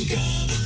Muzikale, 0.00 0.56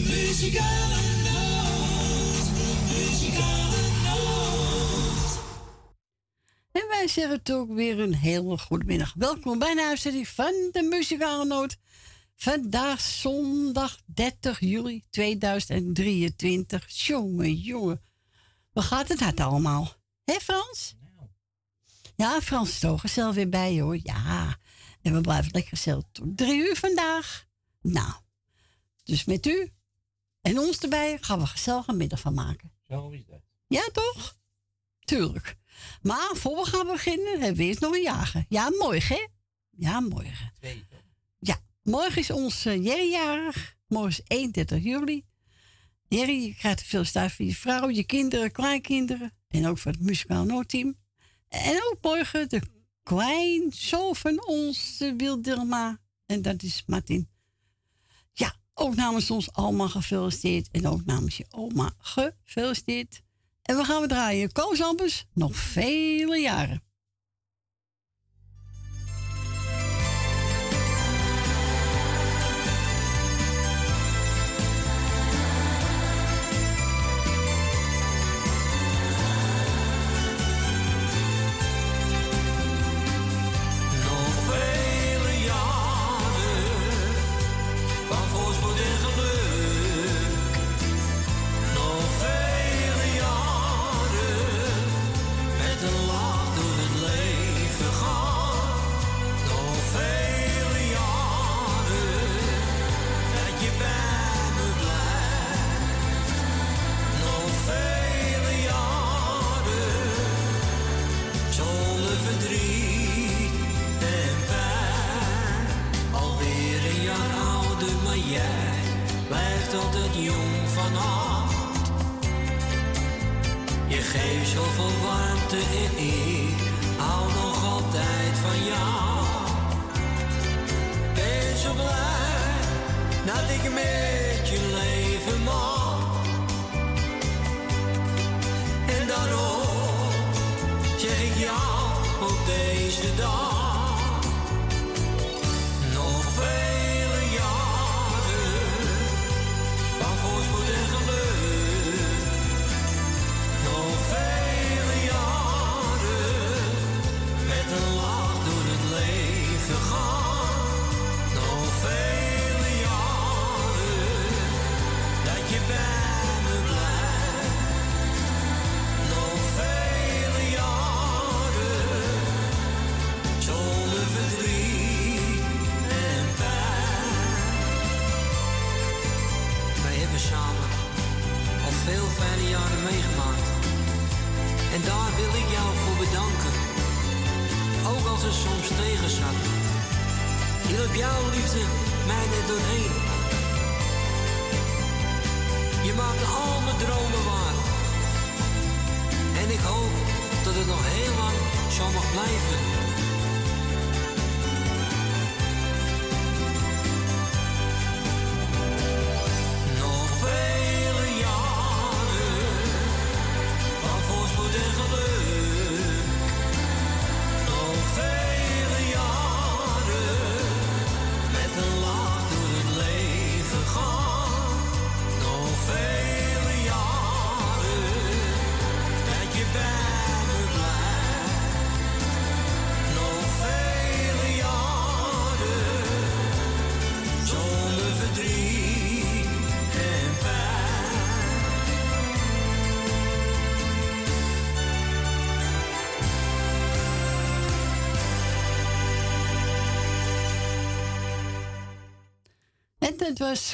Muzikale 0.09 1.03
nacht. 1.25 2.51
Muzikale 2.89 3.83
nacht. 4.03 5.39
En 6.73 6.89
wij 6.89 7.09
zeggen 7.09 7.43
toch 7.43 7.67
weer 7.69 8.01
een 8.01 8.15
hele 8.15 8.59
goede 8.59 8.85
middag. 8.85 9.15
Welkom 9.17 9.59
bij 9.59 9.75
de 9.75 9.85
uitzending 9.85 10.29
van 10.29 10.53
de 10.73 10.83
Muzikale 10.83 11.45
Noot. 11.45 11.77
Vandaag 12.43 13.01
zondag 13.01 13.99
30 14.05 14.61
juli 14.61 15.05
2023. 15.11 16.91
Jongen, 17.07 17.55
jongen. 17.55 18.01
Waar 18.73 18.85
gaat 18.85 19.09
het 19.09 19.21
hard 19.21 19.41
allemaal? 19.41 19.95
Hé 20.25 20.33
Frans? 20.41 20.95
Ja, 22.17 22.41
Frans 22.41 22.69
is 22.69 22.79
toch 22.79 23.01
gezellig 23.01 23.35
weer 23.35 23.49
bij 23.49 23.81
hoor. 23.81 23.99
Ja. 24.03 24.59
En 25.03 25.15
we 25.15 25.21
blijven 25.21 25.53
lekker 25.53 25.71
gezellig 25.71 26.05
tot 26.13 26.37
drie 26.37 26.69
uur 26.69 26.77
vandaag. 26.77 27.47
Nou, 27.81 28.13
dus 29.05 29.25
met 29.25 29.47
u 29.47 29.73
en 30.41 30.59
ons 30.59 30.79
erbij 30.79 31.19
gaan 31.21 31.39
we 31.39 31.47
gezellig 31.47 31.87
een 31.87 31.97
middag 31.97 32.21
van 32.21 32.35
maken. 32.35 32.73
Zo 32.89 33.11
is 33.11 33.27
dat. 33.27 33.41
Ja, 33.67 33.89
toch? 33.93 34.37
Tuurlijk. 35.01 35.57
Maar 36.01 36.31
voor 36.35 36.57
we 36.57 36.65
gaan 36.65 36.87
beginnen, 36.87 37.41
hebben 37.41 37.57
we 37.57 37.65
eerst 37.65 37.81
nog 37.81 37.95
een 37.95 38.03
jager. 38.03 38.45
Ja, 38.49 38.71
morgen, 38.71 39.17
hè? 39.17 39.27
Ja, 39.71 40.01
morgen. 40.01 40.53
Twee, 40.59 40.85
toch? 40.91 41.02
Morgen 41.83 42.21
is 42.21 42.31
ons 42.31 42.67
uh, 42.67 42.85
Jerry 42.85 43.11
jarig. 43.11 43.77
Morgen 43.89 44.11
is 44.11 44.21
31 44.27 44.83
juli. 44.83 45.25
Jerry, 46.09 46.43
je 46.43 46.55
krijgt 46.55 46.83
veel 46.83 47.05
staat 47.05 47.33
voor 47.33 47.45
je 47.45 47.55
vrouw, 47.55 47.89
je 47.91 48.05
kinderen, 48.05 48.53
kleinkinderen. 48.53 49.33
En 49.49 49.67
ook 49.67 49.79
voor 49.79 49.93
het 49.93 50.01
muzikaal 50.01 50.45
noodteam. 50.45 50.95
En 51.49 51.77
ook 51.77 51.97
morgen 52.03 52.49
de 52.49 52.63
kleinzoon 53.03 54.17
van 54.17 54.47
ons, 54.47 55.01
uh, 55.01 55.13
Wilderma. 55.17 56.01
En 56.27 56.43
dat 56.43 56.63
is 56.63 56.83
Martin. 56.87 57.29
Ja, 58.33 58.55
ook 58.75 58.95
namens 58.95 59.31
ons 59.31 59.53
allemaal 59.53 59.89
gefeliciteerd. 59.89 60.69
En 60.71 60.87
ook 60.87 61.05
namens 61.05 61.37
je 61.37 61.47
oma 61.51 61.95
gefeliciteerd. 61.99 63.23
En 63.63 63.77
we 63.77 63.85
gaan 63.85 64.01
we 64.01 64.09
draaien 64.09 64.53
Koos 64.53 64.83
Ambers 64.83 65.27
nog 65.33 65.57
vele 65.57 66.39
jaren. 66.39 66.83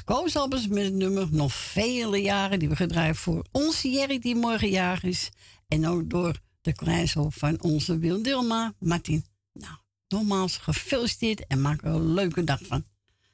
Koos 0.05 0.37
Albers 0.37 0.69
met 0.69 0.85
het 0.85 0.95
nummer 0.95 1.29
Nog 1.31 1.55
Vele 1.55 2.21
Jaren. 2.23 2.59
Die 2.59 2.69
we 2.69 2.77
gedraaid 2.77 3.17
voor 3.17 3.47
onze 3.53 3.91
Jerry 3.91 4.19
die 4.19 4.35
morgen 4.35 4.69
jarig 4.69 5.03
is. 5.03 5.31
En 5.67 5.87
ook 5.87 6.11
door 6.11 6.41
de 6.61 6.73
krijgshof 6.73 7.35
van 7.35 7.63
onze 7.63 7.99
Wil 7.99 8.23
Dilma, 8.23 8.75
Martin. 8.79 9.25
Nou, 9.53 9.77
nogmaals 10.09 10.57
gefeliciteerd 10.57 11.47
en 11.47 11.61
maak 11.61 11.81
we 11.81 11.89
een 11.89 12.15
leuke 12.15 12.45
dag 12.45 12.61
van. 12.63 12.85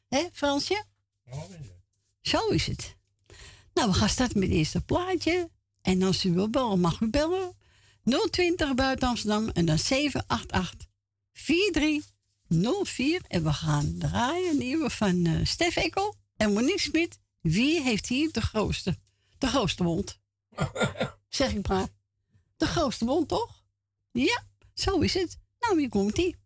Hé 0.09 0.29
Fransje? 0.33 0.85
Zo 2.21 2.49
is 2.49 2.67
het. 2.67 2.97
Nou, 3.75 3.91
we 3.91 3.95
gaan 3.95 4.09
starten 4.09 4.39
met 4.39 4.49
het 4.49 4.57
eerste 4.57 4.81
plaatje. 4.81 5.51
En 5.81 6.03
als 6.03 6.25
u 6.25 6.33
wil 6.33 6.51
bellen, 6.51 6.81
mag 6.81 7.01
u 7.01 7.11
bellen. 7.11 7.57
020 8.31 8.75
buiten 8.75 9.09
Amsterdam 9.09 9.49
en 9.49 9.65
dan 9.65 9.79
788 9.79 10.89
4304. 11.33 13.23
En 13.29 13.45
we 13.45 13.53
gaan 13.53 13.95
draaien 13.99 14.59
nieuwe 14.59 14.91
van 14.91 15.27
eh, 15.27 15.45
Stef 15.45 15.77
Ekkel. 15.77 16.23
En 16.45 16.53
Monique 16.53 16.81
Smit, 16.81 17.19
wie 17.41 17.83
heeft 17.83 18.07
hier 18.07 18.33
de 18.33 18.41
grootste, 18.41 18.99
de 19.39 19.47
grootste 19.47 19.83
mond? 19.83 20.21
zeg 21.29 21.53
ik 21.53 21.69
maar. 21.69 21.89
De 22.57 22.67
grootste 22.67 23.05
mond, 23.05 23.29
toch? 23.29 23.65
Ja, 24.11 24.45
zo 24.75 24.99
is 24.99 25.15
het. 25.15 25.39
Nou, 25.59 25.79
hier 25.79 25.89
komt-ie. 25.89 26.37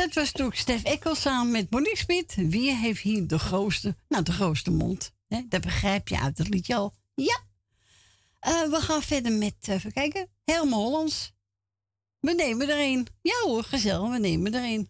dat 0.00 0.14
was 0.14 0.32
toen 0.32 0.50
Stef 0.54 0.82
Ekkel 0.82 1.14
samen 1.14 1.52
met 1.52 1.68
Bonnie 1.68 1.96
Smit. 1.96 2.34
Wie 2.36 2.74
heeft 2.74 3.00
hier 3.00 3.26
de 3.26 3.38
grootste, 3.38 3.96
nou 4.08 4.22
de 4.22 4.32
grootste 4.32 4.70
mond? 4.70 5.12
Hè? 5.28 5.42
Dat 5.48 5.60
begrijp 5.60 6.08
je 6.08 6.20
uit 6.20 6.38
het 6.38 6.48
liedje 6.48 6.74
al. 6.74 6.94
Ja. 7.14 7.40
Eh, 8.38 8.62
we 8.62 8.76
gaan 8.80 9.02
verder 9.02 9.32
met, 9.32 9.54
eh, 9.60 9.74
even 9.74 9.92
kijken, 9.92 10.28
Helemaal 10.44 10.82
Hollands. 10.82 11.32
We 12.20 12.32
nemen 12.32 12.68
er 12.68 12.78
een. 12.78 13.06
Ja 13.22 13.40
hoor, 13.42 13.64
gezellig, 13.64 14.10
we 14.10 14.18
nemen 14.18 14.54
er 14.54 14.64
een. 14.64 14.88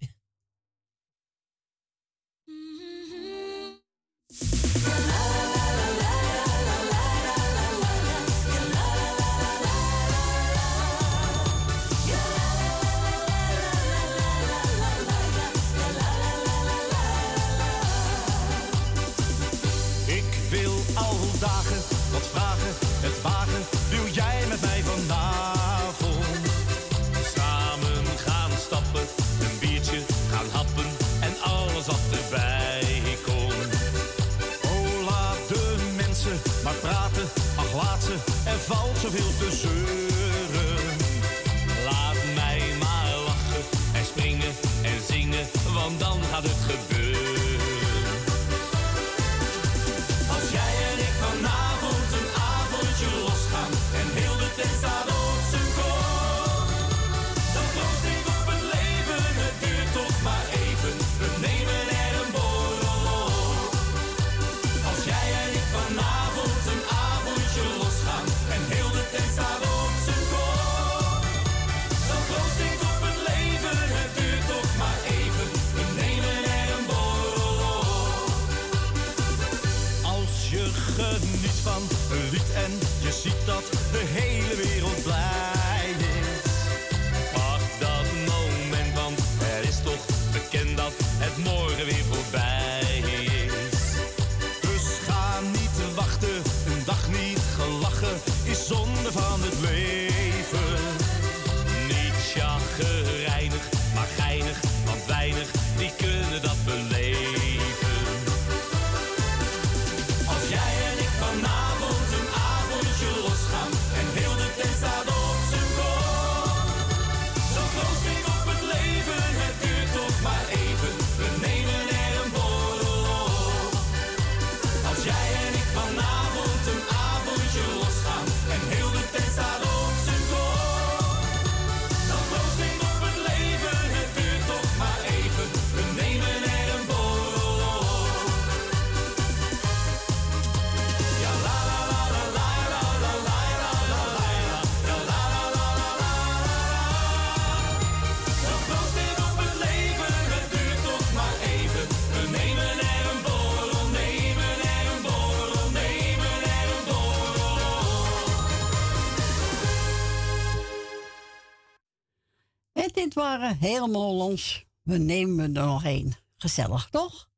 Helemaal 163.41 164.15
los. 164.15 164.65
We 164.83 164.99
nemen 164.99 165.57
er 165.57 165.67
nog 165.67 165.85
één. 165.85 166.13
Gezellig, 166.37 166.89
toch? 166.91 167.29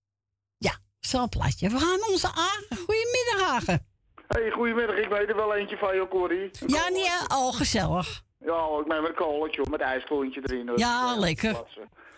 Ja, 0.59 0.73
zo'n 1.01 1.29
plaatje. 1.29 1.69
We 1.69 1.79
gaan 1.79 2.11
onze 2.11 2.27
Agen. 2.27 2.77
Goedemiddag, 2.77 3.43
Agen. 3.43 3.87
Hey, 4.29 4.51
goedemiddag. 4.51 4.97
Ik 4.97 5.09
weet 5.09 5.29
er 5.29 5.37
wel 5.37 5.55
eentje 5.55 5.77
van 5.77 5.95
je, 5.95 6.09
Corrie. 6.09 6.51
Ja, 6.67 6.89
niet 6.89 7.25
al 7.29 7.53
gezellig. 7.53 8.23
Ja, 8.39 8.79
ik 8.81 8.87
neem 8.87 9.05
een 9.05 9.15
kooltje 9.15 9.67
met 9.71 9.81
ijsklontje 9.81 10.41
erin. 10.45 10.71
Ja, 10.77 11.17
lekker. 11.17 11.63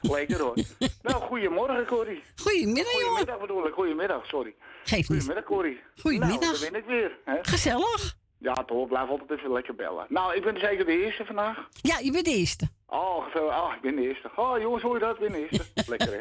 Lekker 0.00 0.40
hoor. 0.40 0.54
nou, 1.02 1.22
goedemorgen, 1.22 1.86
Corrie. 1.86 2.22
Goedemiddag, 2.36 2.92
jongen. 2.92 3.06
Goedemiddag 3.06 3.40
bedoel 3.40 3.66
ik. 3.66 3.74
Goedemiddag, 3.74 4.26
sorry. 4.26 4.54
Geef 4.84 4.96
niet. 4.96 5.06
Goedemiddag, 5.06 5.44
Corrie. 5.44 5.80
Goedemiddag. 6.00 6.40
Nou, 6.40 6.60
dan 6.60 6.70
ben 6.70 6.80
ik 6.80 6.86
weer. 6.86 7.18
Hè? 7.24 7.38
Gezellig. 7.42 8.16
Ja, 8.44 8.64
toch. 8.66 8.88
Blijf 8.88 9.08
altijd 9.08 9.30
even 9.30 9.52
lekker 9.52 9.74
bellen. 9.74 10.06
Nou, 10.08 10.34
ik 10.34 10.42
ben 10.42 10.58
zeker 10.58 10.84
de 10.84 11.04
eerste 11.04 11.24
vandaag. 11.24 11.68
Ja, 11.80 11.98
je 11.98 12.12
bent 12.12 12.24
de 12.24 12.30
eerste. 12.30 12.68
Oh. 12.86 13.24
Oh, 13.34 13.72
ik 13.74 13.80
ben 13.80 13.96
de 13.96 14.02
eerste. 14.02 14.30
Oh, 14.36 14.60
jongens, 14.60 14.82
hoor 14.82 14.94
je 14.94 15.00
dat? 15.00 15.14
Ik 15.14 15.20
ben 15.20 15.32
de 15.32 15.48
eerste. 15.48 15.64
lekker, 15.90 16.12
hè? 16.12 16.20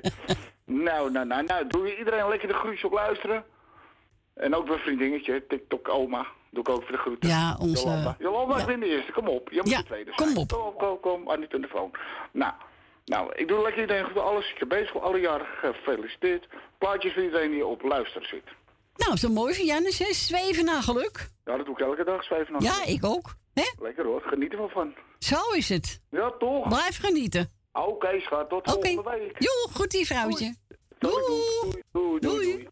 nou, 0.66 1.12
nou, 1.12 1.26
nou, 1.26 1.44
nou. 1.44 1.68
Doe 1.68 1.88
je 1.88 1.98
iedereen 1.98 2.28
lekker 2.28 2.48
de 2.48 2.54
groetjes 2.54 2.84
op 2.84 2.92
luisteren. 2.92 3.46
En 4.34 4.56
ook 4.56 4.68
mijn 4.68 4.80
vriendinnetje, 4.80 5.48
TikTok 5.48 5.90
oma. 5.90 6.26
Doe 6.50 6.62
ik 6.62 6.70
ook 6.70 6.84
voor 6.84 6.92
de 6.92 6.98
groeten. 6.98 7.30
Ja, 7.30 7.58
onze... 7.60 7.84
Jolanda, 7.84 8.16
Jolanda 8.20 8.58
ik 8.58 8.66
ben 8.66 8.80
de 8.80 8.86
eerste. 8.86 9.12
Kom 9.12 9.28
op. 9.28 9.50
Je 9.52 9.62
moet 9.62 9.70
ja, 9.70 9.78
de 9.78 9.84
tweede 9.84 10.12
kom 10.16 10.38
op. 10.38 10.52
Kom, 10.52 10.74
kom, 10.78 11.00
kom. 11.00 11.32
Aan 11.32 11.40
die 11.40 11.50
telefoon. 11.50 11.92
Nou, 12.32 12.54
nou, 13.06 13.32
ik 13.36 13.48
doe 13.48 13.62
lekker 13.62 13.82
iedereen 13.82 14.06
goed. 14.06 14.18
Alles 14.18 14.54
ik 14.60 14.68
bezig. 14.68 15.02
Alle 15.02 15.20
jaren 15.20 15.46
gefeliciteerd. 15.46 16.48
Plaatjes 16.78 17.14
voor 17.14 17.24
iedereen 17.24 17.52
die 17.52 17.66
op 17.66 17.82
luister 17.82 18.26
zit. 18.26 18.44
Nou, 18.96 19.18
zo 19.18 19.30
mooi 19.30 19.54
van 19.54 19.66
Jannes, 19.66 20.00
hè? 20.00 20.14
Zweven 20.14 20.66
naar 20.66 20.82
geluk. 20.84 21.30
Ja, 21.46 21.58
dat 21.58 21.66
doe 21.66 21.76
ik 21.76 21.82
elke 21.86 22.04
dag, 22.04 22.24
zweven 22.24 22.52
naar 22.54 22.62
Ja, 22.62 22.72
geluk. 22.72 22.88
ik 22.96 23.06
ook. 23.06 23.36
Hè? 23.54 23.64
Lekker 23.80 24.06
hoor, 24.06 24.22
geniet 24.22 24.52
er 24.52 24.58
wel 24.58 24.70
van. 24.70 24.94
Zo 25.20 25.52
is 25.56 25.70
het. 25.70 26.02
Ja, 26.10 26.32
toch? 26.40 26.68
Blijf 26.68 26.98
genieten. 27.00 27.52
Oké, 27.74 28.20
schat, 28.20 28.50
tot 28.50 28.72
volgende 28.72 29.10
week. 29.10 29.36
Jo, 29.40 29.52
goed 29.74 29.92
die 29.92 30.06
vrouwtje. 30.06 30.56
Doei. 31.00 31.14
Doei, 31.14 31.26
doei, 31.28 31.82
doei, 31.92 32.20
doei. 32.20 32.52
doei. 32.54 32.68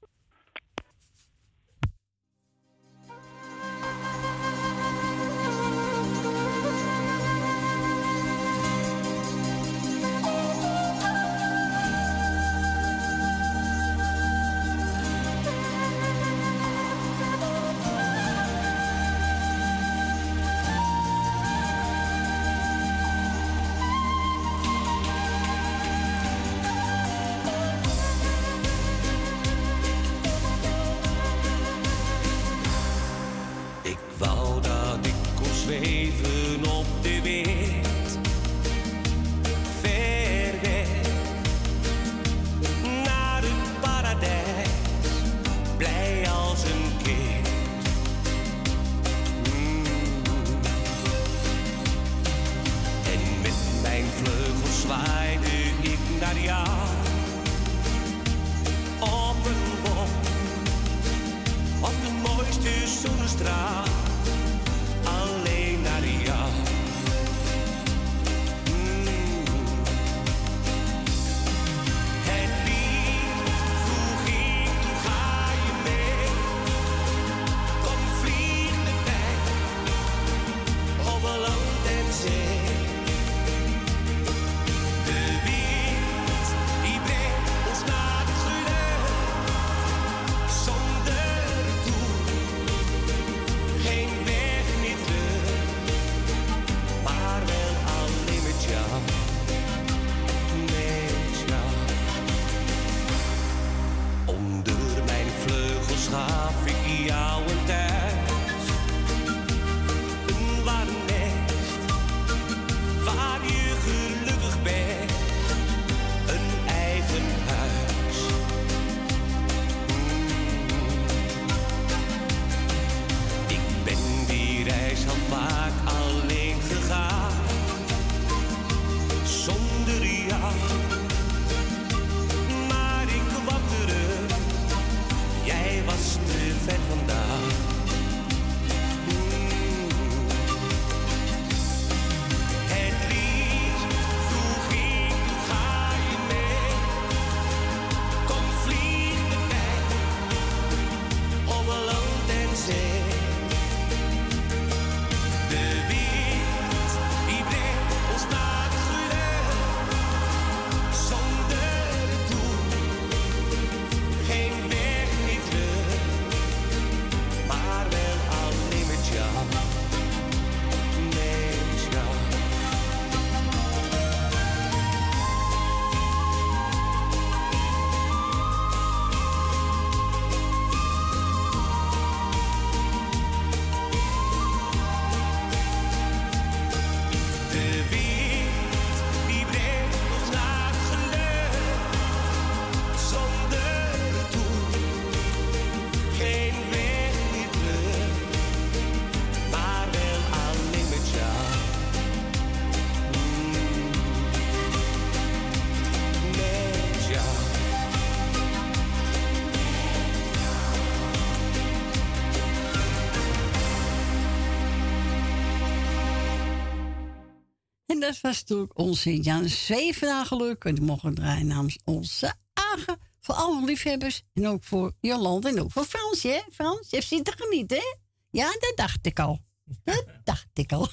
Dat 218.11 218.21
was 218.21 218.39
natuurlijk 218.39 218.77
onze 218.77 219.21
Jan 219.21 219.49
Zevenaar 219.49 220.25
geluk. 220.25 220.63
En 220.63 220.75
die 220.75 220.83
mogen 220.83 221.13
draaien 221.13 221.47
namens 221.47 221.79
onze 221.83 222.33
Agen. 222.53 222.99
Voor 223.19 223.35
alle 223.35 223.65
liefhebbers. 223.65 224.23
En 224.33 224.47
ook 224.47 224.63
voor 224.63 224.93
Jolande 224.99 225.49
en 225.49 225.61
ook 225.61 225.71
voor 225.71 225.85
Frans, 225.85 226.23
hè? 226.23 226.41
Frans, 226.51 226.89
je 226.89 227.01
zit 227.01 227.27
er 227.27 227.65
hè? 227.67 227.95
Ja, 228.29 228.51
dat 228.59 228.73
dacht 228.75 229.05
ik 229.05 229.19
al. 229.19 229.39
Dat 229.83 230.05
dacht 230.23 230.47
ik 230.53 230.71
al. 230.71 230.89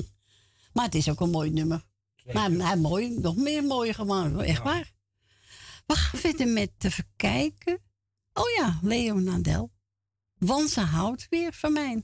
maar 0.74 0.84
het 0.84 0.94
is 0.94 1.08
ook 1.08 1.20
een 1.20 1.30
mooi 1.30 1.50
nummer. 1.50 1.82
Maar 2.32 2.50
hij 2.50 2.76
mooi, 2.76 3.18
nog 3.18 3.36
meer 3.36 3.64
mooi 3.64 3.92
gemaakt, 3.92 4.40
echt 4.40 4.62
waar. 4.62 4.92
We 5.86 5.94
gaan 5.94 6.20
verder 6.20 6.48
met 6.48 6.70
even 6.78 7.08
kijken. 7.16 7.80
Oh 8.32 8.50
ja, 8.56 8.78
Leo 8.82 9.14
Nadel. 9.14 9.72
Want 10.38 10.70
ze 10.70 10.80
houdt 10.80 11.26
weer 11.30 11.52
van 11.52 11.72
mij. 11.72 12.02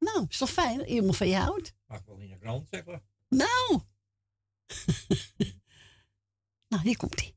Nou, 0.00 0.26
is 0.28 0.38
toch 0.38 0.50
fijn 0.50 0.86
iemand 0.86 1.16
van 1.16 1.28
je 1.28 1.36
houdt? 1.36 1.74
Mag 1.86 2.02
wel 2.06 2.18
in 2.18 2.28
de 2.28 2.38
krant 2.38 2.68
zeggen. 2.70 3.02
Nou. 3.28 3.80
nou, 6.68 6.82
hier 6.82 6.96
komt 6.96 7.20
hij. 7.20 7.34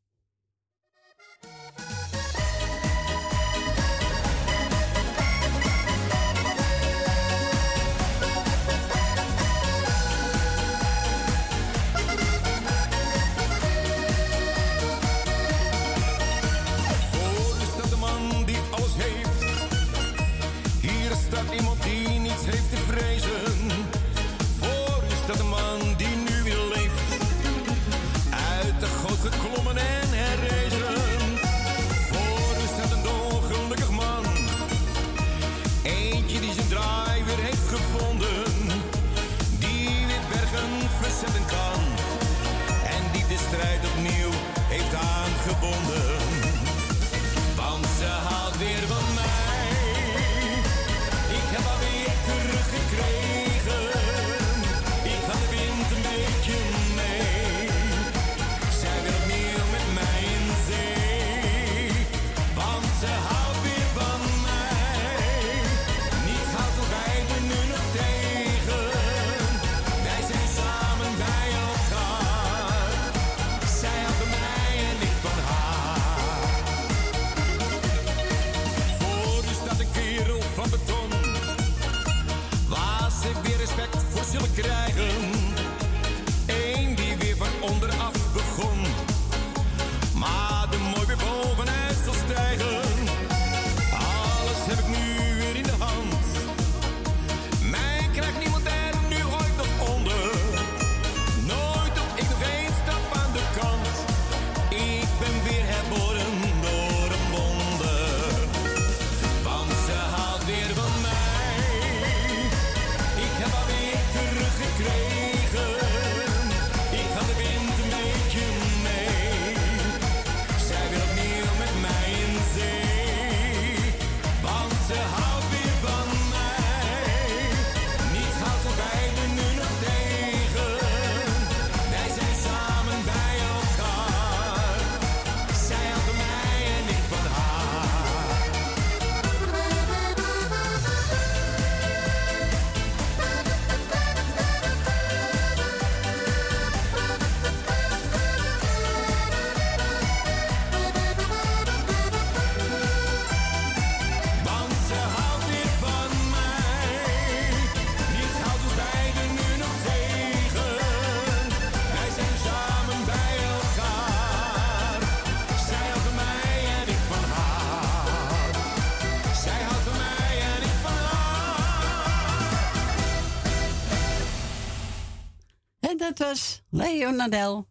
Leo 176.74 177.12
Nadel. 177.12 177.70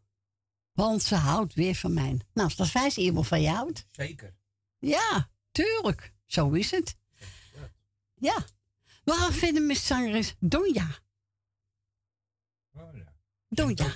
Want 0.72 1.02
ze 1.02 1.14
houdt 1.14 1.54
weer 1.54 1.74
van 1.74 1.92
mij. 1.94 2.20
Nou, 2.32 2.52
dat 2.56 2.68
fijn 2.68 2.84
als 2.84 2.96
iemand 2.98 3.26
van 3.26 3.40
je 3.40 3.48
houdt? 3.48 3.86
Zeker. 3.90 4.34
Ja, 4.78 5.30
tuurlijk. 5.50 6.14
Zo 6.26 6.50
is 6.50 6.70
het. 6.70 6.96
Ja. 8.14 8.44
We 9.04 9.12
gaan 9.12 9.32
verder 9.32 9.62
met 9.62 9.76
zangeres 9.76 10.34
Donja. 10.38 10.88
Oh, 12.72 12.96
ja. 12.96 13.14
Donja. 13.48 13.92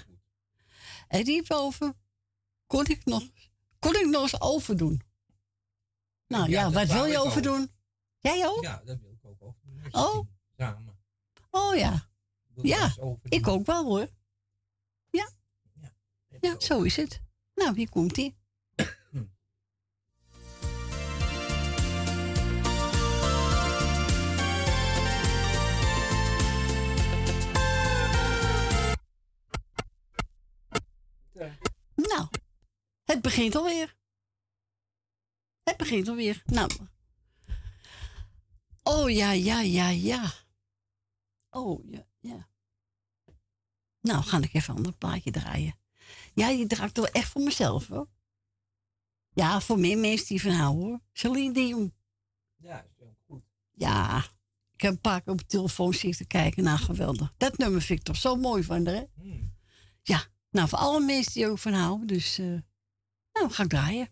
En 1.09 1.25
die 1.25 1.43
boven 1.47 1.97
kon 2.67 2.87
ik 2.87 3.05
nog, 3.05 3.23
kon 3.79 3.95
ik 3.95 4.07
nog 4.07 4.23
eens 4.23 4.41
overdoen. 4.41 5.03
Nou 6.27 6.49
ja, 6.49 6.71
wat 6.71 6.87
wil 6.87 7.05
je 7.05 7.13
ik 7.13 7.19
ook. 7.19 7.25
overdoen? 7.27 7.71
Jij 8.19 8.49
ook? 8.49 8.63
Ja, 8.63 8.83
dat 8.85 9.01
wil 9.01 9.11
ik 9.13 9.25
ook 9.25 9.43
over. 9.43 9.59
Met 9.63 9.93
z'n 9.93 9.99
Oh. 9.99 10.29
Samen. 10.57 10.99
Oh 11.51 11.77
ja. 11.77 12.09
Ja, 12.63 12.95
Ik 13.23 13.47
ook 13.49 13.67
wel 13.67 13.85
hoor. 13.85 14.09
Ja, 16.47 16.61
zo 16.61 16.83
is 16.83 16.97
het. 16.97 17.21
Nou, 17.55 17.77
hier 17.77 17.89
komt 17.89 18.17
ie. 18.17 18.37
Nou, 31.95 32.29
het 33.05 33.23
begint 33.23 33.55
alweer. 33.55 33.97
Het 35.63 35.77
begint 35.77 36.09
alweer. 36.09 36.43
Nou. 36.45 36.71
Oh 38.83 39.11
ja, 39.11 39.31
ja, 39.31 39.61
ja, 39.61 39.89
ja. 39.89 40.33
Oh 41.51 41.91
ja, 41.91 42.07
ja. 42.19 42.49
Nou, 44.01 44.23
ga 44.23 44.39
ik 44.39 44.55
even 44.55 44.71
een 44.71 44.77
ander 44.77 44.93
plaatje 44.93 45.31
draaien. 45.31 45.85
Ja, 46.37 46.49
die 46.49 46.67
draait 46.67 46.95
toch 46.95 47.07
echt 47.07 47.29
voor 47.29 47.43
mezelf 47.43 47.87
hoor. 47.87 48.09
Ja, 49.33 49.61
voor 49.61 49.79
meer 49.79 49.99
mensen 49.99 50.27
die 50.27 50.41
van 50.41 50.51
houden 50.51 50.85
hoor. 50.85 51.01
Celine 51.13 51.53
Dion. 51.53 51.95
Ja, 52.57 52.83
is 52.83 53.03
ook 53.03 53.17
goed. 53.27 53.43
Ja, 53.73 54.19
ik 54.75 54.81
heb 54.81 54.93
een 54.93 55.01
paar 55.01 55.23
keer 55.23 55.33
op 55.33 55.39
de 55.39 55.47
telefoon 55.47 55.95
zitten 55.95 56.27
kijken. 56.27 56.65
Nou, 56.65 56.79
geweldig. 56.79 57.35
Dat 57.37 57.59
nummer 57.59 57.83
vind 57.83 57.99
ik 57.99 58.05
toch 58.05 58.17
zo 58.17 58.37
mooi 58.37 58.63
van 58.63 58.87
haar, 58.87 58.95
hè? 58.95 59.05
Hmm. 59.15 59.55
Ja, 60.03 60.25
nou, 60.51 60.69
voor 60.69 60.79
alle 60.79 61.01
mensen 61.01 61.33
die 61.33 61.49
ook 61.49 61.59
van 61.59 61.73
houden. 61.73 62.07
Dus, 62.07 62.39
eh 62.39 62.59
nou, 63.33 63.51
ga 63.51 63.63
ik 63.63 63.69
draaien. 63.69 64.09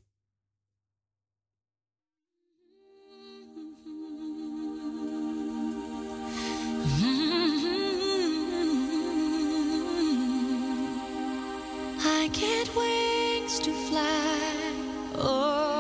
get 12.45 12.69
wings 12.77 13.59
to 13.61 13.73
fly. 13.73 14.75
Oh. 15.17 15.74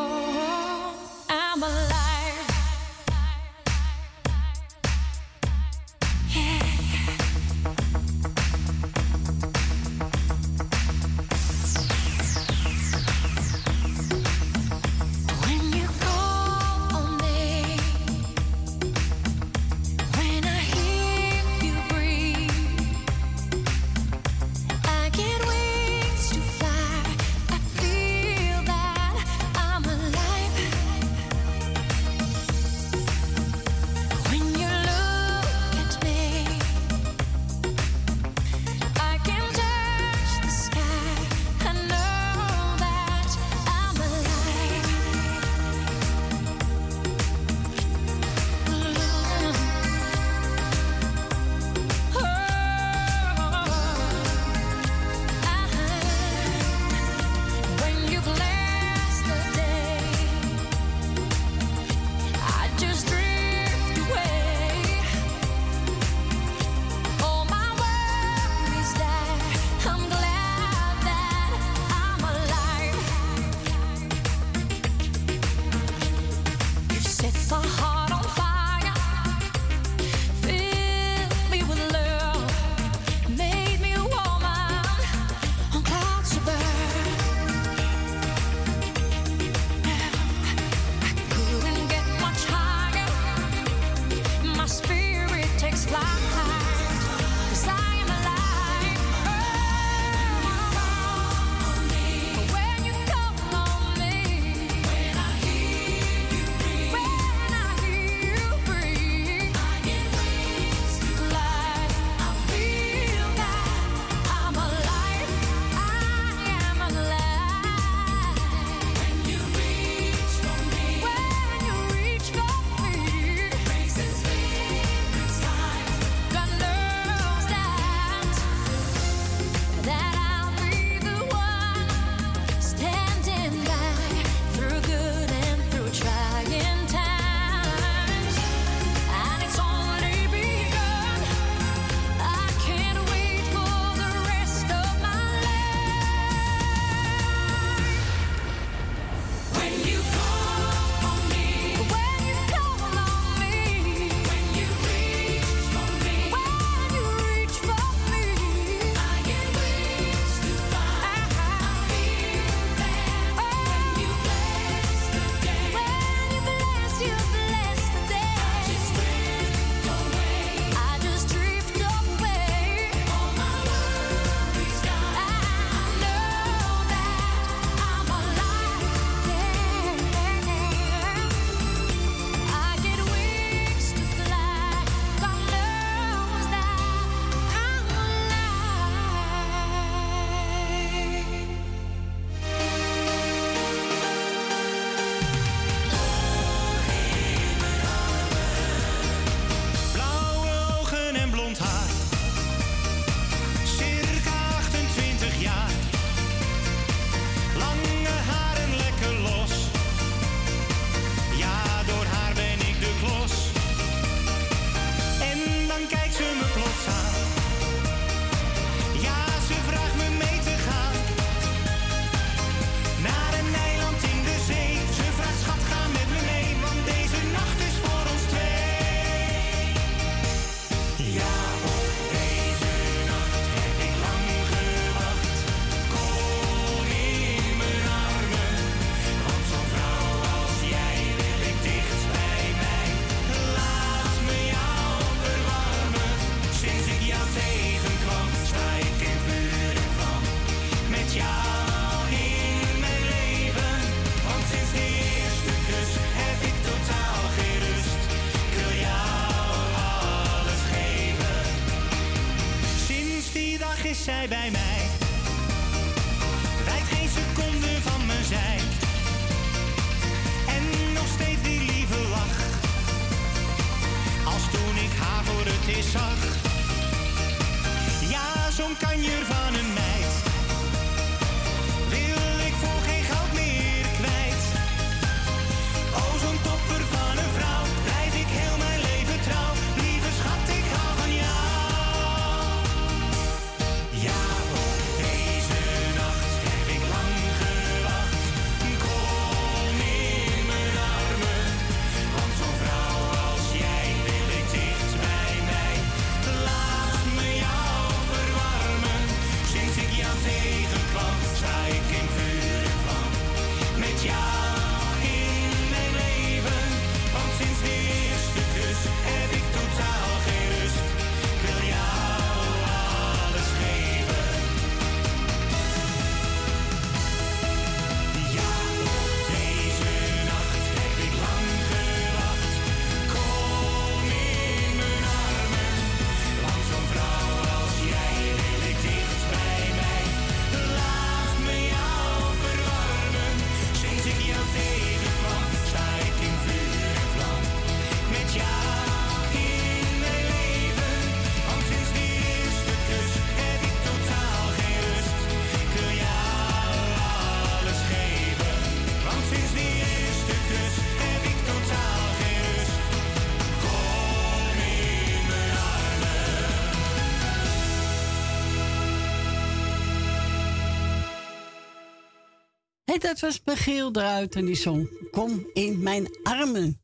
Dat 373.20 373.22
was 373.22 373.42
Michiel 373.44 373.90
eruit 373.92 374.34
en 374.34 374.44
die 374.44 374.54
zong 374.54 375.08
Kom 375.10 375.46
in 375.52 375.82
mijn 375.82 376.06
armen. 376.22 376.80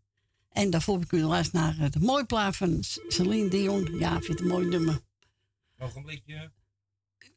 En 0.52 0.70
daarvoor 0.70 0.94
heb 0.94 1.04
ik 1.04 1.12
u 1.12 1.22
luisteren 1.22 1.60
naar 1.60 1.86
eh, 1.86 1.90
de 1.90 1.98
mooie 2.00 2.24
plaat 2.24 2.56
van 2.56 2.78
Celine 3.08 3.48
Dion. 3.48 3.98
Ja, 3.98 4.16
ik 4.16 4.24
vind 4.24 4.38
het 4.38 4.40
een 4.40 4.46
mooi 4.46 4.66
nummer. 4.66 4.98
Nog 5.78 5.94
een 5.94 6.02
blikje. 6.02 6.50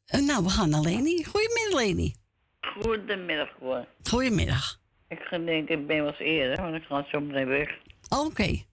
Eh, 0.06 0.22
nou, 0.22 0.44
we 0.44 0.50
gaan 0.50 0.70
naar 0.70 0.82
Leni. 0.82 1.24
Goedemiddag, 1.24 1.82
Leni. 1.82 2.16
Goedemiddag 2.62 3.50
hoor. 3.60 3.88
Goedemiddag. 4.04 4.82
Ik 5.08 5.20
ga 5.20 5.38
denken, 5.38 5.80
ik 5.80 5.88
ben 5.88 6.04
wat 6.04 6.20
eerder, 6.20 6.62
want 6.62 6.76
ik 6.76 6.84
ga 6.84 7.06
zo 7.12 7.20
meteen 7.20 7.48
weg. 7.48 7.70
Oké. 8.10 8.64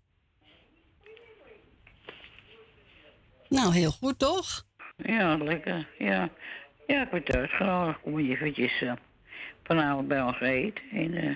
Nou, 3.48 3.74
heel 3.74 3.90
goed 3.90 4.18
toch? 4.18 4.66
Ja, 4.96 5.36
lekker. 5.36 5.88
Ja, 5.98 6.30
ja 6.86 7.02
ik 7.02 7.10
ben 7.10 7.24
thuis 7.24 7.56
gewoon. 7.56 8.00
Kom 8.00 8.20
je 8.20 8.30
eventjes 8.30 8.80
uh, 8.80 8.92
vanavond 9.70 10.08
bij 10.08 10.22
ons 10.22 10.40
eten. 10.40 10.82
En 10.92 11.14
uh, 11.24 11.30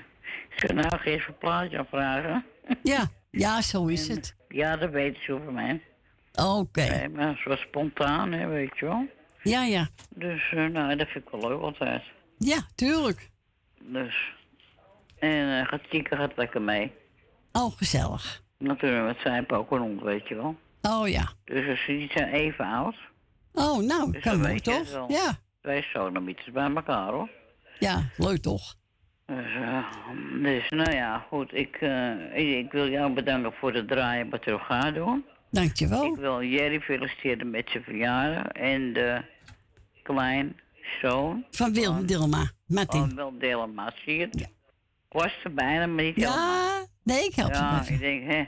ik 0.57 0.73
nou 0.73 0.99
geen 0.99 1.23
een 1.27 1.38
plaatje 1.38 1.79
aanvragen. 1.79 2.44
Ja, 2.83 3.05
ja, 3.44 3.61
zo 3.62 3.87
is 3.87 4.09
En, 4.09 4.14
het. 4.16 4.37
Ja, 4.49 4.77
dat 4.77 4.90
weten 4.90 5.23
ze 5.23 5.33
over 5.33 5.53
mij. 5.53 5.83
Oké. 6.33 6.81
Nee, 6.81 7.09
maar 7.09 7.40
zo 7.44 7.57
spontaan, 7.57 8.33
hè, 8.33 8.47
weet 8.47 8.79
je 8.79 8.87
wel. 8.87 9.07
Ja, 9.42 9.64
ja. 9.64 9.88
Dus, 10.09 10.53
eh, 10.53 10.66
nou, 10.66 10.97
dat 10.97 11.09
vind 11.09 11.25
ik 11.25 11.31
wel 11.40 11.49
leuk 11.51 11.61
altijd. 11.61 12.03
Ja, 12.38 12.59
tuurlijk. 12.75 13.31
Dus. 13.81 14.33
En 15.18 15.49
uh, 15.49 15.66
gaat 15.66 15.90
Tieke 15.90 16.16
gaat 16.16 16.37
lekker 16.37 16.62
mee. 16.62 16.92
Oh, 17.53 17.77
gezellig. 17.77 18.42
Natuurlijk, 18.59 19.07
met 19.07 19.18
zijn 19.23 19.51
ook 19.51 19.70
rond, 19.70 20.03
weet 20.03 20.29
je 20.29 20.35
wel. 20.35 20.57
Oh 20.83 21.09
ja. 21.09 21.33
Dus 21.44 21.68
als 21.68 21.85
ze 21.85 21.92
niet 21.92 22.12
zijn 22.12 22.33
even 22.33 22.64
oud. 22.64 22.97
Oh, 23.53 23.79
nou, 23.87 24.12
Dus 24.12 24.23
kan 24.23 24.44
het 24.44 24.64
toch? 24.64 24.90
wel. 24.92 25.11
Ja. 25.11 25.38
Twee 25.62 25.83
sodomieters 25.83 26.51
bij 26.51 26.70
elkaar, 26.75 27.12
hoor. 27.12 27.29
Ja, 27.79 28.11
leuk 28.17 28.39
toch? 28.39 28.75
Dus, 29.27 29.55
eh, 29.55 29.87
dus 30.43 30.69
nou 30.71 30.93
ja, 30.93 31.27
goed. 31.29 31.55
Ik, 31.55 31.77
eh, 31.77 32.37
ik, 32.37 32.65
ik 32.65 32.73
wil 32.73 32.89
jou 32.89 33.13
bedanken 33.13 33.53
voor 33.53 33.75
het 33.75 33.89
draaien 33.89 34.31
wat 34.31 34.45
je 34.45 34.59
gaat 34.59 34.95
doen. 34.95 35.25
Dankjewel. 35.51 36.05
Ik 36.05 36.17
wil 36.17 36.43
Jerry 36.43 36.81
feliciteren 36.81 37.51
met 37.51 37.71
zijn 37.71 37.83
verjaardag. 37.83 38.47
En 38.47 38.93
de 38.93 39.23
kleinzoon 40.03 41.45
Van 41.51 41.73
Wil 41.73 42.07
Dilma. 42.07 42.51
Martin. 42.67 43.01
van 43.01 43.15
Wil 43.15 43.39
Delema. 43.39 43.93
Zie 44.05 44.15
je 44.19 44.25
het? 44.25 44.41
Ik 44.41 45.21
was 45.21 45.33
er 45.45 45.55
bijna, 45.55 45.87
maar 45.87 46.05
niet 46.05 46.15
helemaal. 46.15 46.37
Ja, 46.37 46.87
nee, 47.03 47.25
ik 47.25 47.35
help 47.35 47.53
je 47.53 47.59
Ja, 47.59 47.81
even. 47.81 47.95
ik 47.95 48.01
denk, 48.01 48.31
hè. 48.31 48.45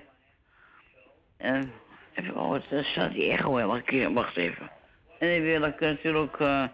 En, 1.37 1.73
even, 2.15 2.37
oh, 2.37 2.71
daar 2.71 2.85
staat 2.85 3.13
die 3.13 3.31
echo 3.31 3.59
elke 3.59 3.83
keer. 3.83 4.13
Wacht 4.13 4.37
even. 4.37 4.71
En 5.19 5.29
dan 5.29 5.41
wil 5.41 5.63
ik 5.63 5.81
natuurlijk 5.81 6.39
uh, 6.39 6.65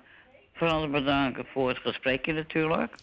Frans 0.63 0.91
bedanken 0.91 1.47
voor 1.53 1.69
het 1.69 1.79
gesprekje 1.79 2.33
natuurlijk. 2.33 2.95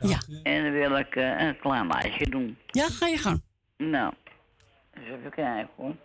Ja. 0.00 0.18
En 0.42 0.62
dan 0.62 0.72
wil 0.72 0.98
ik 0.98 1.16
eh, 1.16 1.40
een 1.40 1.58
klein 1.58 1.86
lijstje 1.86 2.30
doen. 2.30 2.56
Ja, 2.66 2.86
ga 2.88 3.06
je 3.06 3.18
gang. 3.18 3.42
Nou, 3.76 4.12
eens 4.94 5.06
even 5.06 5.30
kijken 5.30 5.68
hoor. 5.76 5.96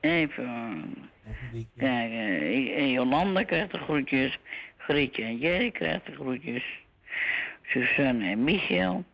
Even 0.00 0.94
kijken. 1.76 2.18
eh, 2.18 2.76
eh, 2.76 2.92
Jolanda 2.92 3.42
krijgt 3.42 3.72
de 3.72 3.78
groetjes. 3.78 4.38
Grietje 4.76 5.22
en 5.22 5.38
Jerry 5.38 5.70
krijgt 5.70 6.06
de 6.06 6.12
groetjes. 6.12 6.64
Suzanne 7.62 8.30
en 8.30 8.44
Michel. 8.44 9.04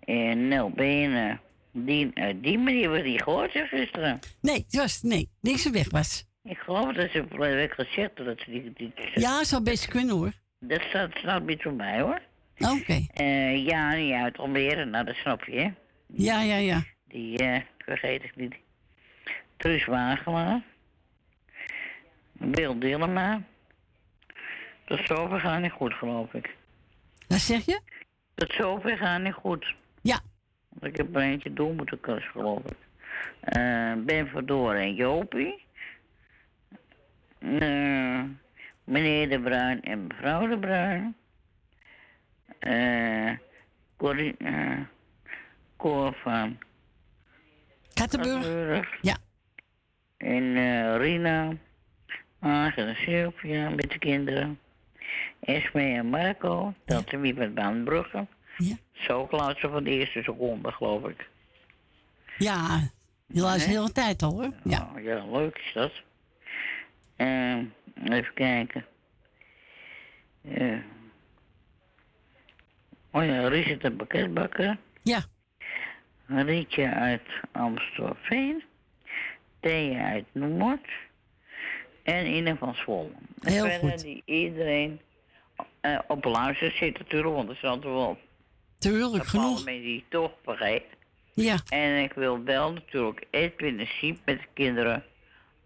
En 0.00 0.48
Nel 0.48 0.70
Benen. 0.70 1.40
Die, 1.72 2.10
uit 2.14 2.42
die 2.42 2.58
manier 2.58 2.88
wordt 2.88 3.04
die 3.04 3.22
gehoord 3.22 3.50
gisteren. 3.52 4.18
Nee, 4.40 4.56
het 4.56 4.76
was, 4.76 5.02
nee, 5.02 5.28
niks 5.40 5.64
er 5.64 5.72
weg 5.72 5.90
was. 5.90 6.24
Ik 6.46 6.58
geloof 6.58 6.94
dat 6.94 7.10
ze 7.10 7.24
vorige 7.30 7.54
week 7.54 7.72
gezegd 7.72 8.16
dat 8.16 8.40
ze 8.40 8.50
die... 8.50 8.72
die 8.72 8.92
Ja, 9.14 9.44
zou 9.44 9.62
best 9.62 9.86
kunnen 9.86 10.16
hoor. 10.16 10.32
Dat 10.58 10.80
staat, 10.80 11.10
staat 11.14 11.42
niet 11.42 11.62
voor 11.62 11.72
mij 11.72 12.00
hoor. 12.00 12.20
Oké. 12.58 13.06
Eh 13.12 13.66
ja, 13.66 13.94
die 13.94 14.14
uit 14.14 14.38
Almere, 14.38 14.84
nou 14.84 15.04
dat 15.04 15.14
snap 15.14 15.44
je 15.44 15.58
hè. 15.60 15.70
Ja, 16.06 16.42
ja, 16.42 16.56
ja. 16.56 16.82
Die, 17.04 17.38
eh, 17.38 17.60
vergeet 17.78 18.22
ik 18.24 18.36
niet. 18.36 18.54
Truus 19.56 19.84
Wagelaar. 19.84 20.62
Wil 22.32 22.78
Dillema. 22.78 23.42
Tot 24.84 25.00
zover 25.06 25.40
gaat 25.40 25.60
niet 25.60 25.72
goed, 25.72 25.94
geloof 25.94 26.32
ik. 26.34 26.56
Wat 27.28 27.38
zeg 27.38 27.64
je? 27.64 27.80
Tot 28.34 28.52
zover 28.52 28.96
gaat 28.96 29.22
niet 29.22 29.34
goed. 29.34 29.74
Ja. 30.02 30.18
Want 30.68 30.84
ik 30.92 30.96
heb 30.96 31.16
er 31.16 31.22
eentje 31.22 31.52
door 31.52 31.74
moeten 31.74 32.00
kussen, 32.00 32.30
geloof 32.30 32.60
ik. 32.64 32.76
Eh, 33.40 33.92
ben 33.96 34.28
Verdoor 34.28 34.74
en 34.74 34.94
Jopie. 34.94 35.64
Eh, 37.38 38.22
meneer 38.84 39.28
De 39.28 39.40
Bruin 39.40 39.82
en 39.82 40.06
mevrouw 40.06 40.48
De 40.48 40.58
Bruin. 40.58 41.16
Eh 42.58 43.32
Corrie, 43.96 44.34
eh, 44.38 44.80
Cor 45.76 46.16
van 46.22 46.58
Kattenburg. 47.94 48.88
Ja. 49.00 49.16
En 50.16 50.56
eh, 50.56 50.96
Rina, 50.96 51.52
Hagen 52.38 52.88
en 52.88 52.94
Sylvia 52.94 53.68
met 53.68 53.90
de 53.90 53.98
kinderen. 53.98 54.58
Esme 55.40 55.82
en 55.82 56.06
Marco, 56.06 56.74
dat 56.84 57.12
is 57.12 57.20
wie 57.20 57.34
met 57.34 57.54
Baanbrugge. 57.54 58.26
Ja. 58.56 58.76
Zo 58.92 59.28
ze 59.30 59.68
van 59.68 59.84
de 59.84 59.90
eerste 59.90 60.22
seconde, 60.22 60.72
geloof 60.72 61.08
ik. 61.08 61.28
Ja, 62.38 62.90
die 63.26 63.42
luistert 63.42 63.72
de 63.72 63.78
hele 63.78 63.92
tijd 63.92 64.22
al 64.22 64.32
hoor. 64.32 64.52
Ja. 64.64 64.90
Oh, 64.94 65.02
ja, 65.02 65.24
leuk 65.26 65.58
is 65.58 65.72
dat. 65.74 65.92
Eh, 67.16 67.56
even 68.04 68.34
kijken. 68.34 68.84
Eh. 70.42 70.78
Oh 73.10 73.24
ja, 73.24 73.48
Richard 73.48 73.80
de 73.80 73.90
pakketbakker. 73.92 74.76
Ja. 75.02 75.24
Rietje 76.26 76.90
uit 76.94 77.22
Amstelveen. 77.52 78.62
Thea 79.60 80.10
uit 80.10 80.24
Noord. 80.32 80.88
En 82.02 82.26
Ine 82.26 82.56
van 82.56 82.74
Zwolle. 82.74 83.10
En 83.42 83.52
Heel 83.52 83.64
verder 83.68 83.90
goed. 83.90 84.00
die 84.02 84.22
iedereen 84.24 85.00
eh, 85.80 85.98
op 86.06 86.24
luister 86.24 86.70
zit 86.70 86.98
natuurlijk, 86.98 87.34
want 87.34 87.48
er 87.48 87.56
zijn 87.56 87.82
er 87.82 87.92
wel 87.92 88.18
Tuurlijk, 88.78 89.24
genoeg. 89.24 89.64
mensen 89.64 89.82
die 89.82 90.04
toch 90.08 90.32
vergeten. 90.44 90.88
Ja. 91.34 91.56
En 91.68 92.02
ik 92.02 92.12
wil 92.12 92.42
wel 92.44 92.72
natuurlijk 92.72 93.26
Edwin 93.30 93.80
en 93.80 93.86
Siep 93.86 94.18
met 94.24 94.38
de 94.40 94.46
kinderen 94.54 95.04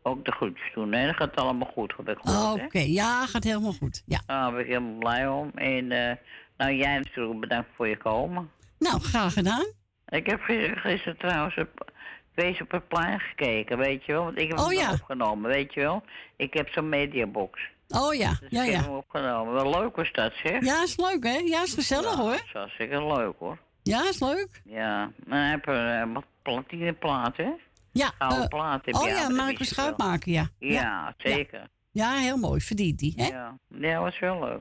ook 0.03 0.25
de 0.25 0.33
groetjes 0.33 0.71
doen. 0.75 0.93
En 0.93 1.07
dat 1.07 1.17
gaat 1.17 1.37
allemaal 1.37 1.71
goed, 1.73 1.95
heb 1.97 2.09
ik 2.09 2.19
gehoord. 2.23 2.63
Oké, 2.65 2.79
ja, 2.79 3.27
gaat 3.27 3.45
helemaal 3.45 3.73
goed. 3.73 4.03
Ja. 4.07 4.21
Daar 4.27 4.51
ben 4.53 4.61
ik 4.61 4.67
helemaal 4.67 4.99
blij 4.99 5.29
om. 5.29 5.51
En 5.55 5.93
eh, 5.93 6.17
nou, 6.57 6.73
jij 6.75 6.97
natuurlijk 6.99 7.41
bedankt 7.41 7.69
voor 7.77 7.89
je 7.89 7.97
komen. 7.97 8.51
Nou, 8.79 9.01
graag 9.01 9.33
gedaan. 9.33 9.67
Ik 10.09 10.27
heb 10.27 10.41
gisteren, 10.43 11.17
trouwens 11.19 11.57
op, 11.57 11.91
wees 12.35 12.61
op 12.61 12.71
het 12.71 12.89
plein 12.89 13.21
gekeken, 13.21 13.79
weet 13.79 14.05
je 14.05 14.13
wel. 14.13 14.25
Want 14.25 14.39
ik 14.39 14.49
heb 14.49 14.59
Oh, 14.59 14.67
hem 14.69 14.79
ja. 14.79 14.93
opgenomen, 14.93 15.51
weet 15.51 15.75
je 15.75 15.81
wel. 15.81 16.03
Ik 16.37 16.55
heb 16.55 16.69
zo'n 16.69 16.89
mediabox. 16.89 17.61
Oh 17.89 18.15
ja, 18.15 18.31
Dus 18.41 18.51
ja, 18.51 18.63
ik 18.63 18.73
heb 18.73 18.85
hem 18.85 18.95
opgenomen. 18.95 19.55
Wel 19.55 19.71
leuk 19.81 19.97
was 19.97 20.13
dat, 20.13 20.33
zeg. 20.45 20.65
Ja, 20.65 20.83
is 20.83 20.97
leuk 20.97 21.25
hè? 21.25 21.37
Ja, 21.39 21.63
is 21.63 21.75
gezellig 21.75 22.15
hoor. 22.15 22.31
Dat 22.33 22.53
was 22.53 22.75
zeker 22.79 23.07
leuk, 23.17 23.35
hoor. 23.39 23.59
Ja, 23.83 24.09
is 24.09 24.21
leuk. 24.21 24.61
Ja, 24.65 25.11
maar 25.27 25.39
hij 25.41 25.51
heeft 25.51 25.69
uh, 26.09 26.15
wat 26.15 26.25
platine 26.43 26.93
platen, 26.93 27.45
hè? 27.45 27.51
Ja. 27.93 28.13
Gouden 28.19 28.43
eh, 28.43 28.49
platen. 28.49 28.95
oh 28.95 29.07
ja, 29.07 29.09
ja, 29.09 29.29
dat 29.29 29.37
wel. 29.37 29.55
Schuitmaker, 29.59 30.33
ja. 30.33 30.49
Ja, 30.59 31.15
zeker. 31.19 31.69
Ja, 31.91 32.17
heel 32.17 32.37
mooi. 32.37 32.61
Verdient 32.61 32.99
die, 32.99 33.13
hè? 33.17 33.27
Ja, 33.27 33.59
ja, 33.69 34.01
was 34.01 34.19
wel 34.19 34.41
leuk. 34.41 34.61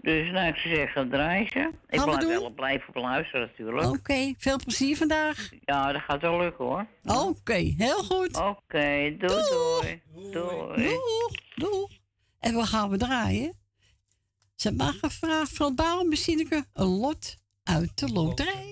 Dus 0.00 0.30
nou, 0.30 0.48
ik 0.48 0.56
zou 0.56 0.74
zeggen, 0.74 1.10
draai 1.10 1.48
ze. 1.52 1.70
Ik 1.88 2.02
blijf 2.02 2.18
doen? 2.18 2.28
wel 2.28 2.50
blijven 2.50 3.00
luisteren 3.00 3.40
natuurlijk. 3.40 3.86
Oké, 3.86 4.34
veel 4.38 4.58
plezier 4.64 4.96
vandaag. 4.96 5.50
Ja, 5.64 5.92
dat 5.92 6.02
gaat 6.02 6.20
wel 6.20 6.38
lukken 6.38 6.64
hoor. 6.64 6.86
Oké, 7.04 7.54
heel 7.54 8.02
goed. 8.04 8.36
Oké, 8.36 9.16
doei 9.18 9.42
doei. 9.50 10.02
Doei. 10.32 10.88
Doeg, 10.88 11.32
doeg. 11.54 11.90
En 12.38 12.54
we 12.54 12.66
gaan 12.66 12.90
we 12.90 12.96
draaien. 12.96 13.56
Ze 14.54 14.72
mag 14.72 14.98
gevraagd 14.98 15.56
van 15.56 15.74
Bouwen 15.74 16.08
Machineke 16.08 16.64
een 16.72 16.86
lot 16.86 17.36
uit 17.62 17.98
de 17.98 18.08
loterij. 18.08 18.67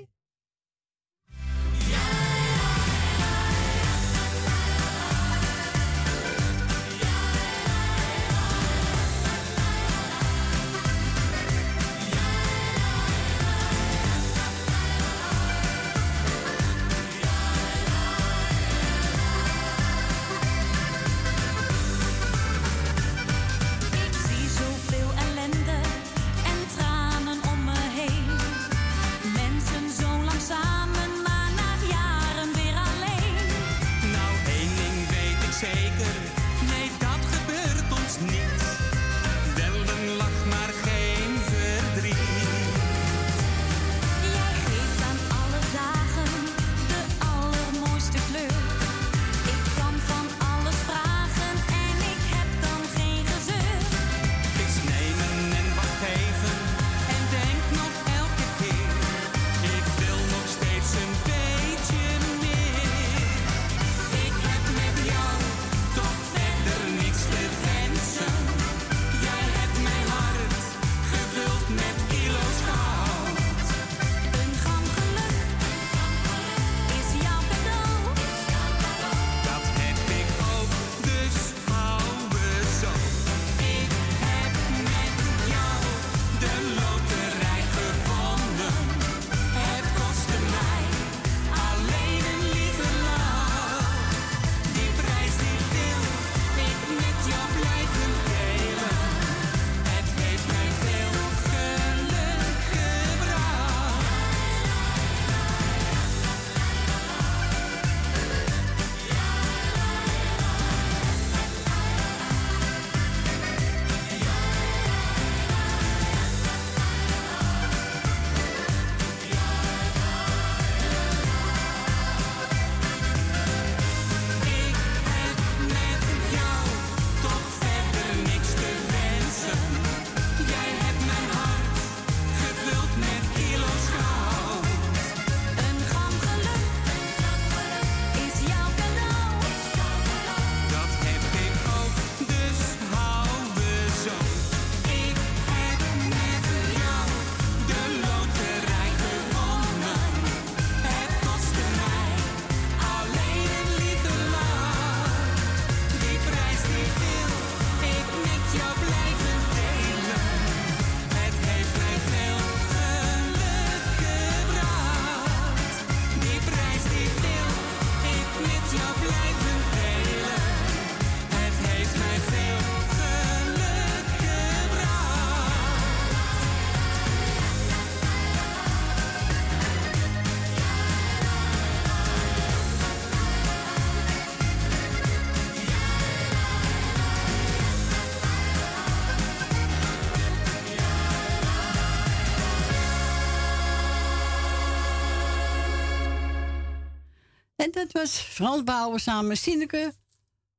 Was 198.07 198.21
Frans 198.21 198.63
Bouwer 198.63 199.01
samen 199.01 199.27
met 199.27 199.39
Sineke. 199.39 199.93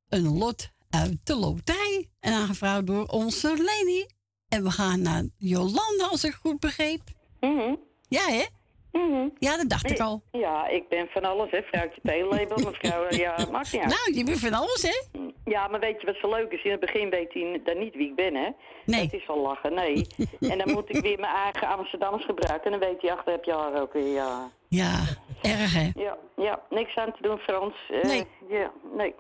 Een 0.09 0.37
lot 0.37 0.69
uit 0.89 1.17
de 1.23 1.35
loterij. 1.35 2.09
En 2.19 2.33
aangevraagd 2.33 2.87
door 2.87 3.05
onze 3.05 3.47
Leni. 3.47 4.05
En 4.49 4.63
we 4.63 4.71
gaan 4.71 5.01
naar 5.01 5.23
Jolanda, 5.37 6.05
als 6.09 6.23
ik 6.23 6.33
goed 6.33 6.59
begreep. 6.59 7.01
Mhm. 7.39 7.75
Ja, 8.09 8.21
hè? 8.29 8.45
Mhm. 8.91 9.27
Ja, 9.39 9.57
dat 9.57 9.69
dacht 9.69 9.91
ik 9.91 9.99
al. 9.99 10.21
Ja, 10.31 10.67
ik 10.67 10.89
ben 10.89 11.07
van 11.07 11.23
alles, 11.23 11.51
hè. 11.51 11.61
Vrouwtje 11.61 12.01
theelabel, 12.03 12.57
mevrouw. 12.57 13.05
Ja, 13.09 13.35
maakt 13.51 13.71
niet 13.71 13.81
uit. 13.81 13.91
Nou, 13.91 14.17
je 14.17 14.23
bent 14.23 14.39
van 14.39 14.53
alles, 14.53 14.81
hè? 14.81 15.19
Ja, 15.45 15.67
maar 15.67 15.79
weet 15.79 16.01
je 16.01 16.05
wat 16.05 16.15
zo 16.21 16.29
leuk 16.29 16.51
is? 16.51 16.63
In 16.63 16.71
het 16.71 16.79
begin 16.79 17.09
weet 17.09 17.33
hij 17.33 17.61
dan 17.63 17.77
niet 17.79 17.95
wie 17.95 18.09
ik 18.09 18.15
ben, 18.15 18.35
hè? 18.35 18.49
Nee. 18.85 19.01
Het 19.01 19.13
is 19.13 19.27
al 19.27 19.41
lachen, 19.41 19.73
nee. 19.73 20.07
en 20.51 20.57
dan 20.57 20.71
moet 20.71 20.95
ik 20.95 21.01
weer 21.01 21.19
mijn 21.19 21.35
eigen 21.35 21.67
Amsterdams 21.67 22.25
gebruiken. 22.25 22.71
En 22.71 22.79
dan 22.79 22.89
weet 22.89 23.01
hij 23.01 23.11
achter 23.11 23.31
heb 23.31 23.43
je 23.43 23.53
haar 23.53 23.81
ook 23.81 23.93
weer, 23.93 24.13
ja. 24.13 24.51
Ja, 24.67 25.05
erg, 25.41 25.73
hè? 25.73 25.89
Ja, 25.95 26.17
ja, 26.35 26.61
niks 26.69 26.95
aan 26.95 27.11
te 27.13 27.21
doen, 27.21 27.38
Frans. 27.38 27.75
Eh, 27.89 28.03
Nee. 28.03 28.27
Ja, 28.49 28.71
nee. 28.93 29.15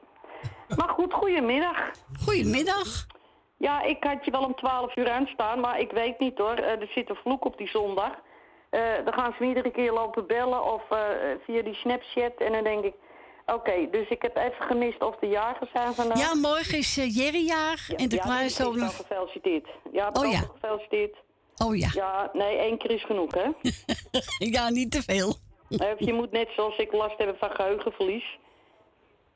Maar 0.77 0.89
goed, 0.89 1.13
goedemiddag. 1.13 1.91
Goedemiddag. 2.23 3.05
Ja, 3.57 3.81
ik 3.81 4.03
had 4.03 4.25
je 4.25 4.31
wel 4.31 4.43
om 4.43 4.55
12 4.55 4.95
uur 4.95 5.09
aanstaan, 5.09 5.59
maar 5.59 5.79
ik 5.79 5.91
weet 5.91 6.19
niet 6.19 6.37
hoor. 6.37 6.53
Eh, 6.53 6.81
er 6.81 6.91
zit 6.95 7.09
een 7.09 7.15
vloek 7.15 7.45
op 7.45 7.57
die 7.57 7.69
zondag. 7.69 8.11
Eh, 8.69 8.81
dan 9.03 9.13
gaan 9.13 9.33
ze 9.37 9.43
me 9.43 9.47
iedere 9.47 9.71
keer 9.71 9.91
lopen 9.91 10.27
bellen 10.27 10.73
of 10.73 10.81
via 11.45 11.61
die 11.61 11.73
Snapchat. 11.75 12.33
En 12.37 12.51
dan 12.51 12.63
denk 12.63 12.83
ik, 12.83 12.93
oké, 13.45 13.89
dus 13.91 14.07
ik 14.09 14.21
heb 14.21 14.37
even 14.37 14.65
gemist 14.65 15.03
of 15.03 15.15
de 15.15 15.27
jagers 15.27 15.71
zijn 15.71 15.93
vandaag. 15.93 16.19
Ja, 16.19 16.35
morgen 16.35 16.77
is 16.77 16.97
uh, 16.97 17.15
Jerry 17.15 17.45
jarig. 17.45 17.91
en 17.91 18.09
de 18.09 18.15
ja, 18.15 18.41
is 18.41 18.61
al 18.61 18.71
gefeliciteerd. 18.73 19.67
Ja, 19.91 20.09
oh, 20.13 20.31
ja. 20.31 20.39
gefeliciteerd. 20.39 21.15
Oh 21.57 21.75
ja. 21.75 21.89
Ja, 21.93 22.29
nee, 22.33 22.57
één 22.57 22.77
keer 22.77 22.91
is 22.91 23.03
genoeg, 23.03 23.33
hè? 23.33 23.49
ja, 24.55 24.69
niet 24.69 24.91
te 24.91 25.01
veel. 25.03 25.35
Eh, 25.69 25.87
je 25.97 26.13
moet 26.13 26.31
net 26.31 26.49
zoals 26.55 26.77
ik 26.77 26.91
last 26.91 27.17
hebben 27.17 27.37
van 27.37 27.51
geheugenverlies. 27.51 28.37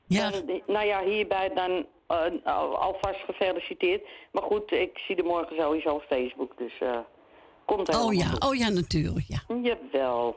Ja. 0.07 0.29
Dan, 0.29 0.61
nou 0.67 0.85
ja, 0.85 1.03
hierbij 1.03 1.49
dan 1.53 1.85
eh, 2.07 2.17
al- 2.43 2.77
alvast 2.77 3.19
gefeliciteerd. 3.25 4.07
Maar 4.31 4.43
goed, 4.43 4.71
ik 4.71 4.97
zie 5.07 5.15
er 5.15 5.25
morgen 5.25 5.55
sowieso 5.59 5.89
op 5.89 6.03
Facebook, 6.09 6.57
dus 6.57 6.73
eh 6.79 6.97
komt 7.65 7.87
helemaal 7.87 8.07
Oh 8.07 8.13
ja, 8.13 8.25
goed. 8.25 8.43
oh 8.45 8.55
ja, 8.55 8.69
natuurlijk, 8.69 9.25
ja. 9.27 9.55
Jawel. 9.61 10.35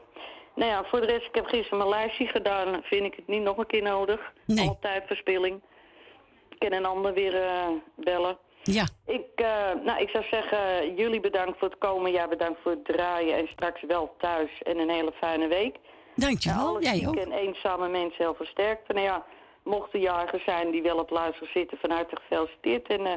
Nou 0.55 0.71
ja, 0.71 0.83
voor 0.83 0.99
de 1.01 1.05
rest, 1.07 1.25
ik 1.27 1.35
heb 1.35 1.45
gisteren 1.45 1.77
mijn 1.77 1.89
lijstje 1.89 2.25
gedaan. 2.27 2.81
Vind 2.83 3.03
ik 3.05 3.13
het 3.15 3.27
niet 3.27 3.41
nog 3.41 3.57
een 3.57 3.65
keer 3.67 3.81
nodig. 3.81 4.33
Nee. 4.45 4.67
Altijd 4.67 5.03
verspilling. 5.07 5.61
Ik 6.49 6.59
kan 6.59 6.71
een 6.73 6.85
ander 6.85 7.13
weer 7.13 7.41
bellen. 7.95 8.37
Ja. 8.63 8.87
Ik, 9.05 9.25
eh, 9.35 9.71
nou, 9.83 10.01
ik 10.01 10.09
zou 10.09 10.23
zeggen, 10.31 10.95
jullie 10.95 11.19
bedankt 11.19 11.59
voor 11.59 11.69
het 11.69 11.77
komen. 11.77 12.11
Jij 12.11 12.27
bedankt 12.27 12.59
voor 12.61 12.71
het 12.71 12.85
draaien. 12.85 13.35
En 13.37 13.47
straks 13.47 13.81
wel 13.87 14.15
thuis. 14.17 14.49
En 14.63 14.79
een 14.79 14.89
hele 14.89 15.11
fijne 15.11 15.47
week. 15.47 15.75
Dankjewel, 16.15 16.67
alle 16.67 16.81
jij 16.81 17.07
ook. 17.07 17.15
en 17.15 17.31
eenzame 17.31 17.87
mensen 17.87 18.23
heel 18.23 18.35
versterkt. 18.35 18.87
En 18.87 18.95
nou 18.95 19.07
ja, 19.07 19.25
mochten 19.63 19.99
jagers 19.99 20.43
zijn 20.43 20.71
die 20.71 20.81
wel 20.81 20.97
op 20.97 21.09
luisteren 21.09 21.49
zitten, 21.53 21.77
van 21.77 21.91
harte 21.91 22.15
gefeliciteerd. 22.15 22.87
En 22.87 23.05
eh 23.05 23.13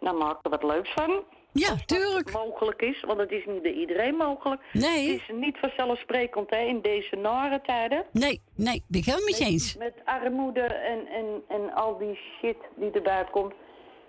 nou, 0.00 0.16
maak 0.16 0.38
er 0.42 0.50
wat 0.50 0.62
leuks 0.62 0.92
van. 0.92 1.24
Ja, 1.52 1.76
tuurlijk. 1.86 2.32
mogelijk 2.32 2.82
is, 2.82 3.00
want 3.00 3.18
het 3.18 3.30
is 3.30 3.44
niet 3.46 3.62
bij 3.62 3.72
iedereen 3.72 4.14
mogelijk. 4.14 4.62
Nee. 4.72 5.10
Het 5.12 5.20
is 5.20 5.30
niet 5.34 5.58
vanzelfsprekend 5.58 6.50
hè, 6.50 6.60
in 6.60 6.80
deze 6.80 7.16
nare 7.16 7.60
tijden. 7.60 8.04
Nee, 8.12 8.40
nee, 8.54 8.84
ben 8.88 9.00
ik 9.00 9.04
helemaal 9.06 9.26
met 9.26 9.38
je 9.38 9.44
eens. 9.44 9.76
Met 9.76 9.94
armoede 10.04 10.60
en, 10.60 11.06
en, 11.06 11.42
en 11.48 11.72
al 11.74 11.98
die 11.98 12.18
shit 12.38 12.56
die 12.76 12.90
erbij 12.90 13.24
komt. 13.30 13.54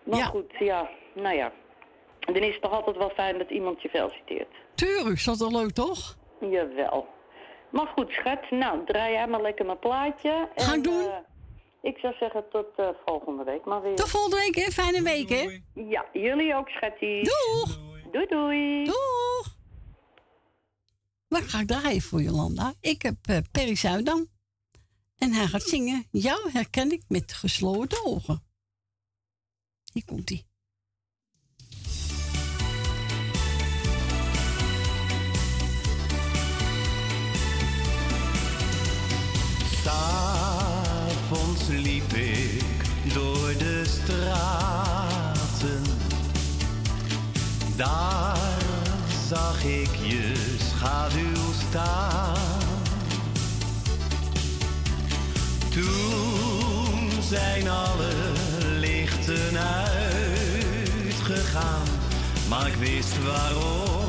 Maar 0.04 0.18
Ja. 0.20 0.26
goed, 0.26 0.52
ja, 0.60 0.90
nou 1.14 1.36
ja. 1.36 1.52
Dan 2.20 2.36
is 2.36 2.54
het 2.54 2.62
toch 2.62 2.72
altijd 2.74 2.98
wel 2.98 3.10
fijn 3.10 3.38
dat 3.38 3.50
iemand 3.50 3.82
je 3.82 3.90
feliciteert. 3.90 4.54
Tuurlijk, 4.76 5.16
is 5.16 5.24
dat 5.26 5.38
wel 5.38 5.52
leuk, 5.52 5.72
toch? 5.72 6.16
Jawel. 6.40 7.08
Maar 7.72 7.88
goed, 7.88 8.12
schat. 8.12 8.50
Nou, 8.52 8.86
draai 8.86 9.12
jij 9.14 9.28
maar 9.28 9.42
lekker 9.42 9.66
mijn 9.66 9.80
plaatje. 9.80 10.50
Ga 10.56 10.68
ik 10.70 10.74
En, 10.76 10.82
doen. 10.82 11.06
eh, 11.10 11.18
ik 11.82 11.98
zou 11.98 12.14
zeggen 12.20 12.44
tot 12.52 12.66
eh, 12.76 12.90
volgende 13.06 13.44
week 13.44 13.66
maar 13.66 13.82
weer. 13.82 13.96
Tot 13.96 14.10
volgende 14.10 14.36
week, 14.38 14.56
hè? 14.56 14.72
Fijne 14.72 15.02
week, 15.02 15.30
hè? 15.30 15.60
Ja, 15.74 16.06
jullie 16.14 16.56
ook, 16.56 16.70
schatjes. 16.70 17.28
Doeg! 17.30 17.80
Doei, 18.12 18.26
doei. 18.26 18.84
Doeg! 18.86 19.56
Wat 21.28 21.42
ga 21.44 21.60
ik 21.60 21.68
draaien 21.68 22.02
voor 22.02 22.22
Jolanda? 22.22 22.74
Ik 22.82 23.02
heb 23.02 23.16
eh, 23.22 23.38
Perry 23.52 23.76
Zuidam. 23.76 24.28
En 25.18 25.32
hij 25.34 25.46
gaat 25.48 25.62
zingen. 25.64 26.08
Jou 26.12 26.52
herken 26.52 26.92
ik 26.92 27.04
met 27.08 27.34
gesloten 27.34 28.06
ogen. 28.06 28.44
Hier 29.94 30.06
komt 30.06 30.30
hij. 30.30 30.44
S'avonds 39.90 41.68
liep 41.68 42.14
ik 42.14 42.64
door 43.14 43.54
de 43.58 43.84
straten. 43.86 45.84
Daar 47.76 48.38
zag 49.28 49.64
ik 49.64 49.96
je 50.02 50.34
schaduw 50.70 51.54
staan. 51.70 52.38
Toen 55.70 57.10
zijn 57.22 57.70
alle 57.70 58.12
lichten 58.80 59.58
uitgegaan. 61.08 61.88
Maar 62.50 62.68
ik 62.68 62.76
wist 62.76 63.24
waarom 63.24 64.08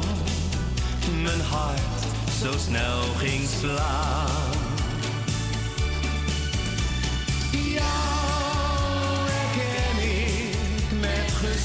mijn 1.23 1.41
hart 1.41 1.81
zo 2.43 2.53
snel 2.59 3.03
ging 3.17 3.49
slaan. 3.61 4.60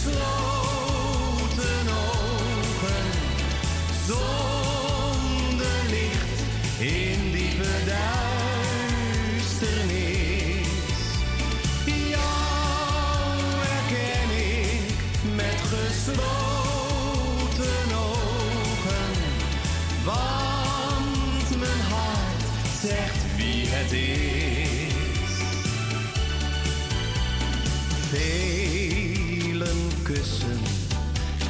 Met 0.05 0.34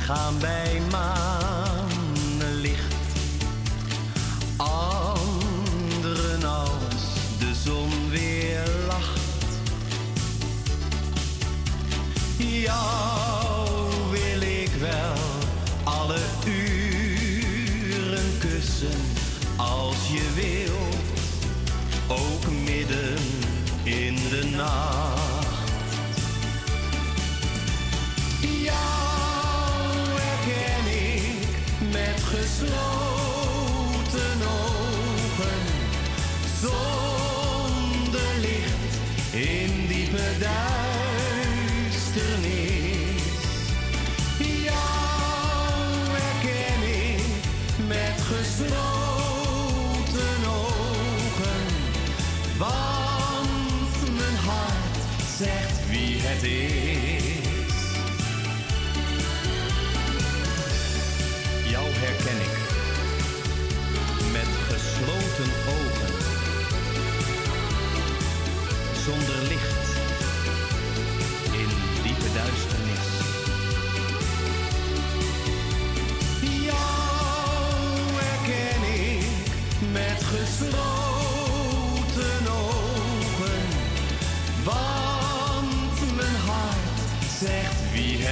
gaan 0.06 0.40
bij 0.40 0.82
maanlicht. 0.92 1.45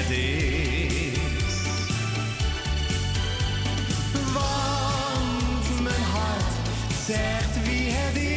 Het 0.04 0.18
is. 0.18 1.62
Want 4.34 5.82
mijn 5.82 6.01
hart 6.01 6.54
zegt 7.06 7.64
wie 7.64 7.89
het 7.89 8.16
is. 8.16 8.32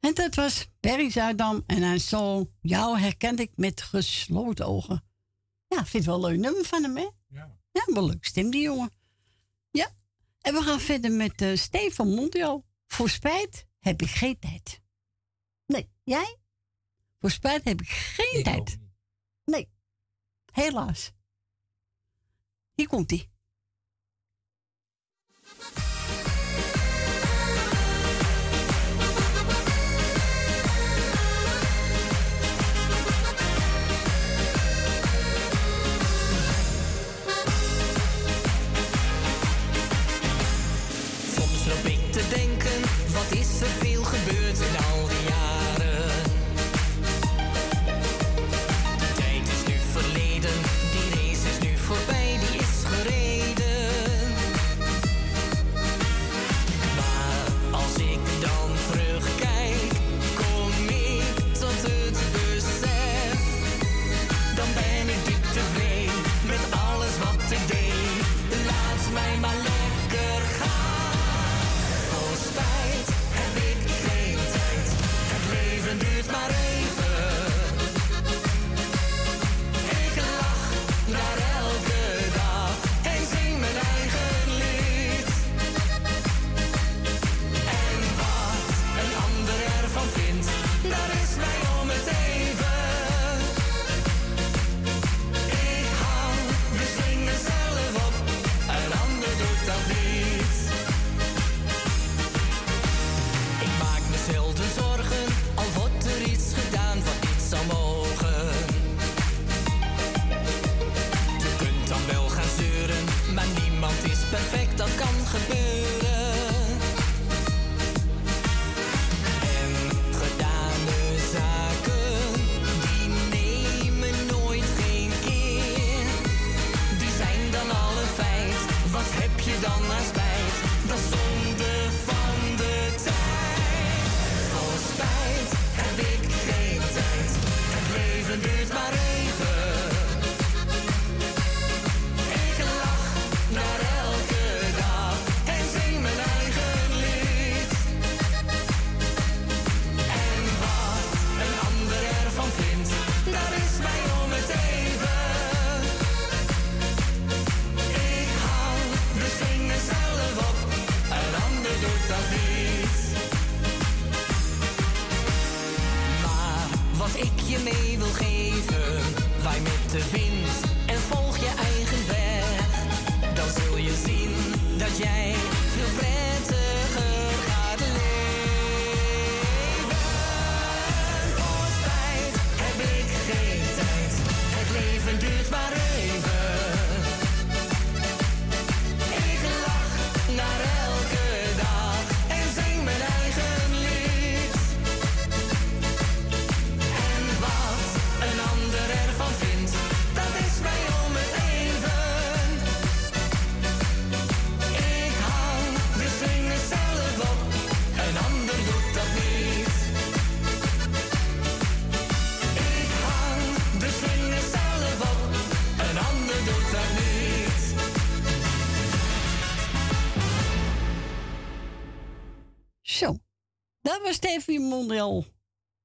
En 0.00 0.14
dat 0.14 0.34
was 0.34 0.66
Perry 0.80 1.10
Zuidam 1.10 1.62
en 1.66 1.82
hij 1.82 1.98
zo 1.98 2.48
Jou 2.60 2.98
herkende 2.98 3.42
ik 3.42 3.52
met 3.54 3.82
gesloten 3.82 4.66
ogen. 4.66 5.04
Ja, 5.68 5.76
vind 5.76 5.92
het 5.92 6.04
wel 6.04 6.14
een 6.14 6.20
leuk 6.30 6.40
nummer 6.40 6.64
van 6.64 6.82
hem, 6.82 6.96
hè? 6.96 7.08
Ja. 7.28 7.56
Ja, 7.72 7.84
wel 7.94 8.06
leuk 8.06 8.24
stem 8.24 8.50
die 8.50 8.62
jongen. 8.62 8.90
En 10.44 10.54
we 10.54 10.62
gaan 10.62 10.80
verder 10.80 11.12
met 11.12 11.40
eh 11.40 11.56
Stefan 11.56 12.08
Mondial. 12.08 12.64
Voor 12.86 13.08
spijt 13.08 13.66
heb 13.78 14.02
ik 14.02 14.08
geen 14.08 14.38
tijd. 14.38 14.80
Nee, 15.66 15.90
jij? 16.02 16.36
Voor 17.18 17.30
spijt 17.30 17.64
heb 17.64 17.80
ik 17.80 17.88
geen 17.88 18.40
Ik 18.40 18.48
ook 18.48 18.54
tijd. 18.54 18.78
Nee, 19.44 19.68
helaas. 20.52 21.12
Hier 22.74 22.88
komt 22.88 23.12
ie. 23.12 23.33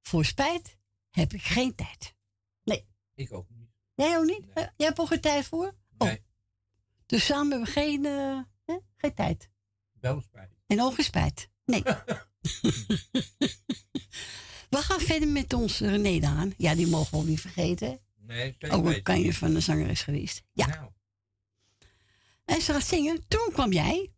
Voor 0.02 0.26
spijt 0.26 0.78
heb 1.10 1.34
ik 1.34 1.42
geen 1.42 1.76
tijd. 1.76 2.16
Nee. 2.64 2.88
Ik 3.16 3.34
ook 3.34 3.50
niet. 3.50 3.70
Jij 3.94 4.18
ook 4.18 4.26
niet? 4.26 4.46
Jij 4.54 4.72
hebt 4.78 5.00
ook 5.00 5.08
geen 5.08 5.22
tijd 5.22 5.46
voor? 5.46 5.76
Nee. 5.98 6.18
Oh. 6.18 6.24
Dus 7.06 7.26
samen 7.26 7.50
hebben 7.50 7.68
we 7.68 7.74
geen, 7.74 8.06
eh, 8.06 8.40
hè? 8.66 8.78
geen 8.96 9.14
tijd. 9.14 9.50
Wel 10.00 10.22
spijt. 10.22 10.52
En 10.68 10.82
ook 10.82 10.94
geen 10.94 11.06
spijt. 11.06 11.50
Nee. 11.66 11.84
we 14.70 14.78
gaan 14.78 15.00
verder 15.00 15.28
met 15.28 15.54
ons 15.54 15.80
René 15.80 16.20
Daan. 16.20 16.54
Ja, 16.58 16.76
die 16.76 16.88
mogen 16.88 17.12
we 17.12 17.18
ook 17.18 17.26
niet 17.26 17.42
vergeten. 17.42 18.00
Nee, 18.16 18.56
Ook 18.60 18.72
een 18.72 18.84
weten. 18.84 19.04
kanje 19.04 19.34
van 19.34 19.54
de 19.54 19.60
zangeres 19.60 20.02
geweest. 20.02 20.44
Ja. 20.52 20.68
Nou, 20.68 20.92
En 22.46 22.62
ze 22.62 22.74
gaat 22.74 22.86
zingen. 22.86 23.28
Toen 23.28 23.50
kwam 23.52 23.72
jij. 23.72 24.14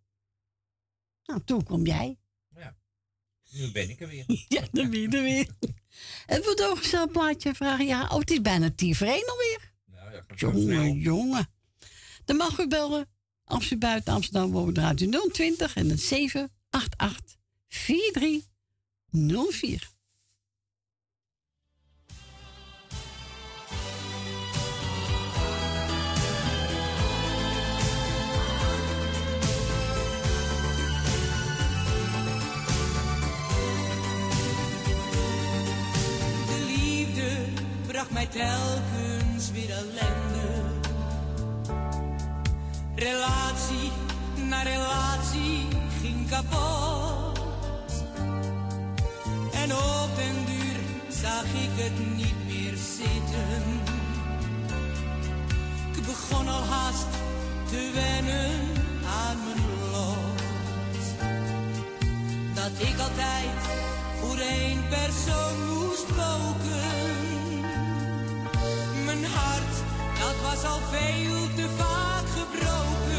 Nou, 1.23 1.43
toen 1.43 1.63
kwam 1.63 1.85
jij. 1.85 2.19
Nu 3.51 3.71
ben 3.71 3.89
ik 3.89 4.01
er 4.01 4.07
weer. 4.07 4.25
Ja, 4.47 4.67
dan 4.71 4.89
ben 4.89 4.99
je 4.99 5.07
er 5.07 5.23
weer. 5.23 5.47
En 6.25 6.43
voor 6.43 6.51
het 6.51 6.63
overstel 6.63 7.09
plaatje 7.09 7.53
vragen. 7.53 7.85
Ja, 7.85 8.03
oh, 8.03 8.19
het 8.19 8.31
is 8.31 8.41
bijna 8.41 8.71
tien 8.75 8.95
voor 8.95 9.07
één 9.07 9.29
alweer. 9.29 9.71
Nou, 9.85 10.13
ja. 10.13 10.23
Jongen, 10.35 10.99
jongen. 10.99 11.49
Dan 12.25 12.35
mag 12.35 12.59
u 12.59 12.67
bellen. 12.67 13.09
Als 13.43 13.71
u 13.71 13.77
buiten 13.77 14.13
Amsterdam 14.13 14.51
woont, 14.51 14.75
draait 14.75 15.01
u 15.01 15.09
020 15.31 15.75
en 15.75 15.87
dan 15.87 15.97
788 15.97 17.37
4304. 17.67 19.90
Mij 38.09 38.27
telkens 38.27 39.51
weer 39.51 39.71
ellende. 39.71 40.49
Relatie 42.95 43.91
na 44.35 44.61
relatie 44.61 45.67
ging 46.01 46.29
kapot. 46.29 47.39
En 49.53 49.73
op 49.73 50.09
den 50.15 50.45
duur 50.45 50.79
zag 51.21 51.43
ik 51.43 51.69
het 51.83 52.15
niet 52.15 52.45
meer 52.47 52.77
zitten. 52.97 53.63
Ik 55.95 56.05
begon 56.05 56.47
al 56.47 56.63
haast 56.63 57.07
te 57.69 57.91
wennen 57.93 58.51
aan 59.25 59.37
mijn 59.45 59.91
lot. 59.91 60.39
Dat 62.53 62.87
ik 62.87 62.99
altijd 62.99 63.61
voor 64.21 64.37
één 64.37 64.87
persoon 64.89 65.67
moest 65.67 66.05
koken. 66.05 67.20
Hart, 69.19 69.75
dat 70.19 70.35
was 70.41 70.63
al 70.71 70.79
veel 70.91 71.47
te 71.55 71.67
vaak 71.77 72.25
gebroken. 72.27 73.10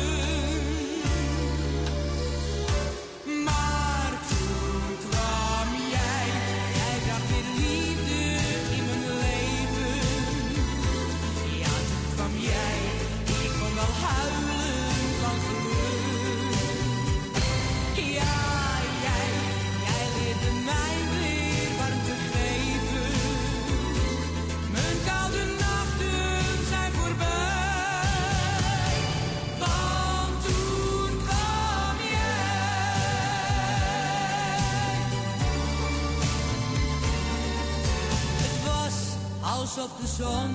Alsof 39.76 39.96
de 40.00 40.06
zon 40.06 40.54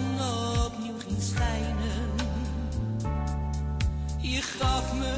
opnieuw 0.66 1.00
ging 1.00 1.22
schijnen. 1.22 2.12
Je 4.18 4.42
gaf 4.42 4.94
me 4.94 5.14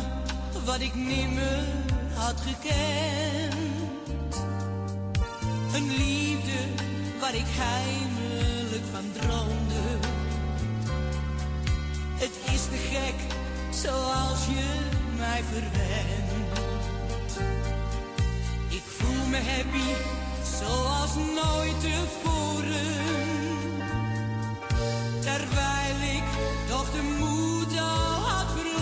wat 0.65 0.79
ik 0.79 0.95
nimmer 0.95 1.63
had 2.13 2.41
gekend. 2.41 4.35
Een 5.73 5.87
liefde 5.87 6.59
waar 7.19 7.35
ik 7.35 7.45
heimelijk 7.47 8.83
van 8.91 9.11
droomde. 9.19 10.07
Het 12.15 12.39
is 12.53 12.61
te 12.61 12.77
gek 12.91 13.15
zoals 13.69 14.45
je 14.45 14.65
mij 15.17 15.43
verwendt. 15.51 16.59
Ik 18.69 18.83
voel 18.97 19.25
me 19.29 19.37
happy 19.37 19.89
zoals 20.57 21.15
nooit 21.15 21.79
tevoren. 21.79 23.28
Terwijl 25.21 26.15
ik 26.15 26.23
toch 26.67 26.91
de 26.91 27.01
moed 27.19 27.79
al 27.79 28.27
had 28.27 28.47
verloren. 28.55 28.79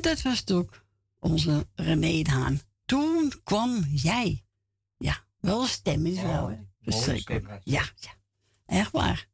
En 0.00 0.08
dat 0.08 0.22
was 0.22 0.46
ook 0.52 0.84
onze 1.18 1.66
René 1.74 2.22
de 2.22 2.30
Haan. 2.30 2.60
Toen 2.84 3.32
kwam 3.44 3.84
jij. 3.84 4.44
Ja, 4.96 5.24
wel 5.40 5.66
stem 5.66 6.06
is 6.06 6.20
wel. 6.20 6.48
hè? 6.48 6.56
Verschrikkelijk. 6.80 7.60
Ja, 7.64 7.90
ja. 7.96 8.14
Echt 8.66 8.90
waar. 8.90 9.28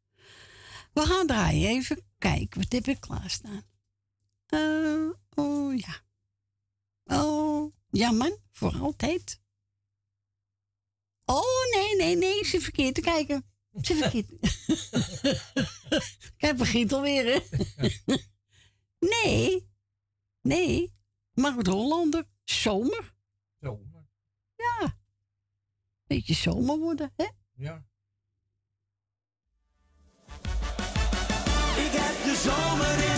We 0.93 1.01
gaan 1.01 1.27
draaien. 1.27 1.69
Even 1.69 2.05
kijken. 2.19 2.61
Wat 2.61 2.73
heb 2.73 2.87
ik 2.87 3.01
klaarstaan? 3.01 3.63
Eh, 4.47 5.09
oh 5.35 5.79
ja. 5.79 6.03
Oh, 7.05 7.75
ja 7.91 8.11
man. 8.11 8.39
Voor 8.53 8.77
altijd. 8.79 9.41
Oh, 11.25 11.71
nee, 11.75 11.97
nee, 11.97 12.17
nee. 12.17 12.45
Ze 12.45 12.61
verkeerd 12.61 12.95
te 12.95 13.01
kijken. 13.01 13.45
Ze 13.83 13.95
verkeerd. 13.95 14.31
Kijk, 16.37 16.57
begint 16.57 16.93
alweer, 16.93 17.25
hè? 17.25 17.59
nee. 19.25 19.75
Nee. 20.47 20.95
Margot 21.35 21.67
Hollander. 21.67 22.25
Zomer. 22.45 23.15
Zomer. 23.61 24.07
Ja. 24.57 24.97
Beetje 26.07 26.35
zomer 26.35 26.79
worden, 26.79 27.13
hè? 27.17 27.27
Ja. 27.55 27.85
Ik 31.77 31.93
heb 31.93 32.25
de 32.25 32.35
zomer 32.45 33.11
in 33.11 33.16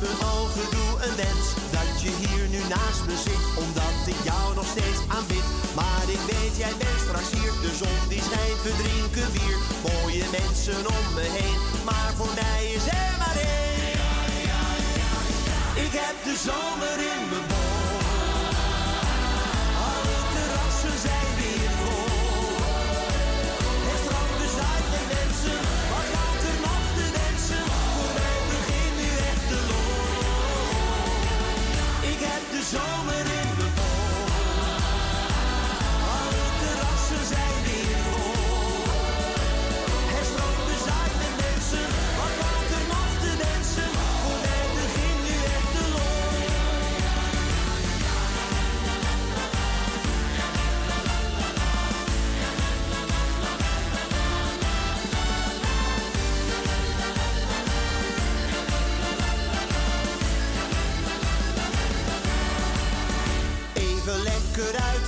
Mijn 0.00 0.22
ogen, 0.36 0.66
doe 0.76 0.92
een 1.04 1.16
wens. 1.16 1.46
Dat 1.76 1.90
je 2.02 2.10
hier 2.22 2.46
nu 2.54 2.60
naast 2.74 3.02
me 3.08 3.16
zit, 3.26 3.44
omdat 3.64 3.96
ik 4.12 4.20
jou 4.30 4.54
nog 4.54 4.68
steeds 4.74 5.00
aanbid. 5.16 5.46
Maar 5.78 6.06
ik 6.16 6.22
weet, 6.30 6.54
jij 6.62 6.74
bent 6.78 7.00
straks 7.06 7.30
hier. 7.36 7.52
De 7.64 7.72
zon 7.80 7.98
die 8.08 8.22
schijnt, 8.28 8.60
we 8.66 8.72
drinken 8.82 9.32
bier. 9.36 9.58
Mooie 9.86 10.24
mensen 10.38 10.80
om 10.96 11.04
me 11.16 11.26
heen, 11.38 11.58
maar 11.88 12.12
voor 12.18 12.32
mij 12.40 12.62
is 12.76 12.86
er 13.00 13.12
maar 13.20 13.36
één. 13.36 13.98
Ik 15.84 15.92
heb 16.02 16.16
de 16.28 16.34
zomer 16.46 16.98
in 17.12 17.22
mijn 17.30 17.49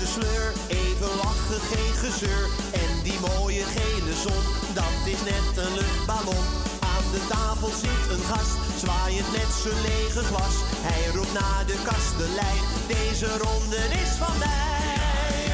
Even 0.03 1.16
lachen, 1.16 1.61
geen 1.72 1.94
gezeur. 1.94 2.44
En 2.72 3.03
die 3.03 3.18
mooie 3.20 3.64
gele 3.76 4.14
zon, 4.24 4.42
dat 4.74 4.98
is 5.05 5.20
net 5.30 5.64
een 5.64 5.74
luchtballon. 5.74 6.44
Aan 6.94 7.07
de 7.14 7.22
tafel 7.28 7.70
zit 7.84 8.05
een 8.11 8.24
gast, 8.32 8.59
zwaaiend 8.82 9.30
met 9.32 9.50
zijn 9.62 9.80
lege 9.80 10.22
glas. 10.30 10.57
Hij 10.88 11.14
roept 11.14 11.32
naar 11.32 11.64
de 11.66 11.78
kastelein, 11.88 12.64
deze 12.86 13.28
ronde 13.44 13.80
is 14.03 14.12
van 14.22 14.38
mij. 14.38 15.44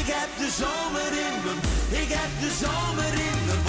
Ik 0.00 0.08
heb 0.16 0.30
de 0.42 0.50
zomer 0.62 1.10
in 1.26 1.36
me, 1.44 1.52
ik 2.02 2.10
heb 2.18 2.30
de 2.44 2.50
zomer 2.62 3.12
in 3.28 3.38
me 3.46 3.63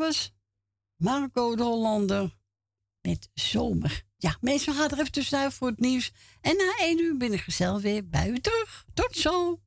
was 0.00 0.32
Marco 0.96 1.56
de 1.56 1.62
Hollander 1.62 2.36
met 3.00 3.30
zomer. 3.34 4.04
Ja, 4.16 4.36
mensen, 4.40 4.74
gaan 4.74 4.90
er 4.90 4.98
even 4.98 5.12
tussenuit 5.12 5.54
voor 5.54 5.68
het 5.68 5.80
nieuws. 5.80 6.12
En 6.40 6.56
na 6.56 6.76
één 6.78 7.00
uur 7.00 7.16
ben 7.16 7.32
ik 7.32 7.40
gezellig 7.40 7.82
weer 7.82 8.08
bij 8.08 8.28
u 8.28 8.40
terug. 8.40 8.84
Tot 8.94 9.16
zo. 9.16 9.60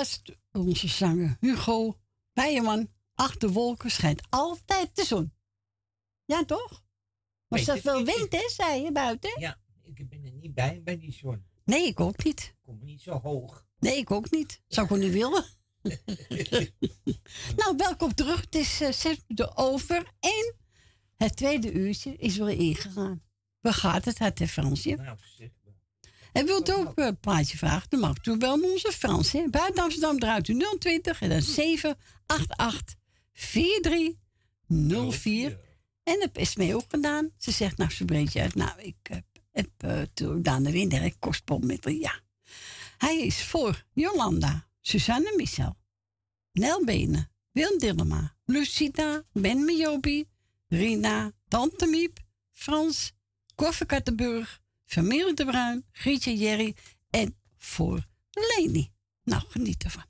Was 0.00 0.22
onze 0.52 0.88
zanger 0.88 1.36
Hugo 1.40 1.98
Weijerman. 2.32 2.88
Achter 3.14 3.48
wolken 3.48 3.90
schijnt 3.90 4.22
altijd 4.28 4.96
de 4.96 5.04
zon. 5.04 5.32
Ja, 6.24 6.44
toch? 6.44 6.84
Was 7.48 7.58
Weet 7.58 7.66
dat 7.66 7.80
wel 7.80 8.04
wind, 8.04 8.32
hè, 8.32 8.48
zei 8.48 8.82
je 8.82 8.92
buiten? 8.92 9.40
Ja, 9.40 9.60
ik 9.82 10.08
ben 10.08 10.24
er 10.24 10.32
niet 10.32 10.54
bij, 10.54 10.82
bij 10.82 10.98
die 10.98 11.12
zon. 11.12 11.44
Nee, 11.64 11.86
ik 11.86 12.00
ook 12.00 12.24
niet. 12.24 12.40
Ik 12.40 12.56
kom 12.62 12.84
niet 12.84 13.00
zo 13.00 13.20
hoog. 13.20 13.66
Nee, 13.78 13.96
ik 13.96 14.10
ook 14.10 14.30
niet. 14.30 14.62
Zou 14.66 14.86
ik 14.86 14.92
ook 14.92 14.98
niet 14.98 15.12
willen. 15.12 15.44
nou, 17.60 17.76
welkom 17.76 18.14
terug. 18.14 18.40
Het 18.40 18.54
is 18.54 18.80
eh, 18.80 18.92
zes 18.92 19.16
minuten 19.26 19.56
over 19.56 20.12
één. 20.20 20.54
Het 21.16 21.36
tweede 21.36 21.72
uurtje 21.72 22.16
is 22.16 22.36
weer 22.36 22.58
ingegaan. 22.58 23.22
Waar 23.60 23.74
gaat 23.74 24.04
het, 24.04 24.18
het 24.18 24.42
Fransje? 24.42 24.88
Nou, 24.88 25.02
maar. 25.02 25.50
En 26.32 26.46
wilt 26.46 26.72
ook 26.72 26.92
een 26.94 27.20
plaatje 27.20 27.56
vragen? 27.56 27.86
Dan 27.88 28.00
mag 28.00 28.26
u 28.26 28.36
wel 28.38 28.56
naar 28.56 28.70
onze 28.70 28.92
Frans. 28.92 29.32
Buiten 29.50 29.82
Amsterdam 29.82 30.18
draait 30.18 30.48
u 30.48 30.64
020 30.78 31.20
en 31.20 31.28
dan 31.28 31.42
788 31.42 32.94
4304. 33.32 35.58
En 36.02 36.20
dat 36.20 36.30
is 36.32 36.56
mij 36.56 36.74
ook 36.74 36.86
gedaan. 36.88 37.30
Ze 37.38 37.50
zegt, 37.50 37.76
nou, 37.76 37.90
ze 37.90 38.04
breedt 38.04 38.32
je 38.32 38.40
uit. 38.40 38.54
Nou, 38.54 38.80
ik 38.80 38.96
heb, 39.02 39.24
heb 39.50 39.70
uh, 39.84 40.02
toen 40.14 40.42
Daan 40.42 40.62
de 40.62 40.70
Winder, 40.70 41.02
ik 41.02 41.16
kostpommiddel, 41.18 41.92
ja. 41.92 42.20
Hij 42.98 43.20
is 43.20 43.44
voor 43.44 43.84
Jolanda, 43.92 44.68
Suzanne 44.80 45.32
Michel, 45.36 45.76
Nel 46.52 46.84
Benen, 46.84 47.30
Wil 47.52 47.78
Dillema, 47.78 48.36
Lucita, 48.44 49.22
Ben 49.32 49.64
Miobi, 49.64 50.28
Rina, 50.68 51.32
Tante 51.48 51.86
Miep, 51.86 52.18
Frans, 52.52 53.12
Koffer 53.54 53.86
Kattenburg, 53.86 54.59
Familie 54.90 55.34
de 55.34 55.44
Bruin, 55.44 55.84
Grietje 55.92 56.36
Jerry 56.36 56.74
en 57.10 57.36
voor 57.58 58.06
Leni. 58.30 58.90
Nou, 59.24 59.42
geniet 59.48 59.84
ervan. 59.84 60.09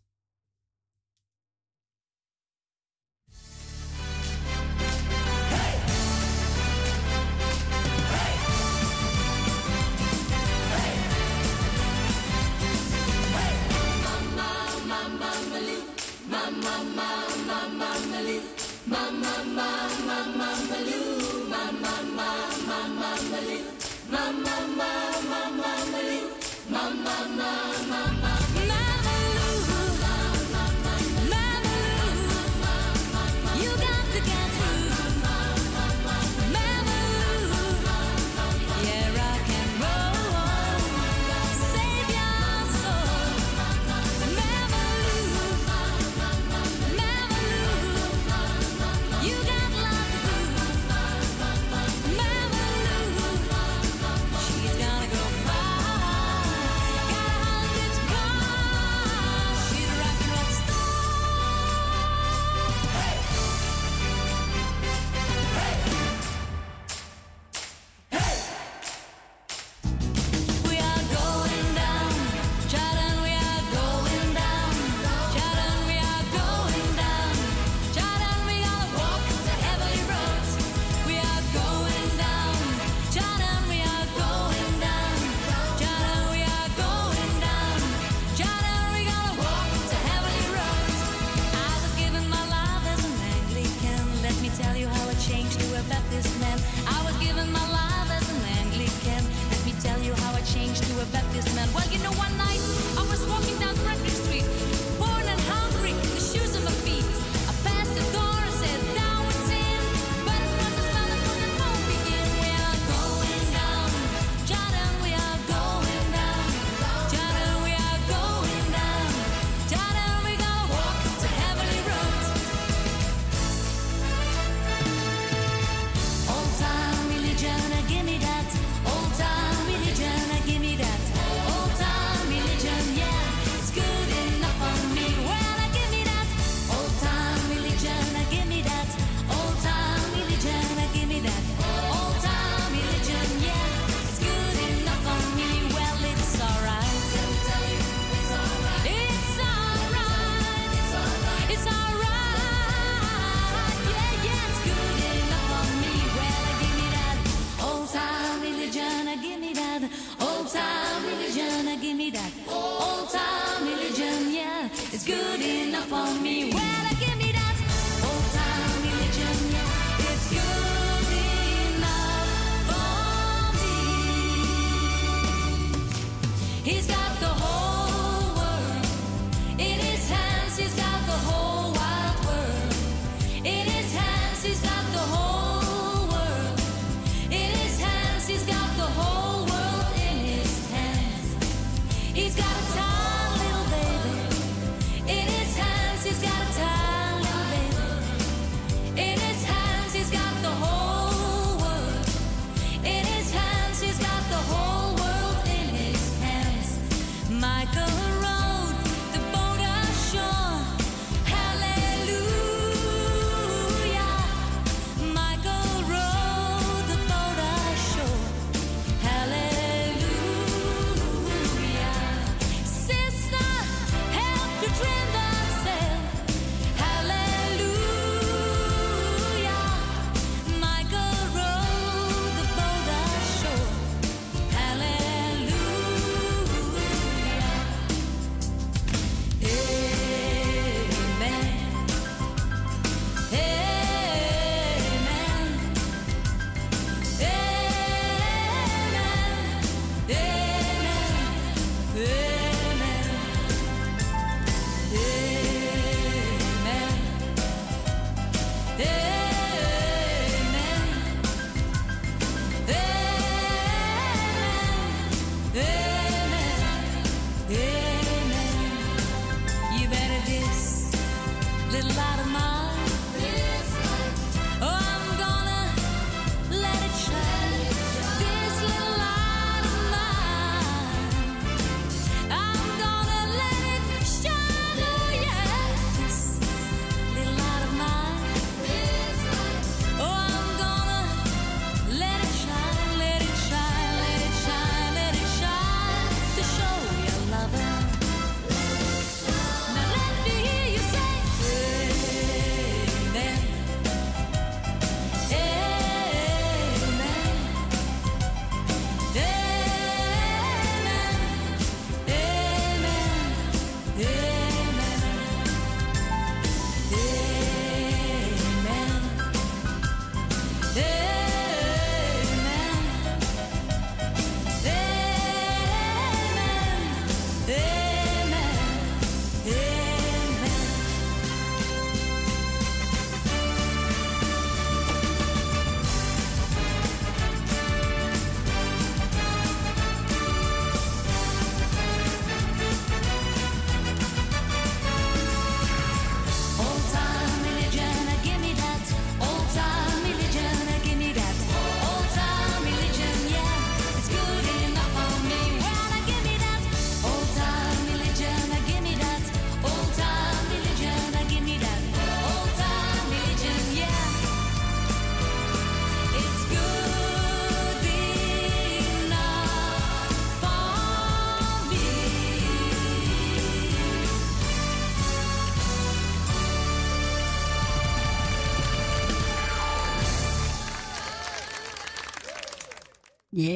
He's 176.70 176.86
got 176.86 176.99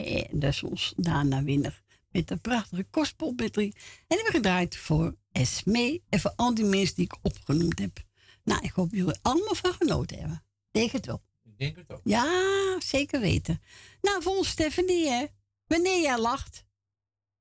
Yeah, 0.04 0.28
dat 0.32 0.50
is 0.50 0.62
ons 0.62 0.92
Dana 0.96 1.42
Winner. 1.42 1.82
Met 2.10 2.30
een 2.30 2.40
prachtige 2.40 2.86
kostpolmetrie. 2.90 3.72
En 3.74 3.80
die 4.06 4.16
hebben 4.16 4.24
we 4.24 4.36
gedraaid 4.36 4.76
voor 4.76 5.16
Esme 5.32 6.00
en 6.08 6.20
voor 6.20 6.32
al 6.36 6.54
die 6.54 6.64
mensen 6.64 6.94
die 6.94 7.04
ik 7.04 7.16
opgenoemd 7.22 7.78
heb. 7.78 8.04
Nou, 8.44 8.62
ik 8.62 8.72
hoop 8.72 8.90
jullie 8.90 9.18
allemaal 9.22 9.54
van 9.54 9.72
genoten 9.72 10.18
hebben. 10.18 10.44
Denk 10.70 10.90
het 10.90 11.06
wel. 11.06 11.22
Ik 11.44 11.58
denk 11.58 11.76
het 11.76 11.90
ook. 11.90 12.00
Ja, 12.04 12.80
zeker 12.80 13.20
weten. 13.20 13.62
Nou, 14.00 14.22
voor 14.22 14.36
ons 14.36 14.48
Stephanie, 14.48 15.08
hè. 15.08 15.26
Wanneer 15.66 16.00
jij 16.00 16.18
lacht. 16.18 16.64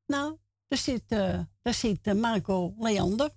Nou, 0.06 0.38
daar 0.68 0.80
zit, 0.80 1.04
eh, 1.08 1.40
daar 1.62 1.74
zit 1.74 2.00
eh, 2.02 2.14
Marco 2.14 2.74
Leander. 2.78 3.30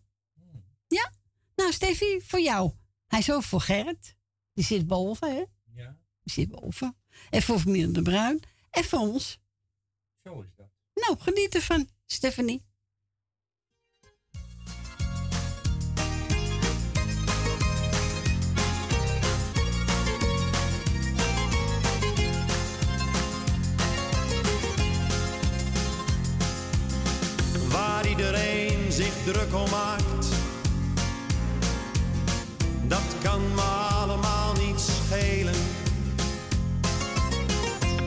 Ja? 0.88 1.12
Nou, 1.56 1.72
Steffi, 1.72 2.20
voor 2.20 2.40
jou. 2.40 2.70
Hij 3.06 3.18
is 3.18 3.32
ook 3.32 3.42
voor 3.42 3.60
Gerrit. 3.60 4.16
Die 4.52 4.64
zit 4.64 4.86
boven, 4.86 5.34
hè? 5.34 5.44
Ja, 5.82 5.96
Die 6.22 6.32
zit 6.32 6.48
boven. 6.48 6.96
En 7.30 7.42
voor 7.42 7.58
familie 7.58 7.90
De 7.90 8.02
Bruin. 8.02 8.40
En 8.76 8.84
voor 8.84 8.98
ons. 8.98 9.38
zo 10.24 10.40
is 10.40 10.54
dat. 10.56 10.66
Nou, 10.94 11.18
geniet 11.18 11.54
ervan, 11.54 11.88
Stephanie. 12.06 12.64
waar 27.70 28.06
iedereen 28.06 28.92
zich 28.92 29.24
druk 29.24 29.54
om 29.54 29.70
maakt. 29.70 30.26
Dat 32.82 33.14
kan 33.22 33.54
me 33.54 33.62
allemaal 33.62 34.52
niet 34.52 34.80
schelen. 34.80 35.55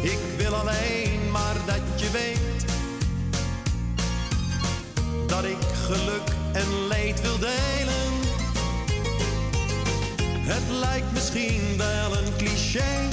Ik 0.01 0.19
wil 0.37 0.55
alleen 0.55 1.31
maar 1.31 1.55
dat 1.65 2.01
je 2.01 2.11
weet 2.11 2.65
dat 5.27 5.43
ik 5.43 5.57
geluk 5.85 6.29
en 6.53 6.87
leed 6.87 7.21
wil 7.21 7.37
delen. 7.39 8.11
Het 10.41 10.69
lijkt 10.79 11.11
misschien 11.11 11.77
wel 11.77 12.17
een 12.17 12.35
cliché. 12.37 13.07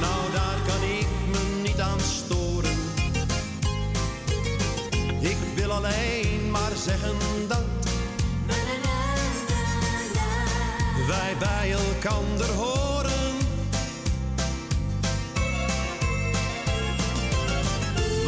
Nou, 0.00 0.32
daar 0.32 0.58
kan 0.66 0.82
ik 0.82 1.06
me 1.30 1.62
niet 1.62 1.80
aan 1.80 2.00
storen. 2.00 2.30
alleen 5.84 6.50
maar 6.50 6.72
zeggen 6.74 7.16
dat 7.48 7.64
wij 11.06 11.36
bij 11.38 11.72
elkander 11.72 12.48
horen. 12.48 13.19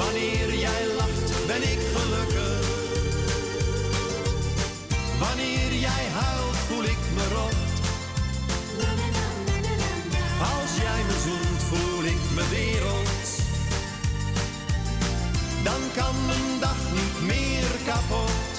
Wanneer 0.05 0.55
jij 0.55 0.87
lacht, 0.97 1.47
ben 1.47 1.63
ik 1.63 1.81
gelukkig. 1.95 2.67
Wanneer 5.19 5.73
jij 5.87 6.05
huilt, 6.21 6.57
voel 6.69 6.85
ik 6.85 7.03
me 7.15 7.25
rot. 7.35 7.55
Als 10.55 10.71
jij 10.77 11.03
me 11.09 11.17
zoent, 11.25 11.63
voel 11.71 12.05
ik 12.05 12.23
me 12.35 12.49
wereld. 12.51 13.27
Dan 15.65 15.81
kan 15.95 16.15
mijn 16.27 16.61
dag 16.61 16.81
niet 16.93 17.27
meer 17.27 17.71
kapot. 17.85 18.52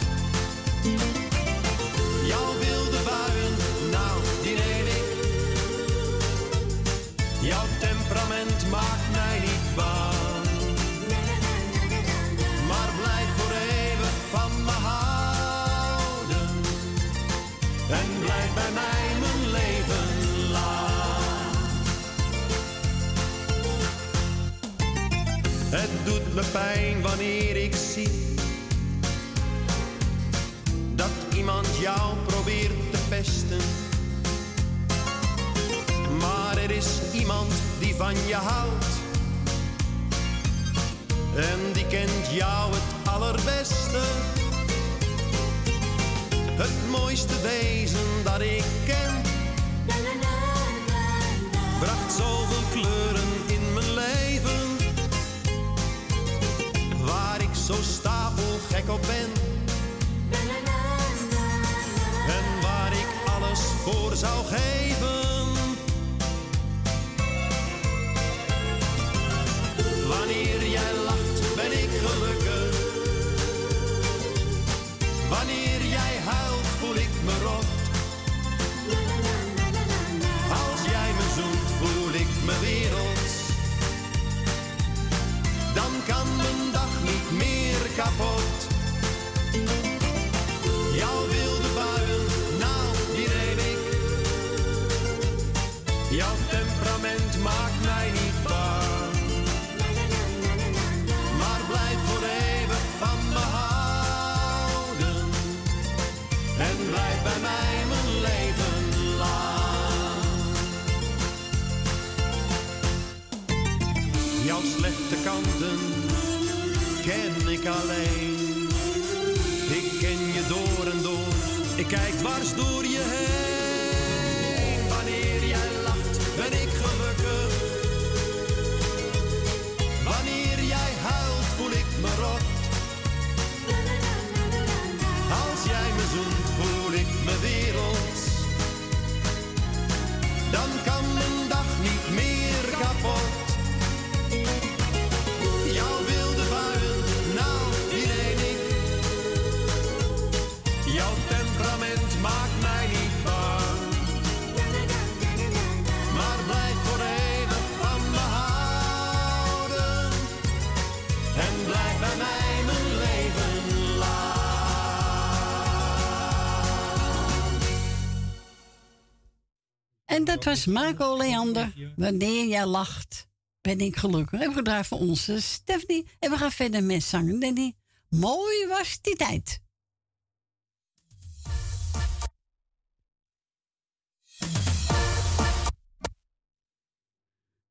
Dat 170.44 170.54
was 170.54 170.66
Marco 170.66 171.18
Leander. 171.18 171.74
Wanneer 171.96 172.48
jij 172.48 172.66
lacht, 172.66 173.28
ben 173.62 173.80
ik 173.80 173.96
gelukkig. 173.96 174.40
We 174.40 174.54
gedraaid 174.54 174.88
voor 174.88 175.00
onze 175.00 175.42
Stephanie. 175.42 176.08
En 176.20 176.32
we 176.32 176.38
gaan 176.38 176.52
verder 176.52 176.84
met 176.84 177.04
zangen. 177.04 177.40
Danny. 177.40 177.76
Mooi 178.10 178.68
was 178.68 179.02
die 179.02 179.16
tijd. 179.16 179.62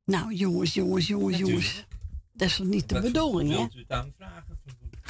Nou, 0.05 0.35
jongens, 0.35 0.75
jongens, 0.75 1.07
jongens, 1.07 1.39
jongens. 1.39 1.85
Dat 2.33 2.49
is 2.49 2.57
toch 2.57 2.67
niet 2.67 2.89
de 2.89 3.01
bedoeling, 3.01 3.51
hè? 3.51 3.57
Wilt 3.57 3.75
u 3.75 3.79
het 3.79 3.91
aanvragen? 3.91 4.61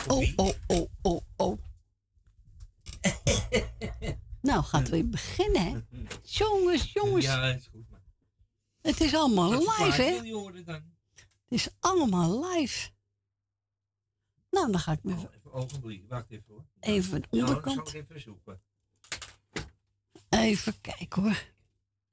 Oh, 0.08 0.32
oh, 0.36 0.52
oh, 0.66 0.88
oh, 1.02 1.20
oh. 1.36 1.58
nou, 4.42 4.62
gaat 4.64 4.88
weer 4.88 5.08
beginnen, 5.08 5.62
hè? 5.62 5.80
Jongens, 6.38 6.92
jongens. 6.92 7.24
Ja, 7.24 7.52
is 7.52 7.66
goed. 7.66 7.90
Maar. 7.90 8.00
Het 8.80 9.00
is 9.00 9.14
allemaal 9.14 9.50
live, 9.50 10.02
hè? 10.02 10.14
Het 10.74 11.60
is 11.60 11.68
allemaal 11.80 12.44
live. 12.50 12.90
Nou, 14.50 14.70
dan 14.70 14.80
ga 14.80 14.92
ik 14.92 15.02
me 15.02 15.12
even, 15.12 15.28
Even 15.28 15.40
een 15.44 15.52
ogenblik, 15.52 16.08
wacht 16.08 16.30
even 16.30 16.44
hoor. 16.48 16.64
even 16.80 17.22
de 17.22 17.28
onderkant. 17.30 17.92
even 17.92 18.20
zoeken. 18.20 18.60
Even 20.28 20.80
kijken 20.80 21.22
hoor. 21.22 21.50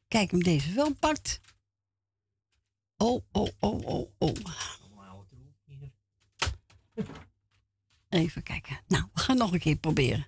Kijk 0.07 0.31
hem 0.31 0.43
deze 0.43 0.73
wel 0.73 0.93
pakt. 0.93 1.41
Oh, 2.97 3.23
oh, 3.31 3.49
oh, 3.59 3.85
oh, 3.85 4.11
oh. 4.17 4.33
Even 8.09 8.43
kijken. 8.43 8.79
Nou, 8.87 9.03
we 9.13 9.19
gaan 9.19 9.37
nog 9.37 9.53
een 9.53 9.59
keer 9.59 9.75
proberen. 9.75 10.27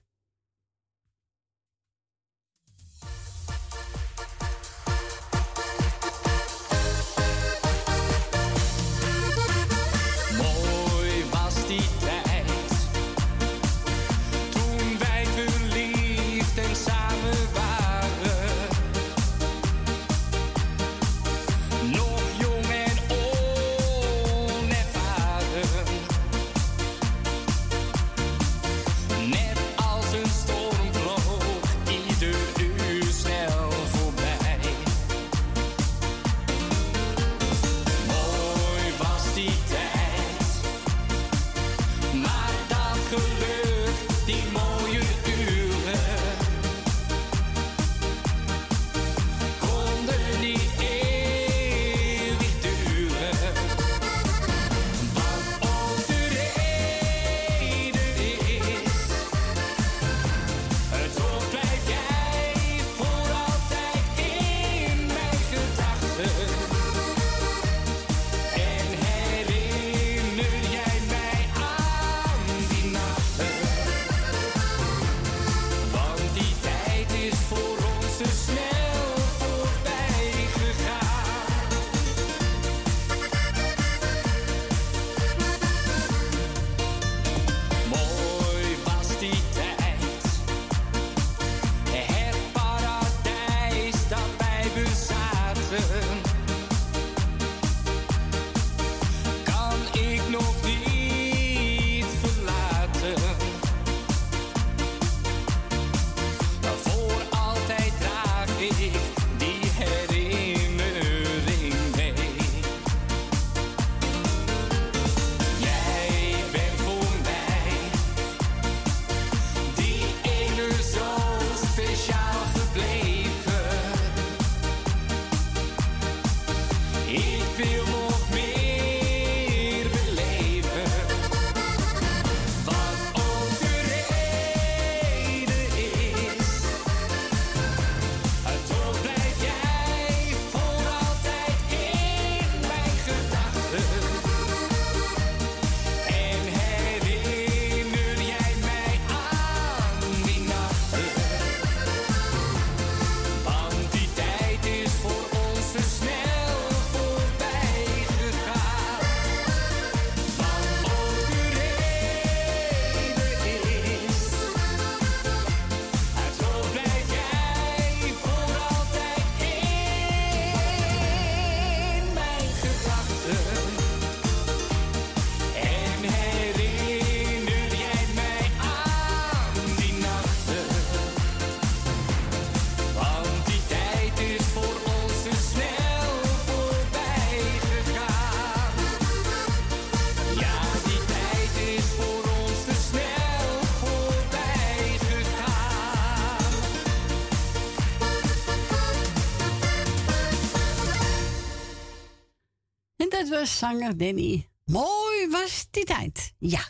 Zanger 203.46 203.98
Danny. 203.98 204.48
Mooi 204.66 205.30
was 205.30 205.68
die 205.72 205.84
tijd. 205.84 206.34
Ja. 206.40 206.62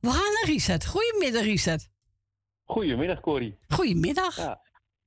We 0.00 0.08
gaan 0.10 0.32
naar 0.32 0.44
Richard. 0.46 0.86
Goedemiddag, 0.86 1.42
Richard. 1.42 1.88
Goedemiddag, 2.64 3.20
Corrie. 3.20 3.58
Goedemiddag. 3.68 4.36
Ja. 4.36 4.60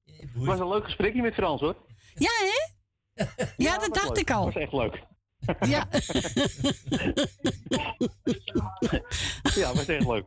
Het 0.05 0.29
was 0.33 0.59
een 0.59 0.67
leuk 0.67 0.83
gesprekje 0.83 1.21
met 1.21 1.33
Frans, 1.33 1.61
hoor. 1.61 1.75
Ja, 2.13 2.29
hè? 2.39 2.69
Ja, 3.57 3.77
dat 3.77 3.93
dacht 3.93 4.07
leuk. 4.07 4.17
ik 4.17 4.31
al. 4.31 4.45
Dat 4.45 4.53
was 4.53 4.63
echt 4.63 4.73
leuk. 4.73 5.03
Ja. 5.69 5.87
ja, 9.55 9.67
dat 9.67 9.75
was 9.75 9.85
echt 9.85 10.07
leuk. 10.07 10.25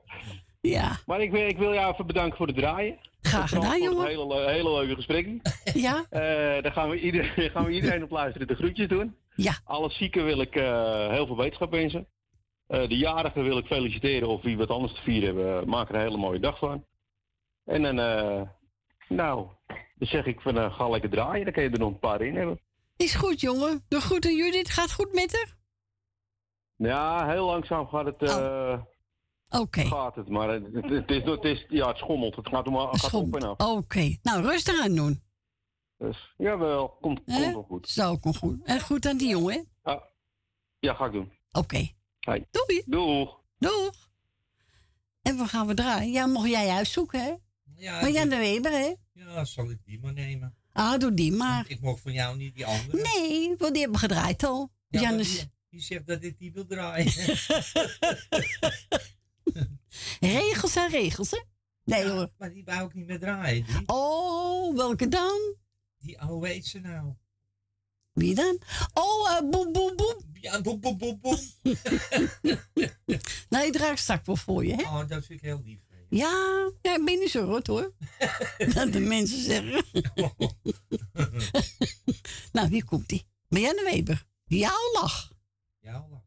Ja. 0.60 0.98
Maar 1.06 1.20
ik 1.20 1.30
wil, 1.30 1.48
ik 1.48 1.58
wil 1.58 1.72
jou 1.72 1.92
even 1.92 2.06
bedanken 2.06 2.36
voor 2.36 2.46
het 2.46 2.56
draaien. 2.56 2.98
Graag 3.20 3.48
gedaan, 3.48 3.64
voor 3.70 3.78
jongen. 3.82 3.98
Het 3.98 4.08
hele, 4.08 4.26
le- 4.26 4.50
hele 4.50 4.72
leuke 4.72 4.94
gesprekje. 4.94 5.40
Ja. 5.74 6.04
Eh, 6.10 6.62
daar 6.62 6.72
gaan 6.72 6.88
we, 6.90 7.00
ieder, 7.00 7.24
gaan 7.54 7.64
we 7.64 7.70
iedereen 7.72 8.02
op 8.02 8.10
luisteren 8.10 8.46
de 8.46 8.54
groetjes 8.54 8.88
doen. 8.88 9.16
Ja. 9.36 9.58
Alle 9.64 9.90
zieken 9.90 10.24
wil 10.24 10.40
ik 10.40 10.56
eh, 10.56 11.08
heel 11.10 11.26
veel 11.26 11.36
wetenschap 11.36 11.70
wensen. 11.70 12.06
Eh, 12.66 12.88
de 12.88 12.96
jarigen 12.96 13.42
wil 13.42 13.58
ik 13.58 13.66
feliciteren 13.66 14.28
of 14.28 14.42
wie 14.42 14.56
wat 14.56 14.68
anders 14.70 14.92
te 14.94 15.02
vieren 15.02 15.34
hebben. 15.36 15.60
eh, 15.60 15.66
maak 15.66 15.88
er 15.88 15.94
een 15.94 16.00
hele 16.00 16.16
mooie 16.16 16.40
dag 16.40 16.58
van. 16.58 16.84
En 17.64 17.82
dan, 17.82 17.94
nou, 19.08 19.46
dan 19.94 20.08
zeg 20.08 20.26
ik 20.26 20.40
van 20.40 20.72
ga 20.72 20.88
lekker 20.88 21.10
draaien. 21.10 21.44
Dan 21.44 21.52
kan 21.54 21.62
je 21.62 21.70
er 21.70 21.78
nog 21.78 21.88
een 21.92 21.98
paar 21.98 22.22
in 22.22 22.36
hebben. 22.36 22.60
Is 22.96 23.14
goed, 23.14 23.40
jongen. 23.40 23.84
De 23.88 24.00
groeten 24.00 24.36
Judith. 24.36 24.70
Gaat 24.70 24.92
goed 24.92 25.12
met 25.12 25.32
haar? 25.36 25.56
Ja, 26.76 27.28
heel 27.28 27.46
langzaam 27.46 27.88
gaat 27.88 28.04
het. 28.06 28.22
Oké. 29.48 29.80
Gaat 29.84 30.14
het, 30.14 30.28
maar 30.28 30.48
het, 30.48 31.10
is, 31.10 31.22
het 31.24 31.44
is, 31.44 31.64
ja, 31.68 31.88
het 31.88 31.96
schommelt. 31.96 32.36
Het 32.36 32.48
gaat, 32.48 32.66
om, 32.66 32.76
gaat 32.76 33.14
op 33.14 33.34
en 33.36 33.42
af. 33.42 33.58
Oké. 33.76 34.16
Nou, 34.22 34.42
rustig 34.42 34.80
aan 34.84 34.94
doen. 34.94 35.22
Dus, 35.98 36.34
jawel, 36.36 36.88
komt, 37.00 37.20
Hè? 37.24 37.40
komt 37.42 37.52
wel 37.54 37.62
goed. 37.62 37.88
Zo, 37.88 38.16
komt 38.16 38.36
goed. 38.36 38.60
En 38.64 38.80
goed 38.80 39.06
aan 39.06 39.16
die 39.16 39.28
jongen, 39.28 39.54
hè? 39.54 39.90
Ah, 39.92 40.02
ja, 40.78 40.94
ga 40.94 41.06
ik 41.06 41.12
doen. 41.12 41.32
Oké. 41.52 41.88
Hey. 42.20 42.48
Doei. 42.50 42.82
Doeg. 42.86 43.40
Doeg. 43.58 44.08
En 45.22 45.36
waar 45.36 45.48
gaan 45.48 45.66
we 45.66 45.74
draaien? 45.74 46.12
Ja, 46.12 46.26
mocht 46.26 46.48
jij 46.48 46.68
uitzoeken, 46.68 47.20
hè? 47.22 47.34
Ja, 47.76 48.00
maar 48.00 48.10
Jan 48.10 48.28
de 48.28 48.36
Weber, 48.36 48.70
hè? 48.72 48.94
Ja, 49.12 49.44
zal 49.44 49.70
ik 49.70 49.78
die 49.84 50.00
maar 50.00 50.12
nemen? 50.12 50.56
Ah, 50.72 50.98
doe 50.98 51.14
die 51.14 51.32
maar. 51.32 51.64
Ik 51.68 51.80
mocht 51.80 52.00
van 52.00 52.12
jou 52.12 52.36
niet 52.36 52.54
die 52.54 52.66
andere. 52.66 53.02
Nee, 53.02 53.54
want 53.58 53.72
die 53.72 53.82
hebben 53.82 54.00
we 54.00 54.06
gedraaid 54.06 54.44
al. 54.44 54.70
Ja, 54.88 55.16
die, 55.16 55.50
die 55.70 55.80
zegt 55.80 56.06
dat 56.06 56.22
ik 56.22 56.38
die 56.38 56.52
wil 56.52 56.66
draaien. 56.66 57.12
Regels 60.20 60.72
zijn 60.72 60.90
regels, 60.90 61.30
hè? 61.30 61.42
Nee 61.84 62.08
hoor. 62.08 62.30
maar 62.38 62.50
die 62.52 62.64
wou 62.64 62.86
ik 62.86 62.94
niet 62.94 63.06
meer 63.06 63.18
draaien. 63.18 63.64
Die, 63.66 63.82
Oh, 63.86 64.76
welke 64.76 65.08
dan? 65.08 65.56
Die 66.04 66.20
oh, 66.20 66.26
hoe 66.26 66.46
heet 66.46 66.66
ze 66.66 66.80
nou? 66.80 67.14
Wie 68.12 68.34
dan? 68.34 68.58
Oh, 68.92 69.30
eh 69.30 69.50
boem, 69.50 69.72
boem, 69.72 69.96
boem. 69.96 70.16
Ja, 70.32 70.60
boem, 70.60 70.80
boem, 70.80 70.98
boem, 70.98 71.20
boem. 71.20 71.38
nou, 73.48 73.64
je 73.64 73.70
draagt 73.72 73.98
straks 73.98 74.26
wel 74.26 74.36
voor 74.36 74.66
je, 74.66 74.74
hè? 74.74 74.82
Oh, 74.82 75.08
dat 75.08 75.24
vind 75.24 75.28
ik 75.28 75.40
heel 75.40 75.60
lief. 75.64 75.80
Ja, 76.08 76.70
ja 76.82 76.96
ik 76.96 77.04
ben 77.04 77.18
niet 77.18 77.30
zo 77.30 77.44
rot, 77.44 77.66
hoor. 77.66 77.92
dat 78.74 78.92
de 78.92 79.00
mensen 79.00 79.42
zeggen. 79.42 79.84
nou, 82.52 82.68
hier 82.68 82.84
komt 82.84 83.12
ie. 83.12 83.26
Marianne 83.48 83.82
Weber. 83.82 84.26
Jouw 84.44 84.92
lach. 84.92 85.32
Jouw 85.80 86.08
lach. 86.10 86.23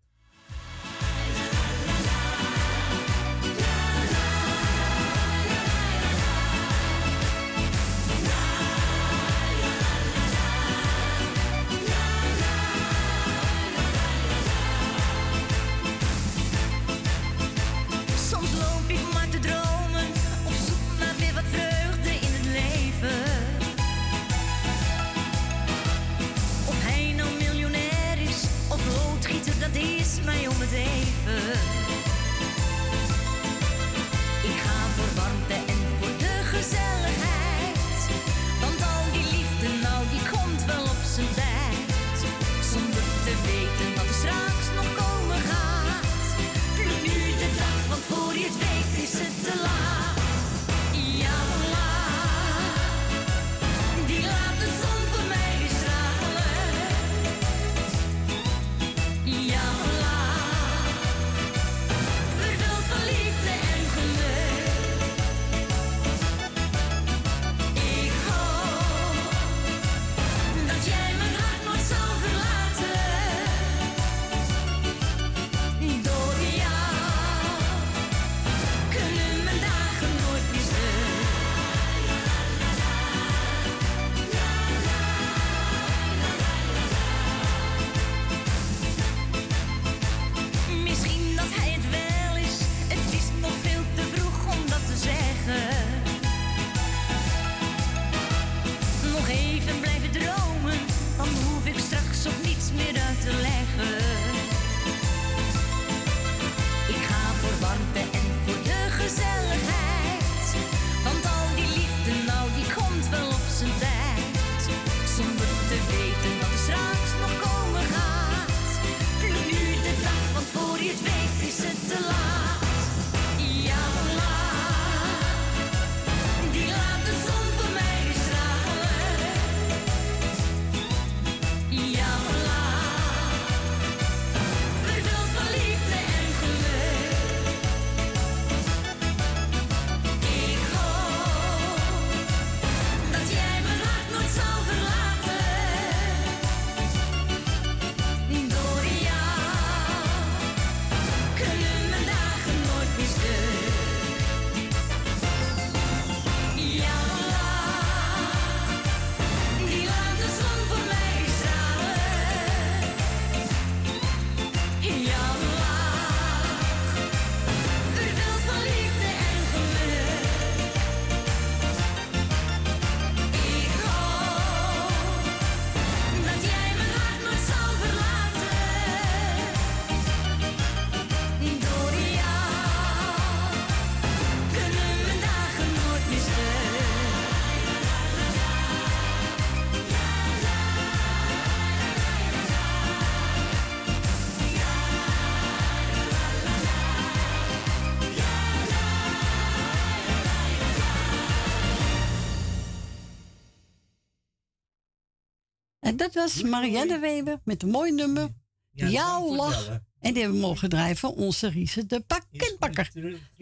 Dat 206.13 206.23
was 206.23 206.43
Marianne 206.43 206.99
Weber 206.99 207.39
met 207.43 207.63
een 207.63 207.69
mooi 207.69 207.91
nummer. 207.91 208.29
Ja, 208.71 208.87
Jouw 208.87 209.27
het 209.27 209.35
lach. 209.35 209.67
En 209.99 210.13
die 210.13 210.21
hebben 210.21 210.41
we 210.41 210.47
mogen 210.47 210.69
draaien 210.69 210.95
van 210.95 211.11
onze 211.11 211.49
Riese 211.49 211.85
de 211.85 212.01
pakketbakker. 212.01 212.91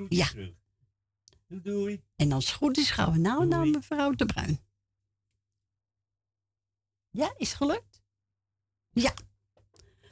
Ja. 0.10 0.28
Doei, 1.48 1.62
doei. 1.62 2.02
En 2.16 2.32
als 2.32 2.46
het 2.46 2.56
goed 2.56 2.78
is 2.78 2.92
gaan 2.92 3.12
we 3.12 3.18
nou 3.18 3.46
naar 3.48 3.68
mevrouw 3.68 4.12
de 4.12 4.26
Bruin. 4.26 4.60
Ja, 7.10 7.34
is 7.38 7.48
het 7.50 7.58
gelukt? 7.58 8.02
Ja. 8.92 9.14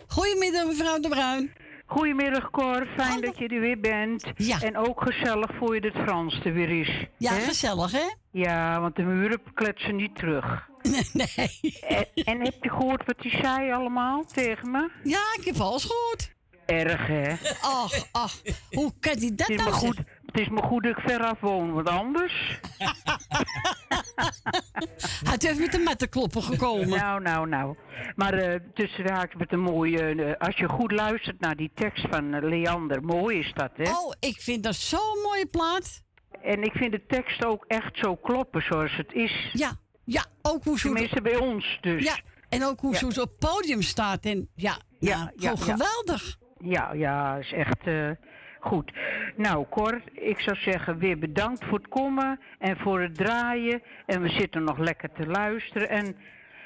Goedemiddag 0.08 0.66
mevrouw 0.66 1.00
de 1.00 1.10
Bruin. 1.10 1.52
Goedemiddag 1.86 2.50
Cor, 2.50 2.86
fijn 2.86 3.22
dat 3.22 3.38
je 3.38 3.48
er 3.48 3.60
weer 3.60 3.80
bent. 3.80 4.32
Ja. 4.36 4.62
En 4.62 4.78
ook 4.78 5.02
gezellig 5.02 5.56
voor 5.58 5.76
je 5.76 5.82
dat 5.82 5.92
Frans 5.92 6.40
er 6.46 6.54
weer 6.54 6.80
is. 6.80 7.08
Ja, 7.18 7.34
hè? 7.34 7.42
gezellig 7.42 7.92
hè? 7.92 8.14
Ja, 8.32 8.82
want 8.82 8.96
de 8.96 9.04
muren 9.04 9.42
kletsen 9.54 9.96
niet 9.96 10.16
terug. 10.16 10.72
Nee. 11.14 11.80
En, 11.88 12.06
en 12.14 12.42
heb 12.42 12.56
je 12.62 12.70
gehoord 12.70 13.06
wat 13.06 13.16
hij 13.18 13.42
zei 13.42 13.72
allemaal 13.72 14.26
tegen 14.26 14.72
me? 14.72 14.90
Ja, 15.04 15.22
ik 15.40 15.46
heb 15.46 15.56
alles 15.56 15.84
gehoord. 15.84 16.32
Erg 16.66 17.08
hè? 17.08 17.34
Ach, 17.62 18.08
ach, 18.12 18.42
hoe 18.72 18.94
kan 19.00 19.18
hij 19.18 19.32
dat 19.36 19.48
nou 19.48 19.72
goed? 19.72 19.98
Het 20.26 20.40
is 20.42 20.50
maar 20.50 20.64
goed 20.64 20.84
dat 20.84 20.98
ik 20.98 21.04
veraf 21.10 21.40
woon, 21.40 21.74
want 21.74 21.90
anders... 21.90 22.34
Hij 25.24 25.38
even 25.38 25.60
met 25.60 25.72
de 25.72 25.80
mattenkloppen 25.80 26.44
gekomen. 26.44 26.90
Nou, 26.90 27.22
nou, 27.22 27.48
nou. 27.48 27.76
Maar 28.16 28.34
eh, 28.34 28.60
tussen 28.74 29.30
met 29.38 29.52
een 29.52 29.60
mooie... 29.60 30.00
eh, 30.00 30.48
als 30.48 30.58
je 30.58 30.70
goed 30.70 30.92
luistert 30.92 31.40
naar 31.40 31.56
die 31.56 31.72
tekst 31.76 32.06
van 32.10 32.34
eh, 32.34 32.42
Leander, 32.42 33.04
mooi 33.04 33.40
is 33.40 33.52
dat, 33.54 33.72
hè? 33.74 33.92
Oh, 33.92 34.14
ik 34.20 34.42
vind 34.42 34.64
dat 34.64 34.76
zo'n 34.76 35.22
mooie 35.24 35.46
plaat. 35.46 36.02
En 36.42 36.64
ik 36.64 36.74
vind 36.74 36.92
de 36.92 37.06
tekst 37.08 37.46
ook 37.46 37.66
echt 37.68 37.98
zo 37.98 38.16
kloppen 38.16 38.62
zoals 38.62 38.96
het 38.96 39.14
is. 39.14 39.50
Ja, 39.54 39.72
ja, 40.04 40.26
ook 40.42 40.64
hoe 40.64 40.80
ze... 40.80 40.86
Tenminste 40.86 41.22
bij 41.22 41.38
ons 41.38 41.78
dus. 41.82 42.04
Ja, 42.04 42.16
en 42.50 42.64
ook 42.64 42.80
hoe 42.80 42.92
Ja. 42.92 42.98
ze 42.98 43.06
op 43.22 43.30
het 43.30 43.38
podium 43.52 43.82
staat. 43.82 44.26
En 44.26 44.50
ja, 44.56 44.78
Ja, 45.00 45.32
nou, 45.36 45.58
geweldig. 45.58 46.38
Ja, 46.58 46.94
ja, 46.94 47.36
is 47.38 47.52
echt 47.52 47.88
eh, 47.88 48.10
goed. 48.60 48.92
Nou, 49.38 49.66
Cor, 49.70 50.02
ik 50.14 50.40
zou 50.40 50.58
zeggen 50.58 50.98
weer 50.98 51.18
bedankt 51.20 51.66
voor 51.66 51.78
het 51.78 51.88
komen 51.88 52.40
en 52.60 52.78
voor 52.78 53.02
het 53.02 53.16
draaien. 53.16 53.82
En 54.06 54.22
we 54.22 54.30
zitten 54.30 54.64
nog 54.64 54.78
lekker 54.78 55.12
te 55.12 55.26
luisteren. 55.28 55.90
En 55.90 56.16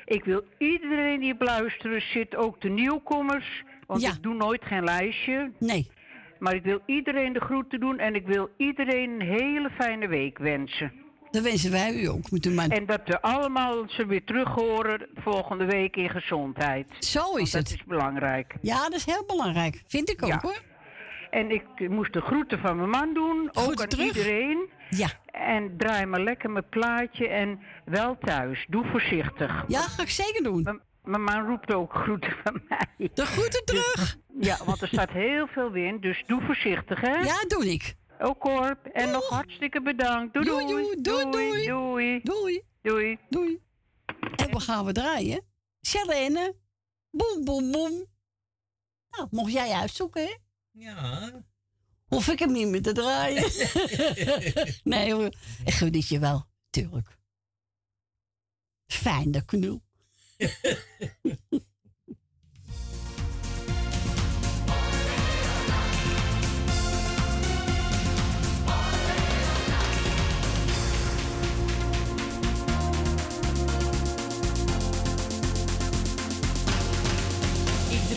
ik 0.05 0.23
wil 0.23 0.43
iedereen 0.57 1.19
die 1.19 1.33
op 1.33 1.41
luisteren 1.41 2.01
zit, 2.01 2.35
ook 2.35 2.61
de 2.61 2.69
nieuwkomers. 2.69 3.63
Want 3.87 4.03
ik 4.03 4.23
doe 4.23 4.33
nooit 4.33 4.65
geen 4.65 4.83
lijstje. 4.83 5.51
Nee. 5.59 5.91
Maar 6.39 6.53
ik 6.55 6.63
wil 6.63 6.81
iedereen 6.85 7.33
de 7.33 7.39
groeten 7.39 7.79
doen 7.79 7.99
en 7.99 8.15
ik 8.15 8.25
wil 8.27 8.49
iedereen 8.57 9.09
een 9.09 9.27
hele 9.27 9.69
fijne 9.69 10.07
week 10.07 10.37
wensen. 10.37 10.91
Dat 11.37 11.45
wensen 11.45 11.71
wij 11.71 11.93
u 11.93 12.05
ook, 12.07 12.31
moeten 12.31 12.53
maar. 12.53 12.67
En 12.67 12.85
dat 12.85 13.01
we 13.05 13.21
allemaal 13.21 13.83
ze 13.87 14.05
weer 14.05 14.23
terug 14.23 14.47
horen 14.49 15.07
volgende 15.15 15.65
week 15.65 15.95
in 15.95 16.09
gezondheid. 16.09 16.85
Zo 16.99 17.35
is 17.35 17.51
dat 17.51 17.61
het. 17.61 17.71
is 17.79 17.83
belangrijk. 17.85 18.55
Ja, 18.61 18.83
dat 18.83 18.93
is 18.93 19.05
heel 19.05 19.23
belangrijk. 19.27 19.83
Vind 19.87 20.09
ik 20.09 20.23
ook 20.23 20.29
Ja. 20.29 20.39
hoor. 20.41 20.57
En 21.29 21.51
ik 21.51 21.89
moest 21.89 22.13
de 22.13 22.21
groeten 22.21 22.59
van 22.59 22.77
mijn 22.77 22.89
man 22.89 23.13
doen, 23.13 23.49
ook 23.53 23.81
aan 23.81 23.87
terug. 23.87 24.05
iedereen. 24.05 24.69
Ja. 24.89 25.07
En 25.31 25.73
draai 25.77 26.05
maar 26.05 26.21
lekker 26.21 26.49
mijn 26.49 26.69
plaatje 26.69 27.27
en 27.27 27.59
wel 27.85 28.17
thuis. 28.19 28.65
Doe 28.69 28.85
voorzichtig. 28.91 29.63
Ja, 29.67 29.81
ga 29.81 30.01
ik 30.01 30.09
zeker 30.09 30.43
doen. 30.43 30.61
M- 30.61 31.09
Mijn 31.09 31.23
man 31.23 31.45
roept 31.47 31.73
ook 31.73 31.93
groeten 31.93 32.33
van 32.43 32.61
mij. 32.67 33.09
De 33.13 33.25
groeten 33.25 33.65
terug. 33.65 34.17
Ja, 34.39 34.57
want 34.65 34.81
er 34.81 34.87
staat 34.87 35.09
heel 35.09 35.47
veel 35.47 35.71
wind, 35.71 36.01
dus 36.01 36.23
doe 36.27 36.41
voorzichtig, 36.45 37.01
hè? 37.01 37.15
Ja, 37.15 37.35
doe 37.47 37.71
ik. 37.71 37.95
Ook 38.19 38.39
Corp. 38.39 38.85
En 38.85 39.11
nog 39.11 39.29
hartstikke 39.29 39.81
bedankt. 39.81 40.33
Doei 40.33 40.45
doei. 40.45 40.67
Doei, 40.67 41.01
doei, 41.01 41.31
doei. 41.31 41.65
Doei. 41.65 42.21
Doei. 42.23 42.61
Doei. 42.81 43.19
Doei. 43.29 43.61
En 44.35 44.49
we 44.49 44.59
gaan 44.59 44.85
we 44.85 44.91
draaien. 44.91 45.45
Selene. 45.81 46.55
Boem, 47.11 47.45
boem, 47.45 47.71
boem. 47.71 48.05
Nou, 49.09 49.27
mocht 49.29 49.51
jij 49.51 49.71
uitzoeken, 49.71 50.23
hè? 50.23 50.35
Ja. 50.71 51.31
Hoef 52.07 52.27
ik 52.27 52.39
hem 52.39 52.51
niet 52.51 52.67
meer 52.67 52.81
te 52.81 52.91
draaien. 52.91 53.51
nee 54.93 55.13
hoor, 55.13 55.33
ik 55.65 55.73
geniet 55.73 56.07
je 56.07 56.19
wel, 56.19 56.45
tuurlijk. 56.69 57.17
Fijn, 58.87 59.31
de 59.31 59.45
knul. 59.45 59.81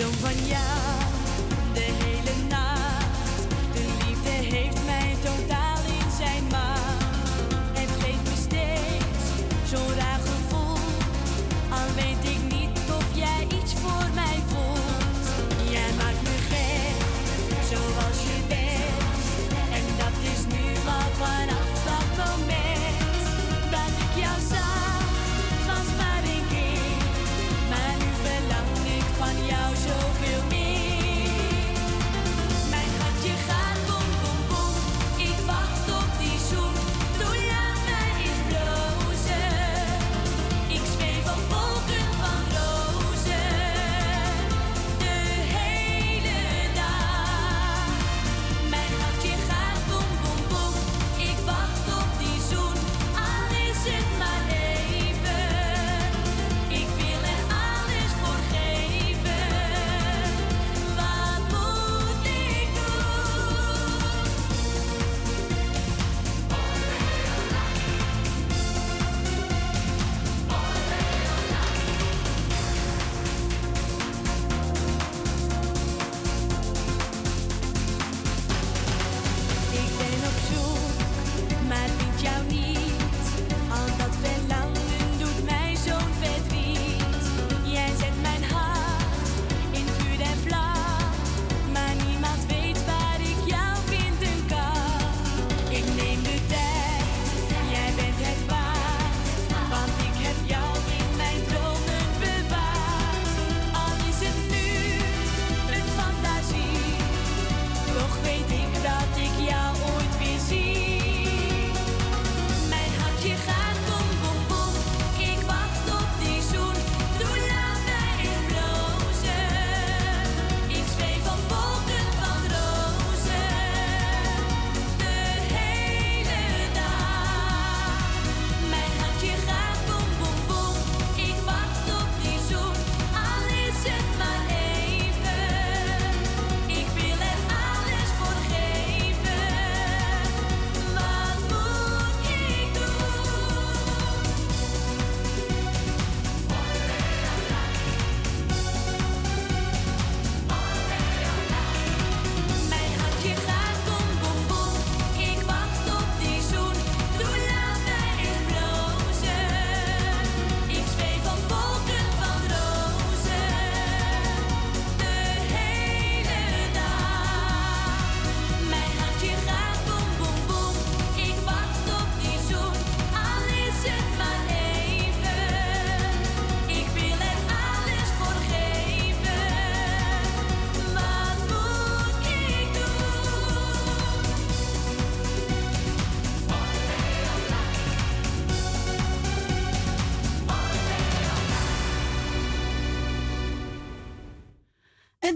droom 0.01 0.15
van 0.21 0.47
jou 0.49 0.90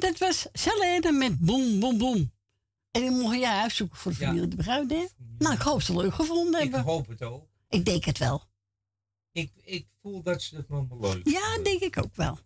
dat 0.05 0.19
was 0.19 0.47
Selene 0.53 1.13
met 1.13 1.39
Boom 1.39 1.81
Boom 1.81 1.99
Boom. 1.99 2.33
En 2.91 3.01
die 3.01 3.11
mocht 3.11 3.39
jij 3.39 3.61
uitzoeken 3.61 3.97
voor 3.97 4.13
de 4.13 4.17
familie 4.17 4.49
de 4.49 4.57
Bruin, 4.57 4.91
hè? 4.91 5.07
Nou, 5.39 5.55
ik 5.55 5.61
hoop 5.61 5.83
ze 5.83 5.97
leuk 5.97 6.15
gevonden 6.15 6.55
Ik 6.55 6.73
hebben. 6.73 6.81
hoop 6.81 7.09
het 7.09 7.23
ook. 7.23 7.47
Ik 7.69 7.85
denk 7.85 8.05
het 8.05 8.19
wel. 8.19 8.43
Ik, 9.33 9.53
ik 9.63 9.87
voel 10.03 10.23
dat 10.23 10.43
ze 10.43 10.57
het 10.57 10.69
wel 10.69 10.87
leuk 11.01 11.29
Ja, 11.29 11.59
denk 11.63 11.81
ik 11.81 11.99
ook 11.99 12.17
wel. 12.17 12.39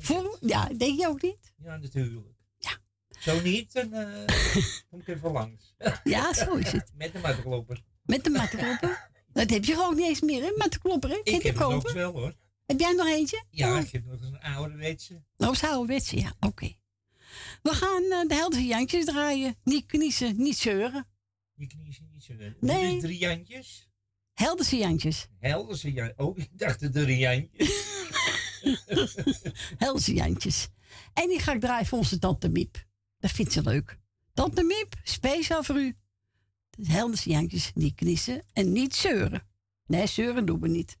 Voor, 0.00 0.38
ja, 0.40 0.68
denk 0.76 1.00
je 1.00 1.08
ook 1.08 1.22
niet? 1.22 1.52
Ja, 1.56 1.76
natuurlijk. 1.76 2.26
Ja. 2.58 2.70
Zo 3.18 3.40
niet, 3.40 3.72
dan 3.72 3.92
eh, 3.92 4.26
kom 4.90 5.00
ik 5.00 5.08
even 5.08 5.32
langs. 5.32 5.74
Ja, 6.04 6.34
zo 6.34 6.54
is 6.54 6.72
het. 6.72 6.90
Met 6.94 7.12
de 7.12 7.18
mattenklopper. 7.18 7.82
Met 8.02 8.24
de 8.24 8.30
mattenklopper. 8.30 9.10
Dat 9.32 9.50
heb 9.50 9.64
je 9.64 9.72
gewoon 9.74 9.96
niet 9.96 10.06
eens 10.06 10.20
meer, 10.20 10.42
hè? 10.42 10.52
Mattenklopper, 10.56 11.10
hè? 11.10 11.20
Ik 11.22 11.42
heb 11.42 11.54
het 11.54 11.62
ook 11.62 11.90
wel 11.90 12.12
hoor. 12.12 12.34
Heb 12.66 12.80
jij 12.80 12.92
nog 12.92 13.06
eentje? 13.06 13.44
Ja, 13.50 13.78
ik 13.78 13.90
heb 13.90 14.04
nog 14.04 14.20
een 14.20 14.40
ouderwetse. 14.40 15.22
Nou, 15.36 15.52
is 15.52 15.62
ouderwetse, 15.62 16.16
ja, 16.16 16.34
oké. 16.40 16.74
We 17.62 17.70
gaan 17.74 18.02
eh, 18.02 18.28
de 18.28 18.34
Helderse 18.34 18.66
Jantjes 18.66 19.04
draaien. 19.04 19.56
Niet 19.64 19.86
kniezen, 19.86 20.36
niet 20.36 20.56
zeuren. 20.56 21.06
Je 21.54 21.66
knieën 21.66 22.08
niet 22.12 22.24
zo. 22.24 22.34
Nee. 22.34 22.54
Nee. 22.60 23.00
Drie 23.00 23.18
Jantjes. 23.18 23.88
Helderse 24.32 24.76
Jantjes. 24.76 25.28
Helderse 25.38 25.92
Jan. 25.92 26.12
Oh, 26.16 26.38
ik 26.38 26.48
dacht 26.52 26.80
de 26.80 26.90
drie 26.90 27.18
Jantjes. 27.18 27.84
Helderse 29.78 30.14
Jantjes. 30.14 30.68
En 31.12 31.28
die 31.28 31.38
ga 31.38 31.52
ik 31.52 31.60
draaien 31.60 31.86
voor 31.86 31.98
onze 31.98 32.18
tante 32.18 32.48
Miep. 32.48 32.86
Dat 33.18 33.30
vindt 33.30 33.52
ze 33.52 33.62
leuk. 33.62 33.98
Tante 34.34 34.62
Miep, 34.62 34.94
speciaal 35.02 35.62
voor 35.62 35.76
u. 35.76 35.96
De 36.70 36.90
Helderse 36.90 37.30
Jantjes, 37.30 37.70
niet 37.74 37.94
kniezen 37.94 38.42
en 38.52 38.72
niet 38.72 38.94
zeuren. 38.94 39.46
Nee, 39.86 40.06
zeuren 40.06 40.46
doen 40.46 40.60
we 40.60 40.68
niet. 40.68 40.98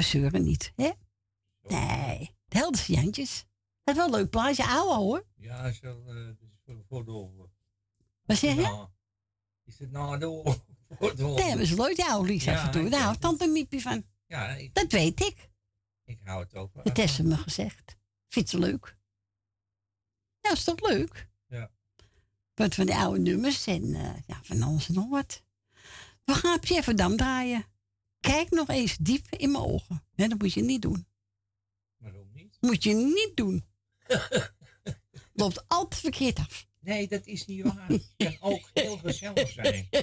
We 0.00 0.06
zeuren 0.06 0.42
niet, 0.42 0.72
hè? 0.76 0.90
Nee, 1.62 2.34
de 2.48 2.58
Helderse 2.58 2.92
Jantjes. 2.92 3.44
Dat 3.84 3.94
is 3.94 4.00
wel 4.00 4.04
een 4.04 4.20
leuk 4.20 4.30
plaatje, 4.30 4.66
ouwe 4.66 4.94
hoor. 4.94 5.26
Ja, 5.36 5.72
zo, 5.72 6.04
eh, 6.06 6.14
dat 6.14 6.36
is 6.40 6.60
voor, 6.64 6.84
voor 6.88 7.04
de 7.04 7.10
oorlog. 7.10 7.50
Wat 8.24 8.36
zeg 8.36 8.54
je? 8.54 8.60
Nou, 8.60 8.88
is 9.64 9.78
het 9.78 9.90
na 9.90 10.16
de 10.16 10.28
oorlog? 10.28 10.64
Voor 10.98 11.16
de 11.16 11.22
oorlog. 11.22 11.38
Nee, 11.38 11.50
dat 11.50 11.60
is 11.60 11.70
leuk, 11.70 11.96
die 11.96 12.04
oude 12.04 12.28
lies 12.28 12.48
af 12.48 12.54
Ja, 12.54 12.64
en 12.64 12.70
toe. 12.70 12.88
Daar 12.88 13.00
houdt 13.00 13.20
tante 13.20 13.46
Miepie 13.46 13.82
van. 13.82 14.04
Ja, 14.26 14.48
ik, 14.48 14.74
Dat 14.74 14.92
weet 14.92 15.20
ik. 15.20 15.50
ik 16.04 16.20
hou 16.24 16.40
het 16.40 16.54
ook 16.54 16.74
wel. 16.74 16.84
Dat 16.84 16.96
heeft 16.96 17.14
ze 17.14 17.22
me 17.22 17.36
gezegd. 17.36 17.96
Vindt 18.28 18.48
ze 18.48 18.58
leuk. 18.58 18.96
Nou, 20.42 20.54
is 20.54 20.64
toch 20.64 20.80
leuk? 20.80 21.28
Ja. 21.46 21.70
Wat 22.54 22.74
van 22.74 22.86
die 22.86 22.94
oude 22.94 23.20
nummers 23.20 23.66
en 23.66 23.94
eh, 23.94 24.14
ja, 24.26 24.40
van 24.42 24.62
alles 24.62 24.88
en 24.88 24.94
nog 24.94 25.08
wat. 25.08 25.42
We 26.24 26.34
gaan 26.34 26.60
Pierre 26.60 26.82
Verdam 26.82 27.16
draaien. 27.16 27.64
Kijk 28.20 28.50
nog 28.50 28.68
eens 28.68 28.96
diep 28.96 29.26
in 29.30 29.50
mijn 29.50 29.64
ogen. 29.64 30.04
Dat 30.14 30.38
moet 30.38 30.52
je 30.52 30.62
niet 30.62 30.82
doen. 30.82 31.06
Waarom 31.96 32.30
niet? 32.32 32.56
Moet 32.60 32.82
je 32.82 32.94
niet 32.94 33.32
doen. 33.34 33.64
Loopt 35.32 35.68
altijd 35.68 36.00
verkeerd 36.00 36.38
af. 36.38 36.66
Nee, 36.80 37.08
dat 37.08 37.26
is 37.26 37.46
niet 37.46 37.62
waar. 37.62 37.88
Het 37.88 38.14
kan 38.16 38.36
ook 38.40 38.70
heel 38.74 38.96
gezellig 38.98 39.50
zijn. 39.50 39.88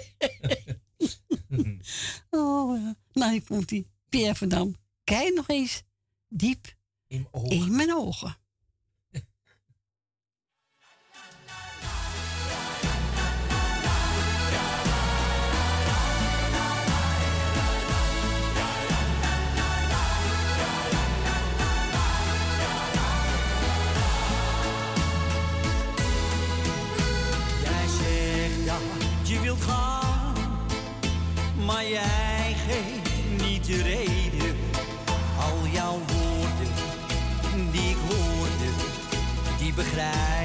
Oh, 2.29 2.77
ja. 2.81 2.95
nou, 3.11 3.31
hier 3.31 3.43
komt 3.43 3.69
die 3.69 3.87
Pierre 4.09 4.35
van 4.35 4.47
Dam. 4.49 4.75
Kijk 5.03 5.33
nog 5.33 5.47
eens 5.47 5.83
diep 6.27 6.75
in, 7.07 7.27
mijn 7.75 7.93
ogen. 7.93 8.37
Maar 31.67 31.87
jij 31.87 32.55
geeft 32.67 33.41
niet 33.41 33.65
de 33.65 33.81
reden. 33.81 34.55
Al 35.39 35.67
jouw 35.71 35.99
woorden 36.07 36.71
die 37.71 37.89
ik 37.89 37.97
hoorde, 38.09 38.69
die 39.59 39.73
begrijp 39.73 40.36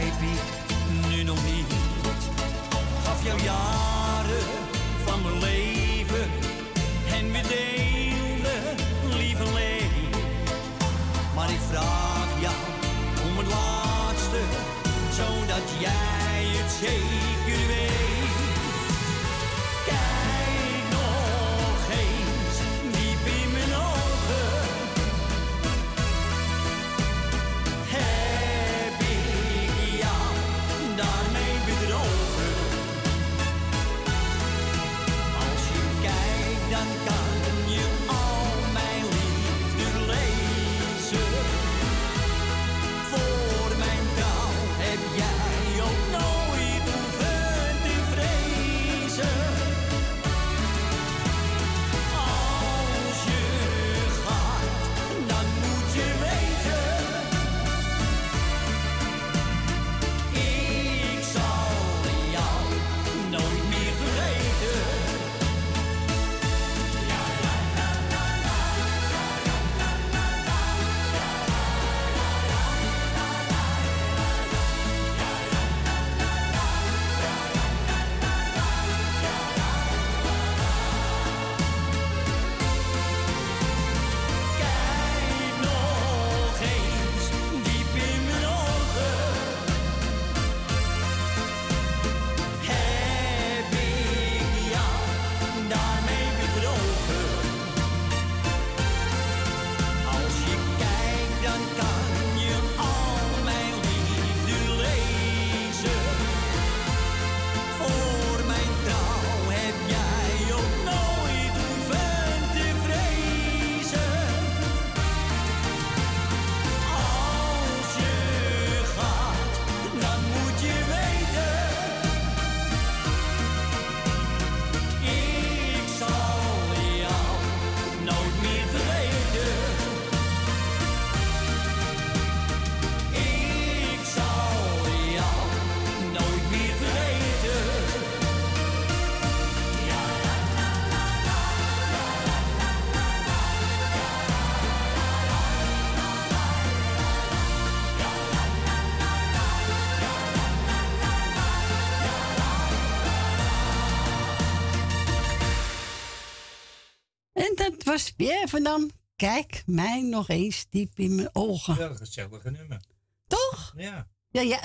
dat 158.33 158.41
was 158.41 158.49
Pierre 158.49 158.49
van 158.49 158.63
Dam. 158.63 158.91
Kijk 159.17 159.63
mij 159.67 160.03
nog 160.03 160.29
eens 160.29 160.67
diep 160.71 160.99
in 160.99 161.15
mijn 161.15 161.29
ogen. 161.33 161.81
Een 161.81 161.97
gezellige 161.97 162.51
nummer. 162.51 162.81
Toch? 163.27 163.75
Ja. 163.77 164.09
Ja, 164.31 164.41
ja. 164.41 164.61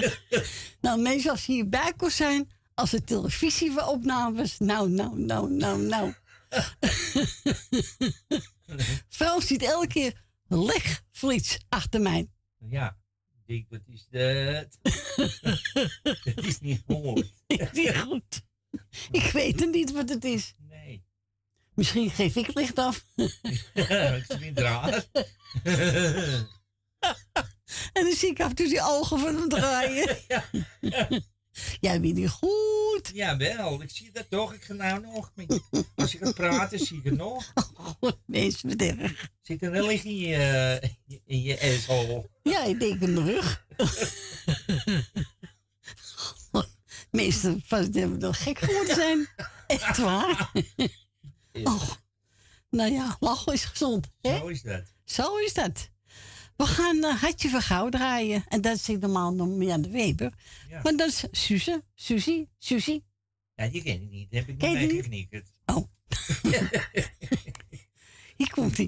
nou, 0.80 1.00
meestal 1.00 1.32
als 1.32 1.46
je 1.46 1.52
hierbij 1.52 1.92
kon 1.96 2.10
zijn, 2.10 2.50
als 2.74 2.92
er 2.92 3.04
televisieopnames. 3.04 4.58
Nou, 4.58 4.90
nou, 4.90 5.18
nou, 5.18 5.50
nou, 5.50 5.82
nou. 5.82 6.14
Frans 9.08 9.46
ziet 9.46 9.62
elke 9.62 9.86
keer 9.86 10.22
legvliets 10.46 11.58
achter 11.68 12.00
mij. 12.00 12.28
Ja. 12.58 12.96
Ik 13.46 13.66
wat 13.68 13.80
is 13.86 14.06
dat? 14.10 14.78
dat 16.34 16.44
is 16.44 16.60
niet 16.60 16.82
goed. 16.86 17.32
Ik 17.46 17.72
niet 17.72 17.96
goed. 17.96 18.42
Ik 19.10 19.30
weet 19.32 19.60
het 19.60 19.70
niet 19.70 19.92
wat 19.92 20.08
het 20.08 20.24
is. 20.24 20.54
Misschien 21.74 22.10
geef 22.10 22.36
ik 22.36 22.46
het 22.46 22.54
licht 22.54 22.78
af. 22.78 23.04
Het 23.74 24.30
is 24.30 24.38
niet 24.38 24.58
raar. 24.58 25.04
En 27.92 28.04
dan 28.04 28.12
zie 28.12 28.30
ik 28.30 28.40
af 28.40 28.48
en 28.48 28.54
toe 28.54 28.68
die 28.68 28.82
ogen 28.82 29.18
van 29.18 29.34
hem 29.34 29.48
draaien. 29.48 30.16
Jij 31.80 32.00
bent 32.00 32.14
niet 32.14 32.28
goed. 32.28 33.10
Ja, 33.12 33.36
wel. 33.36 33.82
Ik 33.82 33.90
zie 33.90 34.10
dat 34.12 34.30
toch. 34.30 34.52
Ik 34.52 34.64
ga 34.64 34.72
nou 34.72 35.00
nog. 35.00 35.32
Als 35.94 36.14
ik 36.14 36.24
ga 36.24 36.32
praten, 36.32 36.78
zie 36.78 36.98
ik 36.98 37.04
het 37.04 37.16
nog. 37.16 37.52
Mensen 38.26 38.76
bederg. 38.76 39.30
Zit 39.42 39.62
er 39.62 39.70
wel 39.70 39.90
in 39.90 40.16
je, 40.16 40.80
in 41.24 41.42
je 41.42 41.60
asshole. 41.60 42.30
Ja, 42.42 42.64
ik 42.64 42.80
denk 42.80 43.00
in 43.00 43.14
mijn 43.14 43.26
rug. 43.26 43.66
Meestal 47.10 47.60
van 47.66 47.78
het 47.78 47.94
hebben 47.94 48.20
wel 48.20 48.32
gek 48.32 48.58
geworden 48.58 48.94
zijn. 48.94 49.28
Echt 49.66 49.98
waar. 49.98 50.52
Oh. 51.62 51.90
Nou 52.70 52.92
ja, 52.92 53.16
lachen 53.20 53.52
is 53.52 53.64
gezond. 53.64 54.10
Hè? 54.20 54.38
Zo 54.38 54.46
is 54.46 54.62
dat. 54.62 54.82
Zo 55.04 55.36
is 55.36 55.54
dat. 55.54 55.90
We 56.56 56.66
gaan 56.66 56.96
uh, 56.96 57.20
Hartje 57.20 57.48
van 57.48 57.62
Gauw 57.62 57.88
draaien. 57.88 58.44
En 58.48 58.60
dat 58.60 58.74
is 58.76 58.86
normaal 58.86 59.32
nog 59.32 59.62
Jan 59.62 59.82
de 59.82 59.90
Weber. 59.90 60.32
Ja. 60.68 60.80
Maar 60.82 60.96
dat 60.96 61.08
is 61.08 61.24
Suze. 61.30 61.84
Suzie. 61.94 62.48
Suzie. 62.58 63.04
Ja, 63.54 63.68
die 63.68 63.82
ken 63.82 64.02
ik 64.02 64.10
niet. 64.10 64.30
Daar 64.30 64.40
heb 64.40 64.48
ik 64.48 64.62
niet 64.62 64.70
je 64.70 64.76
mee 64.76 64.88
die 64.88 65.02
geknikkerd. 65.02 65.52
Oh. 65.64 65.86
Hier 68.36 68.50
komt 68.50 68.78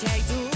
take. 0.00 0.49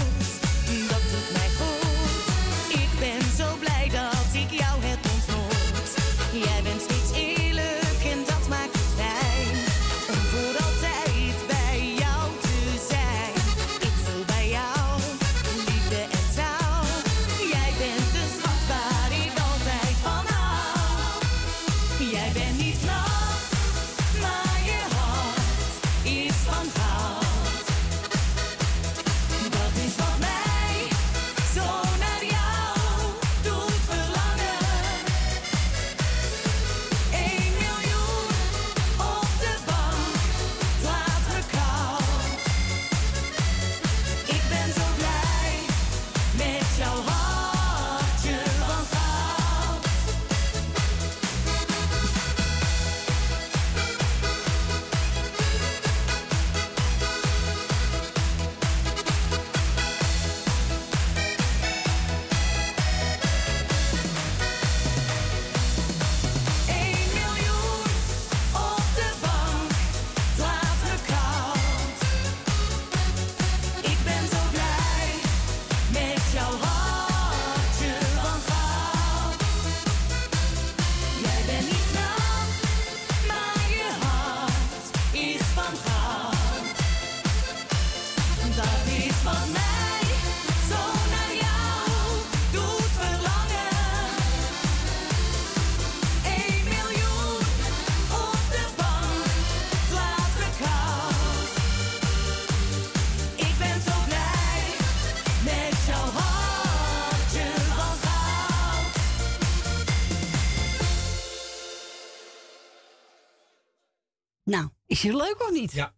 Niet? 115.65 115.75
Ja. 115.75 115.95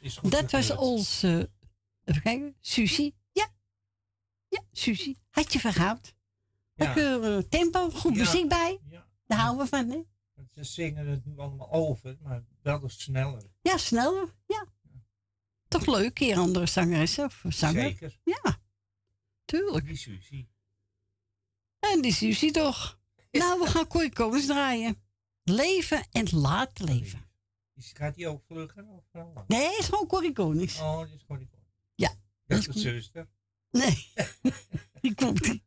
Is 0.00 0.16
goed 0.16 0.30
Dat 0.30 0.50
was 0.50 1.22
eh, 1.22 1.38
even 2.04 2.22
kijken. 2.22 2.56
Ja, 3.32 3.48
ja, 4.48 4.62
Susie. 4.72 5.18
Had 5.30 5.52
je. 5.52 5.60
Ja. 5.74 6.00
Lekker 6.74 7.36
eh, 7.36 7.42
tempo, 7.42 7.90
goed 7.90 8.16
muziek 8.16 8.48
bij. 8.48 8.80
Daar 9.26 9.38
houden 9.38 9.64
we 9.64 9.68
van, 9.68 9.90
hè? 9.90 10.02
Ze 10.54 10.64
zingen 10.64 11.06
het 11.06 11.24
nu 11.24 11.38
allemaal 11.38 11.72
over, 11.72 12.16
maar 12.22 12.44
wel 12.62 12.80
dus 12.80 13.00
sneller. 13.00 13.42
Ja, 13.62 13.76
sneller. 13.76 14.34
Ja. 14.46 14.66
Toch 15.68 15.86
leuk, 15.86 16.14
keer 16.14 16.36
andere 16.36 16.66
zangeressen 16.66 17.24
of 17.24 17.44
zanger. 17.48 17.82
Zeker. 17.82 18.18
Ja, 18.24 18.58
tuurlijk. 19.44 19.86
Die 19.86 19.96
Susie. 19.96 20.48
En 21.78 22.02
die 22.02 22.12
Susie 22.12 22.50
toch. 22.50 22.98
Nou, 23.30 23.60
we 23.60 23.66
gaan 23.66 23.86
Konings 24.12 24.46
draaien. 24.46 25.02
Leven 25.42 26.06
en 26.10 26.28
laten 26.30 26.84
leven. 26.84 27.25
Is, 27.76 27.92
gaat 27.94 28.14
die 28.14 28.28
ook 28.28 28.42
vluggen? 28.46 28.88
Of 28.88 29.04
wel? 29.10 29.44
Nee, 29.46 29.66
het 29.66 29.78
is 29.78 29.88
gewoon 29.88 30.06
Corrie 30.06 30.32
Konings. 30.32 30.80
Oh, 30.80 31.00
dit 31.00 31.14
is 31.14 31.22
gewoon 31.26 31.38
die 31.38 31.50
Ja. 31.94 32.14
Dat 32.46 32.58
is 32.58 32.66
goed. 32.66 32.78
zuster. 32.78 33.28
Nee, 33.70 34.12
die 35.00 35.14
komt 35.14 35.42
niet. 35.48 35.62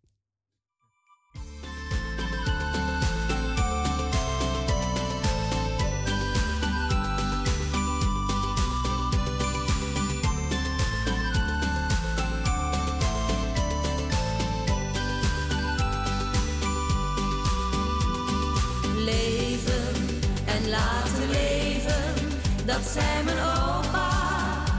Dat 22.70 22.88
zei 22.94 23.24
mijn 23.24 23.38
opa 23.38 24.10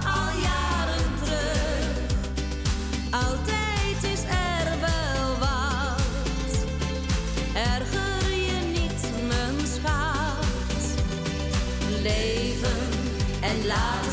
al 0.05 0.29
jaren 0.43 1.11
terug. 1.23 1.87
Altijd 3.11 4.13
is 4.13 4.23
er 4.23 4.81
wel 4.81 5.39
wat, 5.39 6.65
erger 7.55 8.31
je 8.31 8.61
niet, 8.73 9.03
mijn 9.29 9.67
schat. 9.67 10.85
Leven 12.03 12.81
en 13.41 13.67
laten 13.67 14.10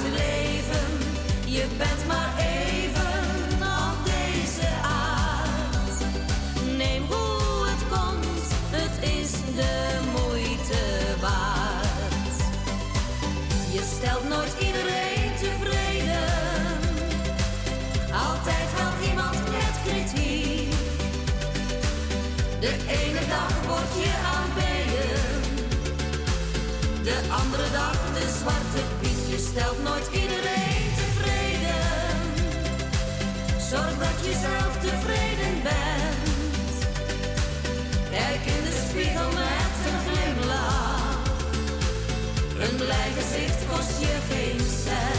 stelt 29.58 29.84
nooit 29.84 30.08
iedereen 30.12 30.88
tevreden, 30.96 31.88
zorg 33.70 33.98
dat 33.98 34.26
je 34.26 34.34
zelf 34.42 34.78
tevreden 34.78 35.62
bent. 35.64 36.86
Kijk 38.10 38.46
in 38.56 38.64
de 38.64 38.86
spiegel 38.90 39.28
met 39.28 39.74
een 39.88 40.00
glimlach. 40.08 41.20
Een 42.60 42.76
blij 42.76 43.12
gezicht 43.18 43.68
kost 43.70 44.00
je 44.00 44.18
geen 44.30 44.60
cent. 44.60 45.17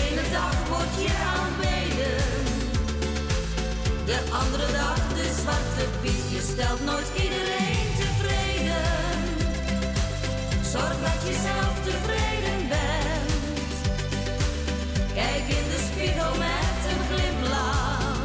Ene 0.00 0.24
dag 0.32 0.56
word 0.68 0.92
je 1.04 1.12
aanbeden. 1.36 2.22
De 4.10 4.18
andere 4.42 4.72
dag 4.72 5.00
de 5.18 5.26
zwarte 5.40 5.84
piet. 6.00 6.26
Je 6.34 6.42
stelt 6.52 6.84
nooit 6.84 7.10
iedereen 7.24 7.88
tevreden. 8.00 9.18
Zorg 10.72 10.96
dat 11.06 11.20
je 11.26 11.34
zelf 11.48 11.74
tevreden 11.88 12.60
bent. 12.72 13.32
Kijk 15.14 15.44
in 15.58 15.66
de 15.72 15.80
spiegel 15.88 16.32
met 16.46 16.80
een 16.90 17.02
glimlach. 17.10 18.18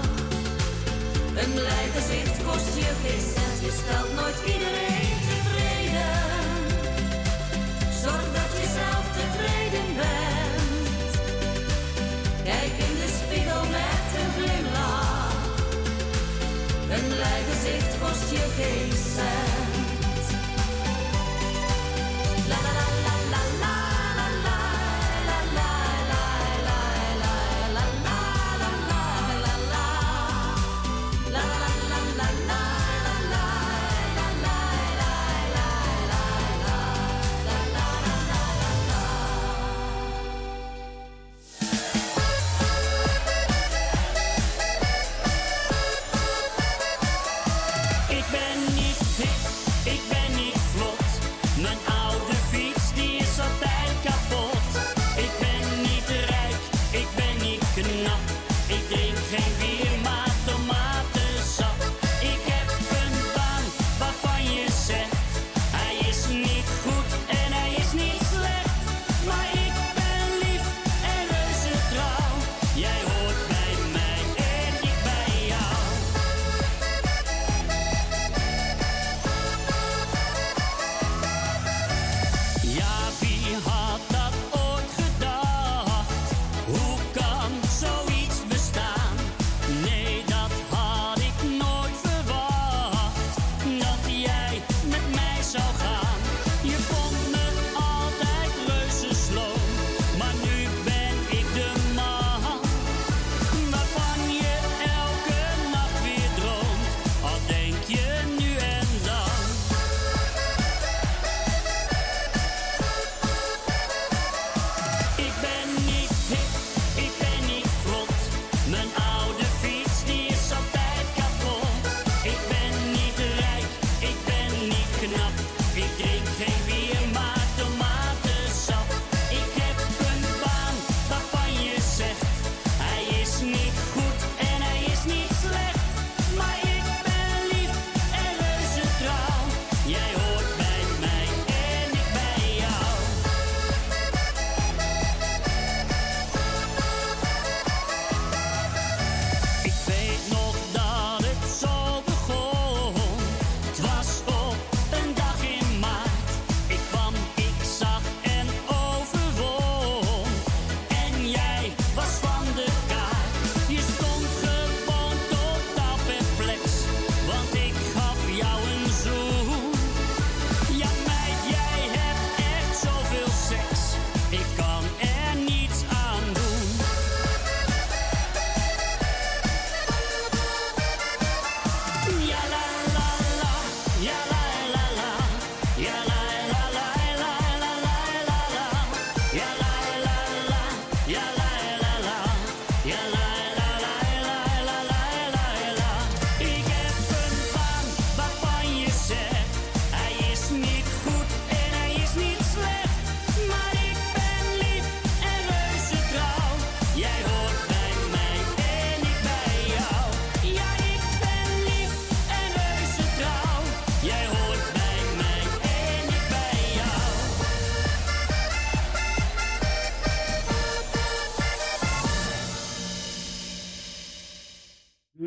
Een 1.41 1.53
blij 1.53 1.85
gezicht 1.95 2.35
kost 2.47 2.72
je 2.81 2.91
geen 3.03 3.23
cent. 3.34 3.57
Je 3.65 3.72
stelt 3.81 4.15
nooit 4.15 4.39
iedereen 4.53 4.84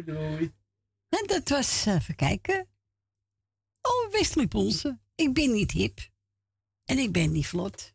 Doei. 0.09 0.53
En 1.09 1.27
dat 1.27 1.49
was, 1.49 1.87
even 1.87 2.15
kijken. 2.15 2.69
Oh, 3.83 4.13
Wesley 4.13 4.47
Ponsen. 4.47 5.01
Ik 5.15 5.35
ben 5.35 5.53
niet 5.53 5.71
hip. 5.71 5.99
En 6.85 6.99
ik 6.99 7.13
ben 7.13 7.33
niet 7.33 7.47
vlot. 7.47 7.93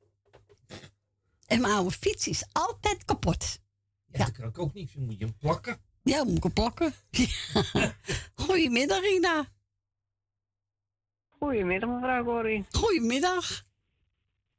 En 1.47 1.61
mijn 1.61 1.73
oude 1.73 1.91
fiets 1.91 2.27
is 2.27 2.45
altijd 2.51 3.05
kapot. 3.05 3.59
Ja, 4.05 4.17
dat 4.25 4.31
kan 4.31 4.47
ik 4.47 4.59
ook 4.59 4.73
niet. 4.73 4.93
Dan 4.93 5.05
moet 5.05 5.19
je 5.19 5.25
hem 5.25 5.37
plakken. 5.37 5.81
Ja, 6.03 6.23
moet 6.23 6.37
ik 6.37 6.43
hem 6.43 6.53
plakken. 6.53 6.93
Ja. 7.09 7.95
Goedemiddag, 8.35 9.01
Rina. 9.01 9.45
Goedemiddag, 11.27 11.89
mevrouw 11.89 12.23
Corrie. 12.23 12.65
Goedemiddag. 12.69 13.65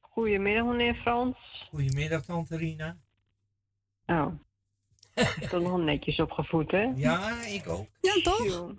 Goedemiddag, 0.00 0.64
meneer 0.64 0.94
Frans. 0.94 1.36
Goedemiddag, 1.70 2.24
tante 2.24 2.56
Rina. 2.56 2.98
Oh. 4.06 4.32
Ik 5.40 5.48
ben 5.50 5.62
nog 5.62 5.78
netjes 5.78 6.20
opgevoed, 6.20 6.70
hè? 6.70 6.92
Ja, 6.94 7.42
ik 7.42 7.68
ook. 7.68 7.86
Ja, 8.00 8.12
toch? 8.22 8.74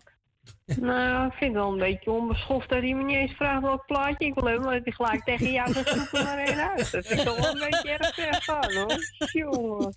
Nou, 0.65 1.27
ik 1.27 1.33
vind 1.33 1.53
het 1.53 1.63
wel 1.63 1.71
een 1.71 1.79
beetje 1.79 2.11
onbeschoft 2.11 2.69
dat 2.69 2.81
hij 2.81 2.93
me 2.93 3.03
niet 3.03 3.15
eens 3.15 3.31
vraagt 3.31 3.61
welk 3.61 3.85
plaatje 3.85 4.25
ik 4.25 4.33
wil 4.33 4.43
hebben, 4.43 4.65
maar 4.65 4.73
dat 4.73 4.83
hij 4.83 4.93
gelijk 4.93 5.23
tegen 5.23 5.51
jou 5.51 5.73
zegt, 5.73 5.89
zoek 5.89 6.11
er 6.11 6.23
maar 6.23 6.37
één 6.37 6.69
uit. 6.69 6.91
Dat 6.91 7.05
vind 7.05 7.19
ik 7.19 7.25
toch 7.25 7.37
wel 7.37 7.53
een 7.53 7.69
beetje 7.69 7.89
erg 7.89 8.13
ver 8.13 8.41
gaan, 8.41 8.73
hoor. 8.73 8.97
Jongen. 9.31 9.95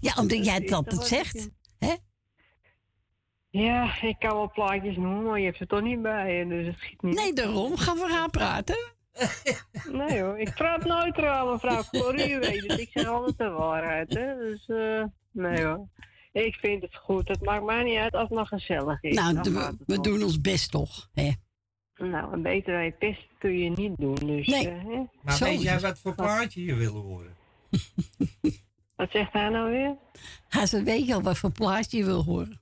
Ja, 0.00 0.12
omdat 0.16 0.44
jij 0.44 0.54
het 0.54 0.66
toch 0.66 0.76
altijd 0.76 0.96
wel 0.96 1.04
zegt. 1.04 1.50
Hè? 1.78 1.94
Ja, 3.50 4.02
ik 4.02 4.16
kan 4.18 4.36
wel 4.36 4.50
plaatjes 4.50 4.96
noemen, 4.96 5.22
maar 5.22 5.38
je 5.38 5.44
hebt 5.44 5.56
ze 5.56 5.66
toch 5.66 5.82
niet 5.82 6.02
bij 6.02 6.44
dus 6.44 6.66
het 6.66 6.76
schiet 6.78 7.02
niet. 7.02 7.14
Nee, 7.14 7.32
daarom 7.32 7.76
gaan 7.76 7.96
we 7.96 8.08
haar 8.12 8.30
praten. 8.30 8.94
Nee 9.92 10.22
hoor, 10.22 10.38
ik 10.38 10.54
praat 10.54 10.84
nooit 10.84 11.18
erover, 11.18 11.52
mevrouw 11.52 11.82
Corrie, 12.02 12.32
u 12.32 12.38
weet 12.38 12.62
het. 12.66 12.80
Ik 12.80 12.88
zeg 12.92 13.06
altijd 13.06 13.38
de 13.38 13.48
waarheid, 13.48 14.14
hè. 14.14 14.34
Dus, 14.36 14.66
eh, 14.68 15.04
nee 15.30 15.64
hoor. 15.64 15.88
Ik 16.32 16.54
vind 16.54 16.82
het 16.82 16.96
goed. 16.96 17.28
Het 17.28 17.44
maakt 17.44 17.64
mij 17.64 17.82
niet 17.82 17.98
uit 17.98 18.12
als 18.14 18.28
het 18.28 18.38
nog 18.38 18.48
gezellig 18.48 19.02
is. 19.02 19.14
Nou, 19.14 19.40
we 19.86 20.00
doen 20.00 20.22
ons 20.22 20.40
best 20.40 20.70
toch. 20.70 21.08
Hè? 21.12 21.30
Nou, 21.96 22.32
een 22.32 22.42
beter 22.42 22.72
dan 22.72 22.84
je 22.84 22.90
pest 22.90 23.26
kun 23.38 23.58
je 23.58 23.70
niet 23.70 23.96
doen, 23.96 24.14
dus... 24.14 24.46
Nee. 24.46 24.68
eh, 24.68 24.84
hè. 24.84 25.02
Maar 25.22 25.34
Zo 25.34 25.44
weet 25.44 25.62
jij 25.62 25.72
het. 25.72 25.82
wat 25.82 25.98
voor 25.98 26.14
plaatje 26.14 26.64
je 26.64 26.74
wil 26.74 26.94
horen? 26.94 27.36
Wat 28.96 29.10
zegt 29.10 29.32
hij 29.32 29.48
nou 29.48 29.70
weer? 29.70 29.96
Hij 30.48 30.66
ze 30.66 30.82
weet 30.82 31.06
je 31.06 31.14
al 31.14 31.22
wat 31.22 31.38
voor 31.38 31.52
plaatje 31.52 31.98
je 31.98 32.04
wil 32.04 32.24
horen. 32.24 32.60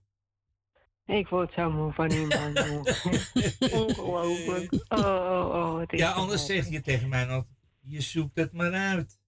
Ik 1.09 1.29
word 1.29 1.53
zo 1.53 1.71
moe 1.71 1.93
van 1.93 2.11
iemand. 2.11 2.59
Ongelooflijk. 3.73 4.73
Oh, 4.89 4.99
oh, 5.01 5.49
oh. 5.55 5.79
Het 5.81 5.93
is 5.93 5.99
Ja, 5.99 6.11
anders 6.11 6.47
zeg 6.47 6.69
je 6.69 6.81
tegen 6.81 7.09
mij 7.09 7.29
altijd, 7.29 7.57
je 7.81 8.01
zoekt 8.01 8.37
het 8.37 8.53
maar 8.53 8.73
uit. 8.73 9.19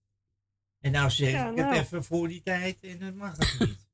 En 0.79 0.91
nou 0.91 1.09
zeg 1.09 1.31
Ja, 1.31 1.49
ik 1.49 1.55
nou. 1.55 1.69
het 1.75 1.77
even 1.85 2.03
voor 2.03 2.27
die 2.27 2.41
tijd 2.41 2.79
en 2.83 2.99
dan 2.99 3.15
mag 3.15 3.37
het 3.37 3.55
niet. 3.59 3.79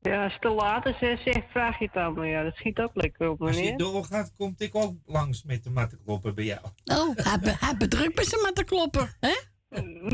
Ja, 0.00 0.24
als 0.24 0.32
het 0.32 0.42
te 0.42 0.48
laat 0.48 0.86
is, 0.86 0.98
zeg, 0.98 1.44
vraag 1.50 1.78
je 1.78 1.84
het 1.84 1.94
dan. 1.94 2.14
Maar 2.14 2.26
ja, 2.26 2.42
dat 2.42 2.54
schiet 2.54 2.78
ook 2.78 2.90
lekker 2.94 3.28
op, 3.30 3.42
Als 3.42 3.56
je 3.56 3.62
meneer. 3.62 3.78
doorgaat, 3.78 4.32
komt 4.36 4.60
ik 4.60 4.74
ook 4.74 4.96
langs 5.06 5.42
met 5.42 5.64
de 5.64 5.70
mattenkloppen 5.70 6.34
bij 6.34 6.44
jou. 6.44 6.60
Oh, 6.84 7.16
hij, 7.16 7.38
be, 7.38 7.56
hij 7.58 7.76
bedrukt 7.76 8.16
met 8.16 8.26
zijn 8.26 8.40
mattenklopper. 8.42 9.16
Hè? 9.20 9.34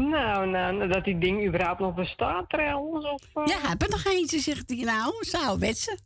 Nou, 0.03 0.47
nou, 0.51 0.89
dat 0.89 1.05
die 1.05 1.19
ding 1.19 1.47
überhaupt 1.47 1.81
nog 1.81 1.95
bestaat 1.95 2.49
trouwens. 2.49 3.05
Of, 3.05 3.23
eh? 3.35 3.47
Ja, 3.47 3.61
hij 3.61 3.75
er 3.79 3.89
nog 3.91 4.05
eentje, 4.05 4.39
zegt 4.39 4.69
hij. 4.69 4.79
Nou, 4.79 5.13
zou 5.21 5.45
ouderwetse. 5.45 5.99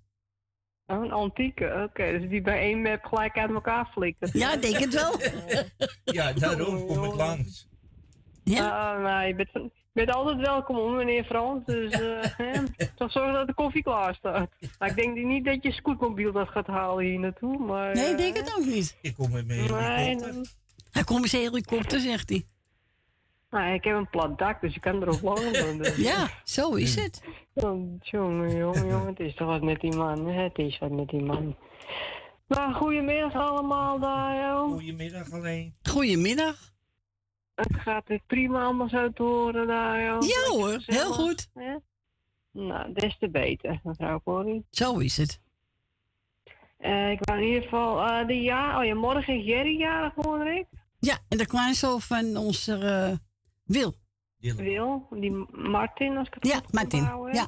Oh, 0.87 1.05
een 1.05 1.13
antieke, 1.13 1.87
oké. 1.89 2.19
dus 2.19 2.29
die 2.29 2.41
bij 2.43 2.59
één 2.59 2.83
map 2.83 3.05
gelijk 3.05 3.37
uit 3.39 3.51
elkaar 3.51 3.87
flikkert. 3.93 4.33
Ja, 4.33 4.53
ik 4.55 4.63
denk 4.63 4.77
het 4.79 4.95
wel. 4.95 5.21
Ja, 6.05 6.33
daarom 6.33 6.87
kom 6.87 7.05
ik 7.05 7.15
langs. 7.15 7.69
Ja. 8.45 8.99
nou, 8.99 9.27
je 9.27 9.35
bent, 9.35 9.49
je 9.53 9.71
bent 9.93 10.11
altijd 10.13 10.37
welkom 10.39 10.77
hoor, 10.77 10.93
meneer 10.93 11.25
Frans. 11.25 11.65
Dus 11.67 11.93
eh 11.93 12.23
hè, 12.53 12.61
toch 12.97 13.13
zorgen 13.13 13.33
dat 13.33 13.47
de 13.47 13.55
koffie 13.55 13.83
klaar 13.83 14.15
staat. 14.15 14.49
Maar 14.79 14.89
ik 14.89 14.97
denk 14.97 15.17
niet 15.17 15.45
dat 15.45 15.63
je 15.63 15.73
scootmobiel 15.73 16.33
dat 16.33 16.49
gaat 16.49 16.67
halen 16.67 17.05
hier 17.05 17.19
naartoe. 17.19 17.59
Maar, 17.59 17.95
Nee, 17.95 18.05
ik 18.05 18.11
eh, 18.13 18.17
denk 18.19 18.37
het 18.37 18.55
ook 18.59 18.65
niet. 18.65 18.97
Ik 19.03 19.15
kom 19.15 19.31
met 19.31 19.47
mijn 19.47 19.59
Nee, 19.59 19.69
helikopter. 19.83 20.33
dan- 20.33 20.47
Hij 20.91 21.05
komt 21.05 21.21
met 21.21 21.31
zijn 21.31 21.43
helikopter, 21.43 22.01
zegt 22.01 22.29
hij. 22.29 22.45
Nou, 23.55 23.75
ik 23.75 23.85
heb 23.85 23.97
een 23.97 24.09
plat 24.11 24.39
dak, 24.39 24.61
dus 24.61 24.75
je 24.75 24.81
kan 24.81 25.03
erop 25.03 25.21
landen. 25.23 25.79
Dus. 25.83 25.97
Ja, 25.97 26.29
zo 26.45 26.75
is 26.75 26.95
het. 26.95 27.23
Oh, 27.55 27.99
jongen, 28.01 28.57
jongen, 28.57 28.87
jongen, 28.89 29.07
het 29.07 29.21
is 29.21 29.35
toch 29.35 29.49
wat 29.49 29.63
met 29.63 29.81
die 29.81 29.97
man. 29.97 30.27
hè, 30.27 30.43
Het 30.43 30.59
is 30.59 30.79
wat 30.79 30.91
met 30.91 31.09
die 31.09 31.23
man. 31.23 31.57
Nou, 32.49 32.73
goedemiddag 32.75 33.35
allemaal 33.35 33.99
daar, 33.99 34.37
joh. 34.47 34.73
Goedemiddag 34.73 35.33
alleen. 35.33 35.75
Goedemiddag. 35.83 36.57
Het 37.55 37.75
gaat 37.77 38.09
weer 38.09 38.21
prima 38.27 38.65
allemaal 38.65 38.89
zo 38.89 39.13
te 39.13 39.23
horen 39.23 39.67
daar, 39.67 40.03
joh. 40.05 40.23
Ja 40.23 40.51
hoor, 40.57 40.69
gezellig, 40.73 41.03
heel 41.03 41.13
goed. 41.13 41.49
hè? 41.55 41.75
Nou, 42.51 42.93
des 42.93 43.17
te 43.19 43.31
beter, 43.31 43.81
mevrouw 43.83 44.21
Corrie. 44.25 44.65
Zo 44.71 44.99
is 44.99 45.17
het. 45.17 45.41
Eh, 46.79 47.11
ik 47.11 47.19
wou 47.25 47.39
in 47.41 47.47
ieder 47.47 47.63
geval 47.63 48.01
eh, 48.07 48.27
de 48.27 48.41
ja, 48.43 48.79
oh 48.79 48.85
ja, 48.85 48.95
morgen 48.95 49.39
is 49.39 49.45
Jerry 49.45 49.79
jarig, 49.79 50.13
hoor 50.15 50.47
ik. 50.47 50.67
Ja, 50.99 51.19
en 51.29 51.39
de 51.39 51.47
kleinzoon 51.47 52.01
van 52.01 52.37
onze 52.37 52.79
eh, 52.79 53.13
Wil. 53.65 53.95
Wil, 54.39 55.07
die 55.11 55.47
Martin, 55.51 56.17
als 56.17 56.27
ik 56.27 56.35
het 56.35 56.47
Ja, 56.47 56.55
goed 56.55 56.63
heb 56.65 56.73
Martin, 56.73 56.99
onthouden 56.99 57.35
ja. 57.35 57.47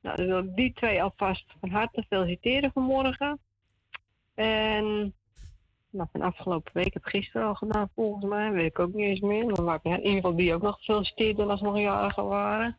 Nou, 0.00 0.16
dan 0.16 0.26
wil 0.26 0.38
ik 0.38 0.54
die 0.54 0.72
twee 0.72 1.02
alvast 1.02 1.44
van 1.60 1.70
harte 1.70 2.04
feliciteren 2.08 2.72
vanmorgen. 2.72 3.40
En 4.34 5.14
nou, 5.90 6.08
van 6.12 6.22
afgelopen 6.22 6.72
week 6.74 6.94
heb 6.94 7.06
ik 7.06 7.10
gisteren 7.10 7.46
al 7.46 7.54
gedaan, 7.54 7.90
volgens 7.94 8.24
mij. 8.24 8.50
Weet 8.52 8.70
ik 8.70 8.78
ook 8.78 8.92
niet 8.92 9.06
eens 9.06 9.20
meer. 9.20 9.62
Maar 9.62 9.80
niet 9.82 9.92
uit. 9.92 10.00
in 10.02 10.06
ieder 10.06 10.14
geval 10.14 10.36
die 10.36 10.54
ook 10.54 10.62
nog 10.62 10.76
gefeliciteerd 10.76 11.38
als 11.38 11.58
ze 11.58 11.64
nog 11.64 11.78
jarigen 11.78 12.26
waren. 12.26 12.76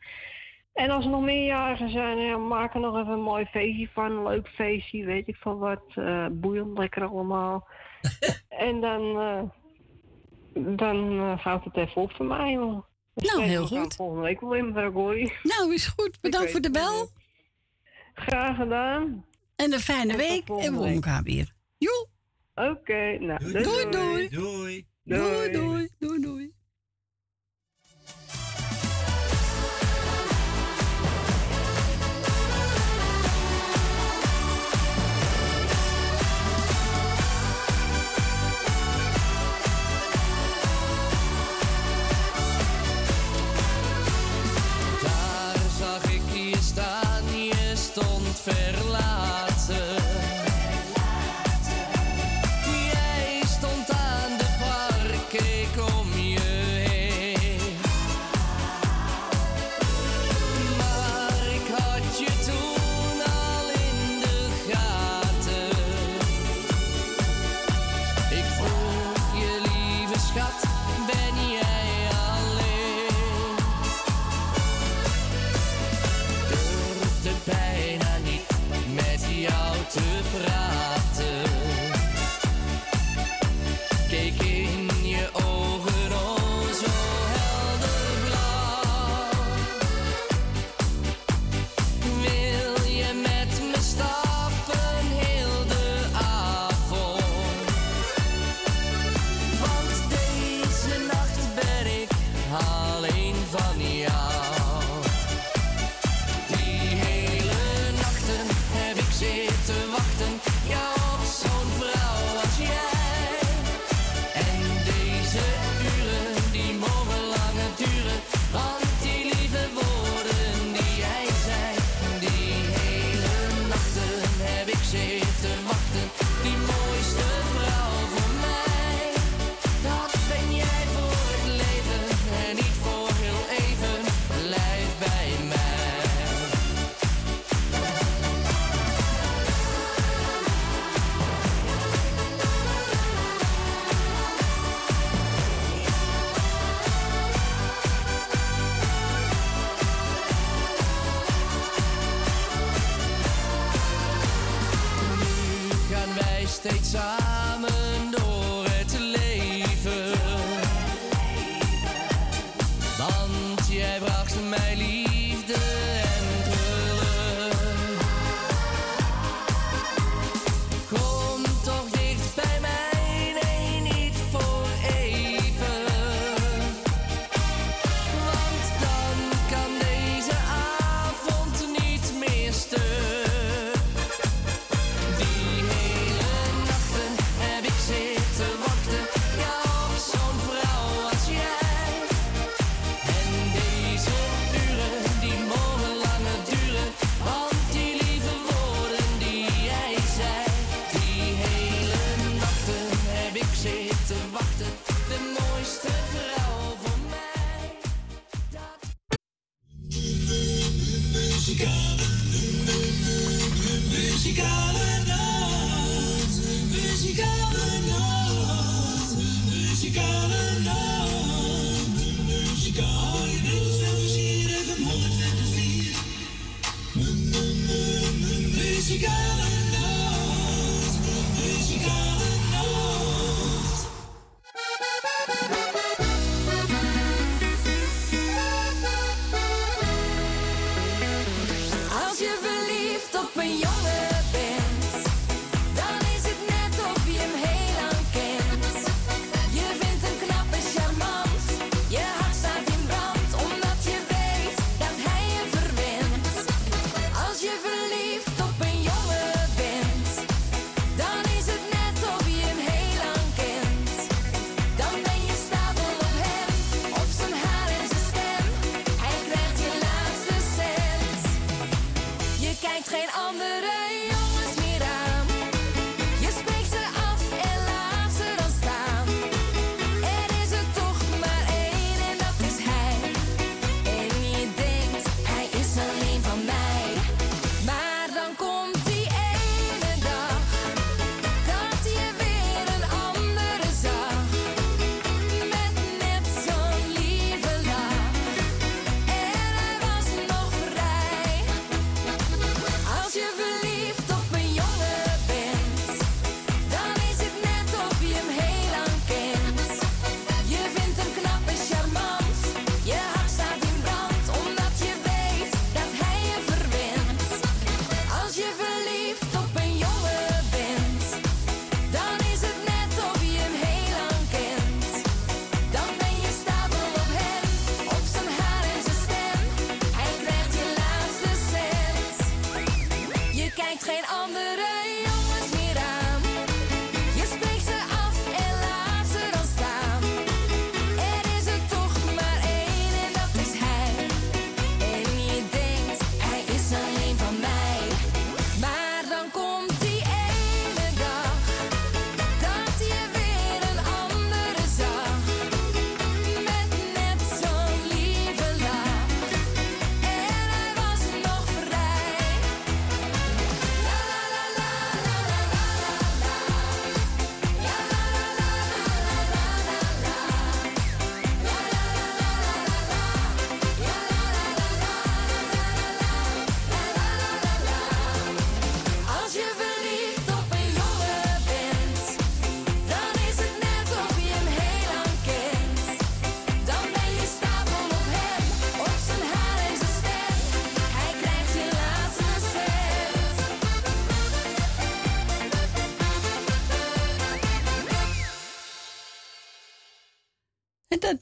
En 0.73 0.89
als 0.89 1.05
er 1.05 1.11
nog 1.11 1.21
meer 1.21 1.45
jarigen 1.45 1.89
zijn, 1.89 2.17
ja, 2.17 2.37
maak 2.37 2.73
er 2.73 2.79
nog 2.79 2.97
even 2.97 3.13
een 3.13 3.21
mooi 3.21 3.45
feestje 3.45 3.89
van. 3.93 4.11
Een 4.11 4.23
leuk 4.23 4.47
feestje, 4.47 5.05
weet 5.05 5.27
ik 5.27 5.35
van 5.35 5.57
wat. 5.57 5.83
eh, 5.95 6.27
boeiend, 6.31 6.77
lekker 6.77 7.03
allemaal. 7.05 7.67
en 8.49 8.81
dan, 8.81 9.19
eh, 9.19 9.41
dan 10.53 11.19
eh, 11.19 11.39
gaat 11.39 11.63
het 11.63 11.77
even 11.77 12.01
op 12.01 12.11
voor 12.11 12.25
mij. 12.25 12.55
hoor. 12.55 12.85
Nou, 13.15 13.41
heel 13.41 13.67
goed. 13.67 13.95
Volgende 13.95 14.21
week 14.21 14.41
wel 14.41 14.55
in, 14.55 14.65
mevrouw 14.65 14.91
Gooi. 14.91 15.33
Nou, 15.43 15.73
is 15.73 15.87
goed. 15.87 16.21
Bedankt 16.21 16.51
voor 16.51 16.61
de 16.61 16.71
bel. 16.71 17.09
Graag 18.13 18.55
gedaan. 18.55 19.25
En 19.55 19.73
een 19.73 19.79
fijne 19.79 20.17
week. 20.17 20.49
En 20.49 20.79
we 20.79 20.87
elkaar 20.87 21.23
weer. 21.23 21.53
Joe. 21.77 22.07
Oké, 22.55 23.17
nou, 23.19 23.51
Doei, 23.51 23.89
doei. 23.89 24.29
Doei. 24.29 24.85
Doei, 25.03 25.51
doei. 25.51 25.89
Doei, 25.99 26.21
doei. 26.21 26.45
Daar 26.47 26.52
cerrar. 48.43 48.82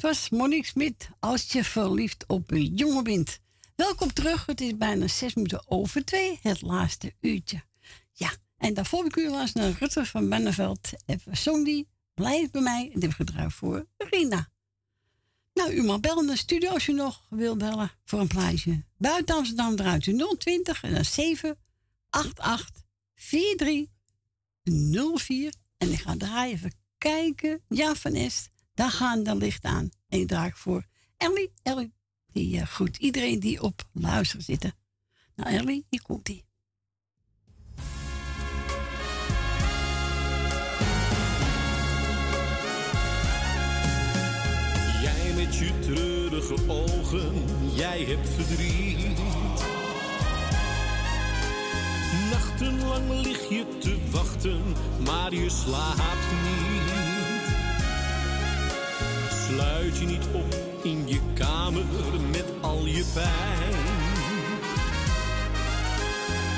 dat 0.01 0.11
was 0.11 0.29
Monique 0.29 0.67
Smit. 0.67 1.09
Als 1.19 1.51
je 1.51 1.63
verliefd 1.63 2.25
op 2.27 2.51
een 2.51 2.75
jongen 2.75 3.03
bent. 3.03 3.39
Welkom 3.75 4.13
terug. 4.13 4.45
Het 4.45 4.61
is 4.61 4.77
bijna 4.77 5.07
zes 5.07 5.33
minuten 5.33 5.63
over 5.65 6.05
twee. 6.05 6.39
Het 6.41 6.61
laatste 6.61 7.13
uurtje. 7.19 7.61
Ja, 8.11 8.31
en 8.57 8.73
daarvoor 8.73 9.05
ik 9.05 9.15
u 9.15 9.29
laatst 9.29 9.55
naar 9.55 9.71
Rutte 9.79 10.05
van 10.05 10.29
Benneveld. 10.29 10.89
en 11.05 11.21
zong 11.31 11.65
die. 11.65 11.87
Blijf 12.13 12.51
bij 12.51 12.61
mij. 12.61 12.91
En 12.93 12.99
dit 12.99 13.13
gedraaid 13.13 13.53
voor 13.53 13.87
Rina. 13.97 14.49
Nou, 15.53 15.73
u 15.73 15.83
mag 15.83 15.99
bellen 15.99 16.23
in 16.23 16.29
de 16.29 16.37
studio 16.37 16.69
als 16.69 16.87
u 16.87 16.93
nog 16.93 17.25
wil 17.29 17.55
bellen 17.55 17.91
voor 18.05 18.19
een 18.19 18.27
plaatje. 18.27 18.83
Buiten 18.97 19.35
Amsterdam 19.35 19.75
draait 19.75 20.05
u 20.05 20.35
020 20.37 20.83
en 20.83 20.93
dan 20.93 21.05
788 21.05 22.83
43 23.15 23.87
04. 25.17 25.53
En 25.77 25.91
ik 25.91 25.99
ga 25.99 26.15
daar 26.15 26.45
Even 26.45 26.73
kijken. 26.97 27.61
Ja, 27.67 27.95
van 27.95 28.13
Est 28.13 28.50
daar 28.73 28.91
gaan 28.91 29.23
dan 29.23 29.37
licht 29.37 29.63
aan. 29.63 29.89
En 30.09 30.19
ik 30.19 30.27
draag 30.27 30.57
voor 30.57 30.85
Ellie. 31.17 31.53
Ellie, 31.63 31.93
die 32.31 32.55
eh, 32.55 32.61
uh, 32.61 32.67
goed. 32.67 32.97
iedereen 32.97 33.39
die 33.39 33.61
op 33.61 33.83
luister 33.93 34.41
zitten. 34.41 34.73
Nou, 35.35 35.49
Ellie, 35.49 35.85
hier 35.89 36.01
komt 36.01 36.25
die. 36.25 36.45
Jij 45.01 45.33
met 45.35 45.55
je 45.55 45.79
treurige 45.79 46.69
ogen, 46.69 47.45
jij 47.75 48.03
hebt 48.03 48.29
verdriet. 48.29 49.19
Nachtenlang 52.31 53.09
lig 53.09 53.49
je 53.49 53.77
te 53.79 54.09
wachten, 54.11 54.61
maar 55.05 55.33
je 55.33 55.49
slaapt 55.49 56.31
niet 56.43 56.70
sluit 59.51 59.97
je 59.97 60.05
niet 60.05 60.27
op 60.33 60.55
in 60.83 61.07
je 61.07 61.19
kamer 61.33 61.83
met 62.31 62.45
al 62.61 62.85
je 62.85 63.05
pijn. 63.13 63.83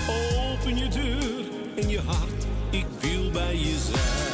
Open 0.08 0.78
je 0.78 0.88
deur 0.88 1.46
en 1.76 1.90
je 1.90 2.00
hart, 2.00 2.46
ik 2.70 2.86
wil 3.00 3.32
bij 3.32 3.58
je 3.58 3.78
zijn. 3.92 4.33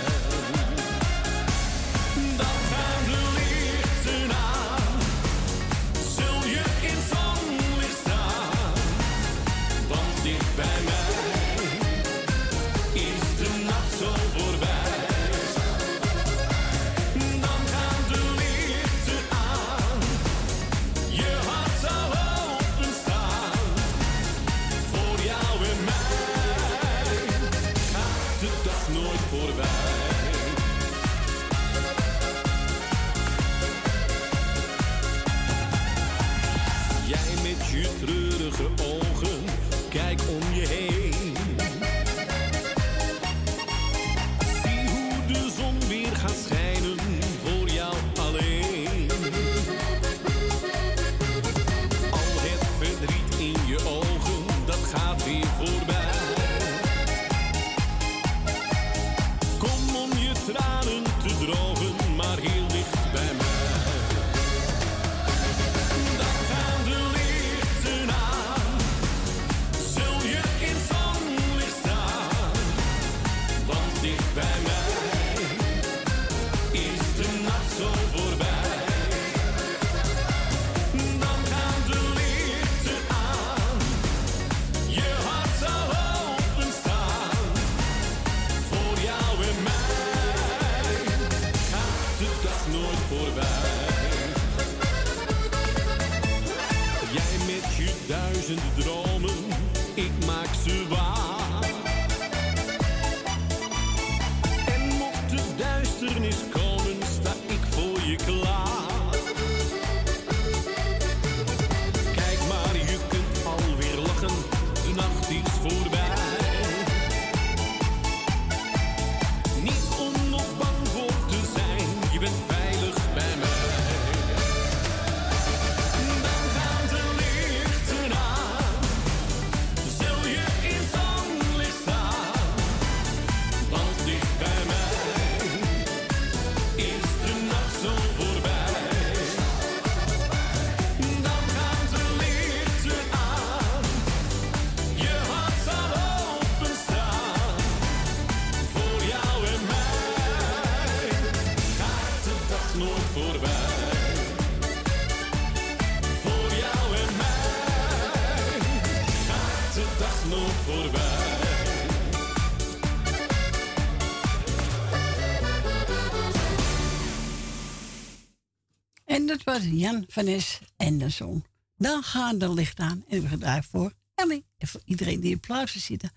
Jan 169.80 170.03
Vanes 170.07 170.60
en 170.77 170.97
de 170.97 171.10
zoon, 171.10 171.45
Dan 171.77 172.03
gaan 172.03 172.38
de 172.38 172.53
licht 172.53 172.80
aan 172.80 173.03
en 173.07 173.22
we 173.22 173.27
gaan 173.27 173.39
draaien 173.39 173.64
voor 173.64 173.93
Emmy 174.15 174.43
en 174.57 174.68
voor 174.68 174.81
iedereen 174.85 175.19
die 175.19 175.31
in 175.31 175.39
plaatsen 175.39 175.81
zitten. 175.81 176.11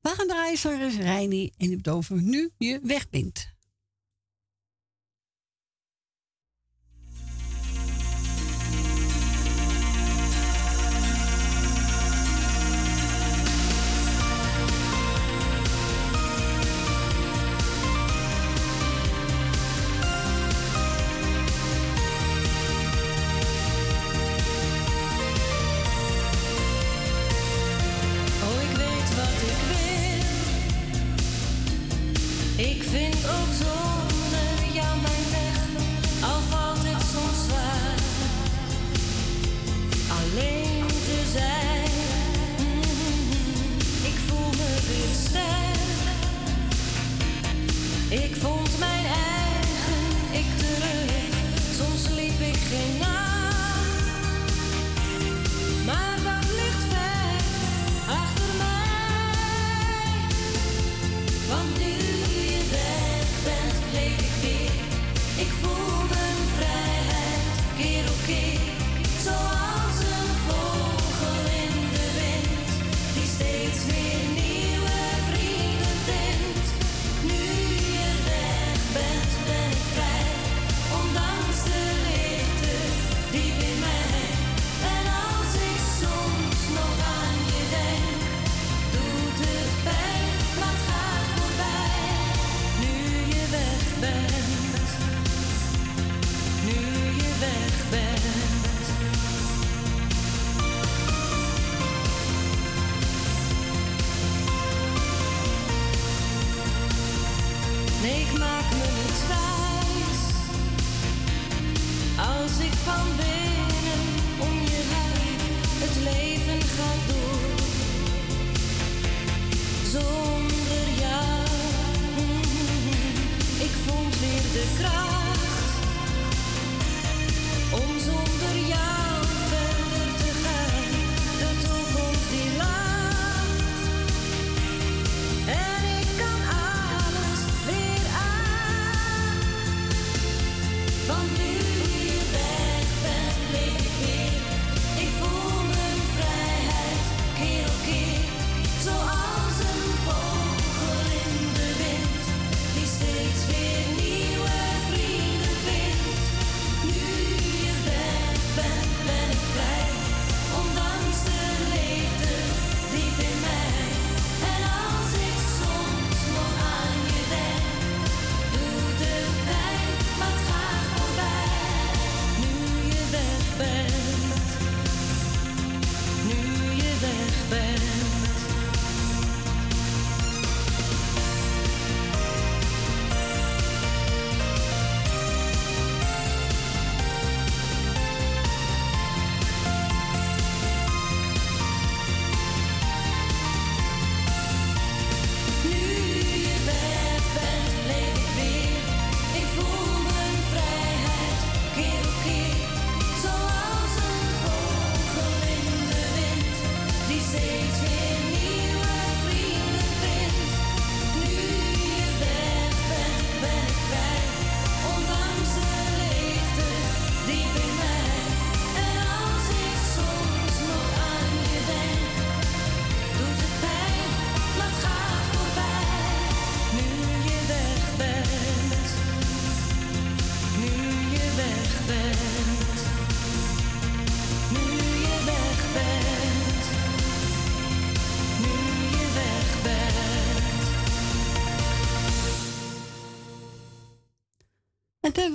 We 0.00 0.08
gaan 0.08 0.26
draaien, 0.26 0.58
Sarah 0.58 0.96
Reini 0.96 1.52
en 1.56 1.72
ik 1.72 1.88
over 1.88 2.22
nu 2.22 2.50
je 2.58 2.80
wegbindt. 2.82 3.54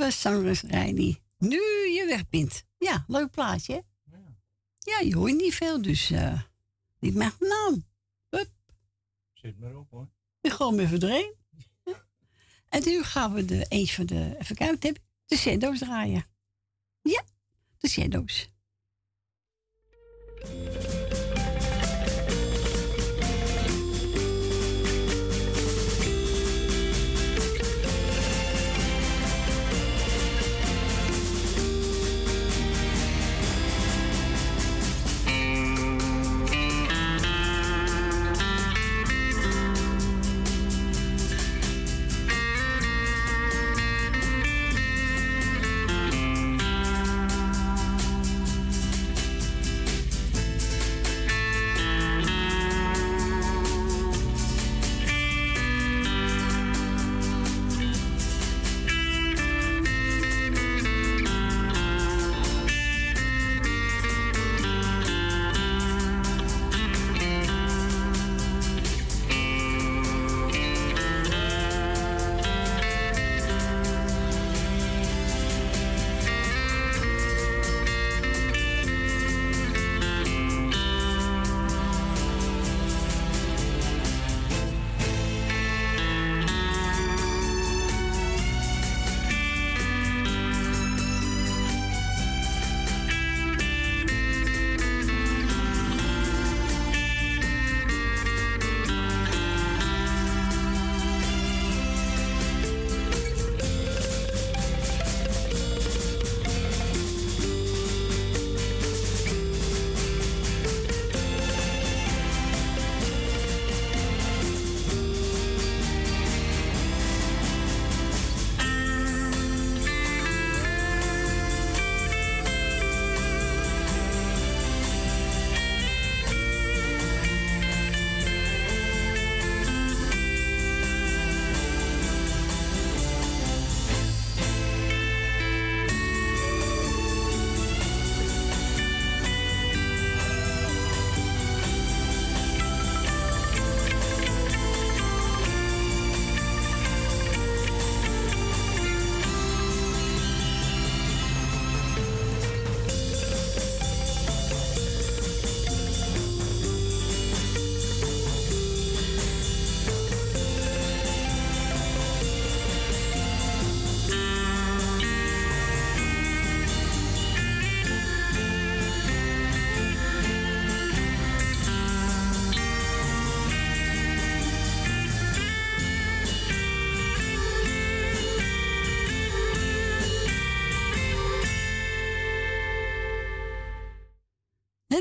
nieuwe. 0.09 1.19
Nu 1.37 1.57
je 1.89 2.05
weg. 2.29 2.63
Ja, 2.77 3.05
leuk 3.07 3.31
plaatje. 3.31 3.83
Ja. 4.03 4.37
ja, 4.79 4.99
je 4.99 5.15
hoort 5.15 5.33
niet 5.33 5.53
veel, 5.53 5.81
dus 5.81 6.11
eh, 6.11 6.41
niet 6.99 7.15
mijn 7.15 7.33
naam. 7.39 7.89
Zit 9.33 9.59
maar 9.59 9.75
op 9.75 9.89
hoor. 9.89 10.09
Ik 10.41 10.51
gewoon 10.51 10.75
weer 10.75 10.87
verdreen. 10.87 11.35
En 12.69 12.81
nu 12.85 13.03
gaan 13.03 13.33
we 13.33 13.45
de, 13.45 13.65
eentje 13.67 13.95
van 13.95 14.05
de, 14.05 14.35
even 14.39 14.55
kijken, 14.55 14.95
de 15.25 15.37
shadows 15.37 15.79
draaien. 15.79 16.25
Ja, 17.01 17.23
de 17.77 17.89
shadows. 17.89 18.49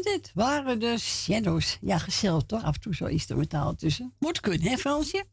En 0.05 0.21
waren 0.35 0.81
de 0.81 0.99
Shadows. 0.99 1.79
Ja, 1.81 1.99
gezellig 1.99 2.43
toch? 2.43 2.65
Af 2.65 2.75
en 2.75 2.81
toe 2.81 2.95
zo 2.95 3.05
instrumentaal 3.05 3.75
tussen. 3.75 4.15
Moet 4.19 4.41
kunnen, 4.41 4.69
hè 4.69 4.77
Fransje? 4.77 5.25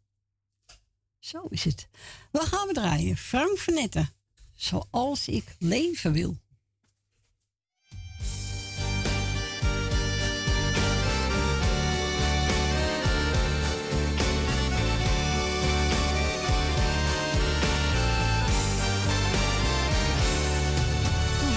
Zo 1.20 1.46
is 1.50 1.64
het. 1.64 1.88
Wat 2.32 2.46
gaan 2.46 2.68
we 2.68 2.74
draaien? 2.74 3.18
Frank 3.18 3.58
Vanette. 3.58 4.08
Zoals 4.56 5.28
ik 5.28 5.56
leven 5.60 6.14
wil. 6.14 6.38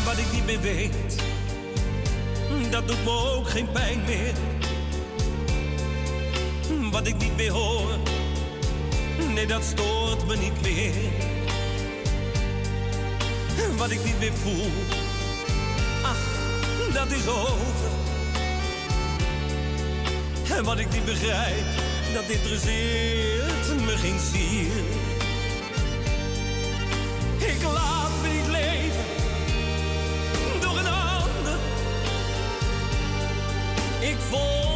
Wat 0.05 0.19
ik 0.19 0.33
niet 0.33 0.45
meer 0.45 0.61
weet, 0.61 1.10
dat 2.71 2.89
doet 2.89 3.05
me 3.05 3.11
ook 3.11 3.49
geen 3.49 3.71
pijn 3.71 4.03
meer. 4.07 4.35
Wat 6.91 7.07
ik 7.07 7.17
niet 7.17 7.37
meer 7.37 7.51
hoor, 7.51 7.99
nee 9.35 9.47
dat 9.47 9.63
stoort 9.65 10.27
me 10.27 10.37
niet 10.37 10.63
meer. 10.63 10.95
Wat 13.77 13.91
ik 13.91 14.05
niet 14.05 14.19
meer 14.19 14.33
voel, 14.33 14.71
ach, 16.03 16.27
dat 16.93 17.11
is 17.11 17.29
over. 17.29 17.91
En 20.57 20.65
wat 20.65 20.79
ik 20.79 20.93
niet 20.93 21.05
begrijp, 21.05 21.65
dat 22.15 22.25
interesseert 22.29 23.85
me 23.85 23.97
geen 23.97 24.19
zier. 24.33 24.73
Ik 27.39 27.63
laat 27.63 28.11
me 28.23 28.29
niet 28.29 28.50
Ik 34.01 34.17
volg 34.19 34.70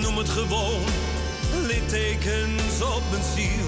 noem 0.00 0.16
het 0.16 0.28
gewoon 0.28 0.84
littekens 1.66 2.82
op 2.82 3.02
mijn 3.10 3.22
ziel. 3.34 3.59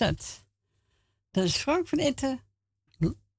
Dat. 0.00 0.44
Dat 1.30 1.44
is 1.44 1.56
Frank 1.56 1.88
van 1.88 1.98
Etten. 1.98 2.40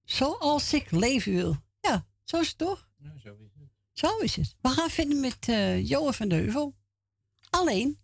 Zoals 0.04 0.74
ik 0.74 0.92
leven 0.92 1.34
wil. 1.34 1.56
Ja, 1.82 2.06
zo 2.24 2.40
is 2.40 2.48
het 2.48 2.58
toch? 2.58 2.90
Nou, 2.98 3.20
zo 3.20 3.36
is 3.40 3.52
het. 3.60 3.70
Zo 3.92 4.18
is 4.18 4.36
het. 4.36 4.56
We 4.62 4.70
gaan 4.70 4.90
verder 4.90 5.18
met 5.18 5.48
eh 5.48 5.88
Johan 5.88 6.14
van 6.14 6.28
Deuvel. 6.30 6.76
Alleen. 7.50 8.00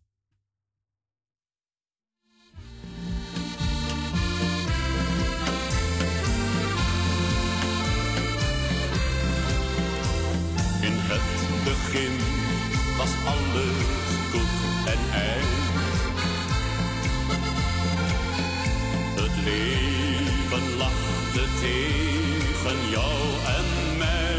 In 10.82 10.94
het 10.94 11.64
begin 11.64 12.18
was 12.98 13.14
alles 13.26 13.87
Leven 19.48 20.78
lachte 20.78 21.44
tegen 21.62 22.90
jou 22.90 23.18
en 23.58 23.98
mij. 23.98 24.36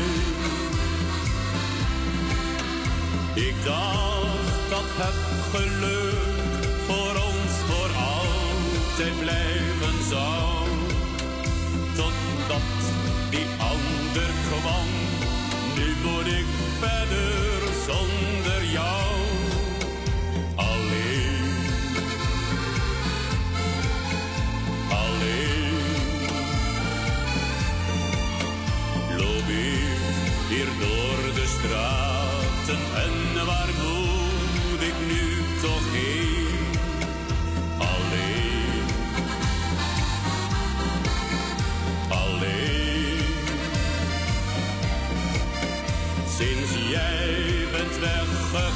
Ik 3.35 3.55
dacht 3.64 4.70
dat 4.70 4.89
het 5.02 5.20
geluk 5.52 6.64
voor 6.86 7.14
ons 7.28 7.52
voor 7.68 7.90
altijd 8.16 9.18
blijven 9.18 9.97
zou. 10.09 10.68
Totdat 11.97 12.70
die 13.30 13.47
ander 13.59 14.30
kwam, 14.48 14.89
nu 15.76 15.94
moet 16.05 16.26
ik 16.26 16.47
verder 16.80 17.38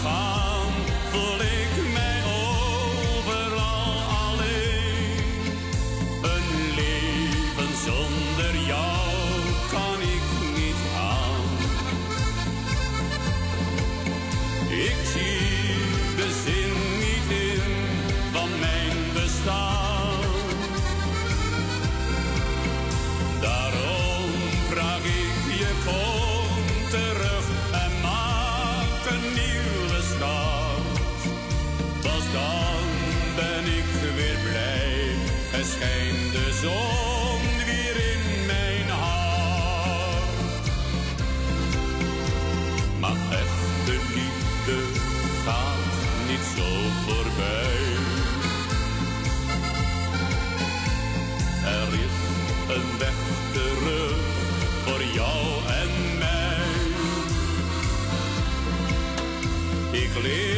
far. 0.02 0.41
Ik 60.14 60.51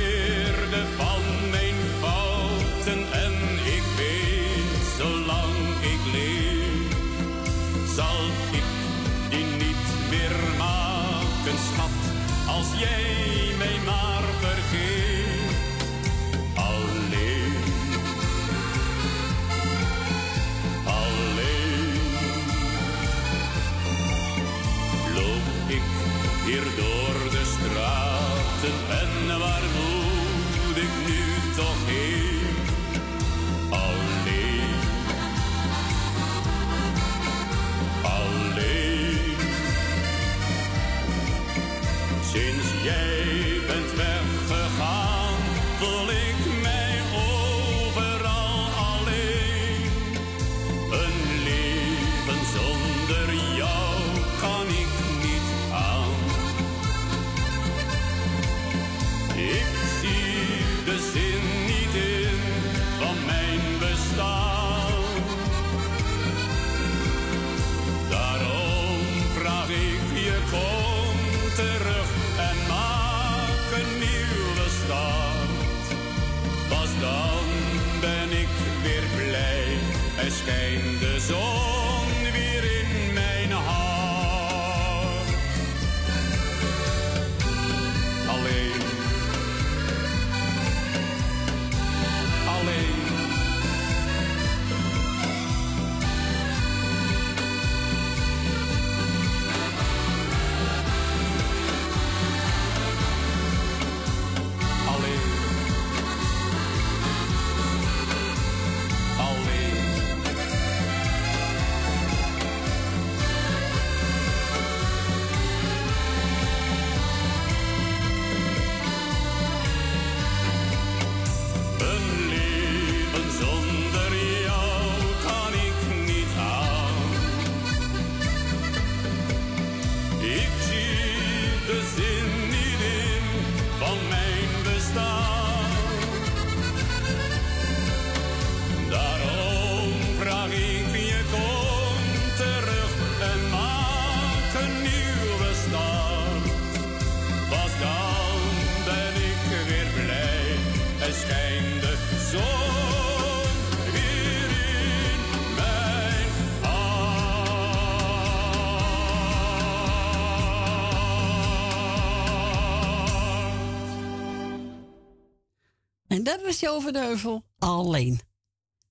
Van 166.58 166.92
de 166.92 166.99
Heuvel 166.99 167.42
alleen. 167.58 168.20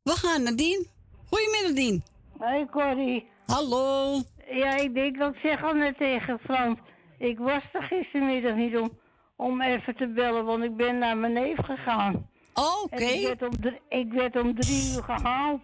We 0.04 0.12
gaan 0.12 0.44
naar 0.44 0.56
Dien. 0.56 0.88
Goedemiddag, 1.30 1.72
Dien. 1.74 2.04
Hoi 2.38 2.66
Corrie. 2.66 3.28
Hallo. 3.46 4.22
Ja, 4.52 4.76
ik 4.76 4.94
denk 4.94 5.18
dat 5.20 5.34
ik 5.34 5.40
zeg 5.44 5.64
al 5.64 5.74
net 5.74 5.98
tegen 5.98 6.40
Frans. 6.44 6.78
Ik 7.20 7.38
was 7.38 7.62
er 7.74 7.84
gistermiddag 7.84 8.56
niet 8.56 8.78
om, 8.78 8.92
om 9.36 9.62
even 9.62 9.96
te 9.96 10.08
bellen, 10.08 10.46
want 10.46 10.64
ik 10.64 10.76
ben 10.76 10.98
naar 10.98 11.18
mijn 11.18 11.34
neef 11.34 11.58
gegaan. 11.64 12.30
Oké. 12.54 12.96
En 12.96 13.16
Ik 13.20 13.28
werd, 13.28 13.42
om 13.42 13.62
drie, 13.62 13.80
ik 13.90 14.12
werd 14.12 14.36
om 14.42 14.60
drie 14.60 14.94
uur 14.96 15.04
gehaald. 15.04 15.62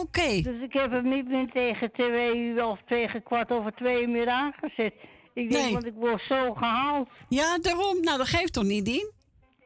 Oké. 0.00 0.40
Dus 0.42 0.62
ik 0.62 0.72
heb 0.72 0.90
hem 0.90 1.08
niet 1.08 1.28
meer 1.28 1.50
tegen 1.52 1.92
twee 1.92 2.36
uur 2.36 2.64
of 2.64 2.78
tegen 2.88 3.22
kwart 3.22 3.50
over 3.50 3.72
twee 3.74 4.02
uur 4.02 4.08
meer 4.08 4.28
aangezet. 4.28 4.94
Ik 5.34 5.50
denk, 5.50 5.64
Nee. 5.64 5.72
want 5.72 5.86
ik 5.86 5.94
word 5.94 6.22
zo 6.28 6.54
gehaald. 6.54 7.08
Ja, 7.28 7.58
daarom. 7.58 8.00
Nou, 8.00 8.18
dat 8.18 8.28
geeft 8.28 8.52
toch 8.52 8.64
niet, 8.64 8.84
Dien? 8.84 9.10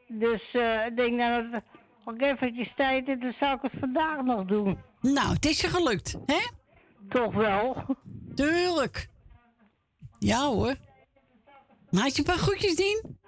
Dus 0.09 0.53
eh, 0.53 0.87
ik 0.87 0.97
denk, 0.97 1.13
nou, 1.17 1.51
dat 1.51 2.15
ik 2.15 2.23
eventjes 2.23 2.73
tijd 2.77 3.07
heb, 3.07 3.21
dan 3.21 3.35
zou 3.41 3.57
ik 3.57 3.63
het 3.63 3.81
vandaag 3.81 4.23
nog 4.23 4.45
doen. 4.45 4.79
Nou, 5.01 5.33
het 5.33 5.47
is 5.47 5.61
je 5.61 5.69
gelukt, 5.69 6.19
hè? 6.27 6.49
Toch 7.09 7.35
wel. 7.35 7.85
Tuurlijk. 8.35 9.09
Ja 10.19 10.47
hoor. 10.47 10.75
Maak 11.91 12.07
je 12.09 12.19
een 12.19 12.25
paar 12.25 12.37
groetjes, 12.39 12.77
Dien? 12.77 13.19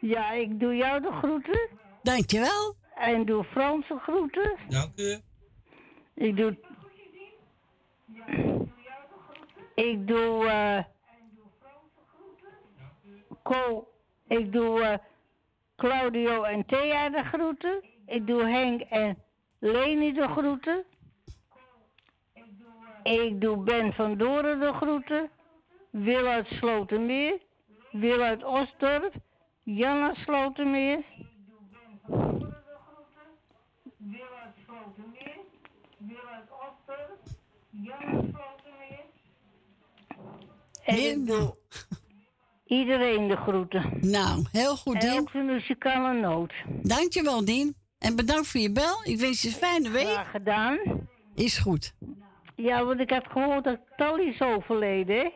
Ja, 0.00 0.32
ik 0.32 0.60
doe 0.60 0.76
jou 0.76 1.00
de 1.00 1.12
groeten. 1.12 1.68
Dankjewel. 2.02 2.74
En 2.94 3.24
doe 3.26 3.44
Frans 3.44 3.88
de 3.88 3.98
groeten. 3.98 4.56
Dank 4.68 4.92
u. 4.96 5.18
Ik 6.14 6.36
doe... 6.36 6.58
Ik 9.74 10.06
doe... 10.06 10.46
eh 10.46 10.84
Co, 13.42 13.88
ik 14.28 14.52
doe 14.52 14.80
eh, 14.82 14.98
Claudio 15.76 16.42
en 16.42 16.66
Thea 16.66 17.08
de 17.08 17.24
groeten. 17.24 17.84
Ik 18.06 18.26
doe 18.26 18.42
Henk 18.42 18.80
en 18.80 19.22
Leni 19.58 20.12
de 20.12 20.28
groeten. 20.28 20.84
Ik 23.02 23.40
doe 23.40 23.56
Ben 23.56 23.92
van 23.92 24.16
Doren 24.16 24.60
de 24.60 24.72
groeten. 24.72 25.30
Wil 25.90 26.26
uit 26.26 26.46
Slotermeer. 26.46 27.38
Wil 27.90 28.20
uit 28.20 28.44
Osdorp. 28.44 29.12
Jan 29.62 30.02
uit 30.02 30.16
Slotermeer. 30.16 31.04
En 40.84 40.96
ik 40.96 41.26
doe 41.26 41.54
iedereen 42.66 43.28
de 43.28 43.36
groeten. 43.36 43.98
Nou, 44.00 44.44
heel 44.52 44.76
goed, 44.76 44.94
En 44.94 45.00
Dien. 45.00 45.18
ook 45.18 45.32
de 45.32 45.38
muzikale 45.38 46.20
noot. 46.20 46.52
Dankjewel, 46.82 47.44
Dien. 47.44 47.76
En 47.98 48.16
bedankt 48.16 48.46
voor 48.46 48.60
je 48.60 48.72
bel. 48.72 49.00
Ik 49.04 49.18
wens 49.18 49.42
je 49.42 49.48
een 49.48 49.54
fijne 49.54 49.90
week. 49.90 50.06
Graag 50.06 50.30
gedaan. 50.30 50.78
Is 51.34 51.58
goed. 51.58 51.94
Ja, 52.56 52.84
want 52.84 53.00
ik 53.00 53.10
had 53.10 53.24
gehoord 53.28 53.64
dat 53.64 53.78
Tally 53.96 54.28
is 54.28 54.40
overleden, 54.40 55.16
hè? 55.16 55.28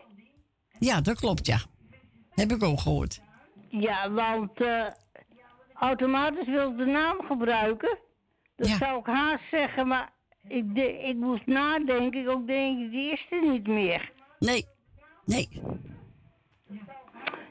Ja, 0.78 1.00
dat 1.00 1.18
klopt, 1.20 1.46
ja. 1.46 1.58
Heb 2.30 2.50
ik 2.52 2.62
ook 2.62 2.80
gehoord. 2.80 3.20
Ja, 3.68 4.10
want 4.10 4.60
eh, 4.60 4.86
automatisch 5.74 6.46
wil 6.46 6.70
ik 6.70 6.76
de 6.76 6.84
naam 6.84 7.20
gebruiken. 7.26 7.98
Dat 8.56 8.68
zou 8.68 8.98
ik 8.98 9.06
haast 9.06 9.44
zeggen, 9.50 9.86
maar 9.88 10.12
ik, 10.48 10.74
de, 10.74 10.98
ik 10.98 11.16
moest 11.16 11.46
nadenken. 11.46 12.20
Ik 12.20 12.28
ook 12.28 12.46
denk, 12.46 12.90
die 12.90 13.12
is 13.12 13.26
er 13.30 13.50
niet 13.50 13.66
meer. 13.66 14.12
Nee, 14.38 14.66
nee. 15.24 15.48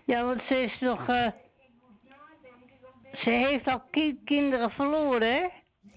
Ja, 0.09 0.23
want 0.25 0.41
ze 0.47 0.55
is 0.61 0.79
nog... 0.79 1.07
eh, 1.07 1.27
ze 3.23 3.29
heeft 3.29 3.67
al 3.67 3.81
ki- 3.91 4.19
kinderen 4.25 4.69
verloren, 4.71 5.33
hè? 5.33 5.47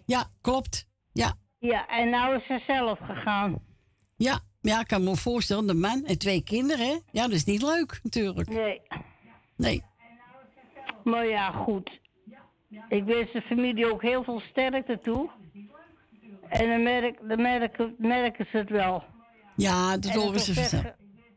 Ja, 0.07 0.24
klopt. 0.41 0.86
Ja. 1.12 1.34
Ja, 1.58 1.86
en 1.86 2.10
nou 2.10 2.36
is 2.36 2.47
ze 2.47 2.62
zelf 2.66 2.99
gegaan. 3.02 3.58
Ja, 4.16 4.41
ja, 4.60 4.81
ik 4.81 4.86
kan 4.86 5.05
me 5.05 5.16
voorstellen, 5.16 5.66
de 5.66 5.74
man 5.74 6.05
en 6.05 6.18
twee 6.18 6.42
kinderen, 6.42 6.86
hè? 6.86 6.99
Ja, 7.10 7.23
dat 7.23 7.32
is 7.32 7.44
niet 7.44 7.62
leuk, 7.62 8.00
natuurlijk. 8.02 8.49
Nee. 8.49 8.81
Nee. 9.57 9.82
Maar 11.05 11.26
ja, 11.26 11.50
goed. 11.50 12.00
Ik 12.89 13.05
wens 13.05 13.32
de 13.32 13.42
familie 13.42 13.92
ook 13.92 14.02
heel 14.02 14.24
veel 14.24 14.41
sterkte 14.41 14.99
toe. 15.02 15.31
En 16.49 16.68
dan, 16.68 16.82
merk, 16.82 17.18
dan 17.28 17.42
merken, 17.42 17.94
merken 17.99 18.47
ze 18.50 18.57
het 18.57 18.68
wel. 18.70 19.05
Ja, 19.57 19.97
dat 19.97 20.10
En 20.12 20.20
horen 20.20 20.41
ze 20.41 20.55
vanzelf. 20.55 20.82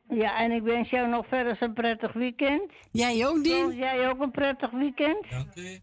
Ja, 0.09 0.37
en 0.39 0.51
ik 0.51 0.61
wens 0.61 0.89
jou 0.89 1.09
nog 1.09 1.27
verder 1.27 1.57
een 1.59 1.73
prettig 1.73 2.13
weekend. 2.13 2.71
Jij 2.91 3.27
ook, 3.27 3.43
Dien? 3.43 3.75
Jij 3.75 4.09
ook 4.09 4.19
een 4.19 4.31
prettig 4.31 4.71
weekend. 4.71 5.29
Dank 5.29 5.55
u. 5.55 5.79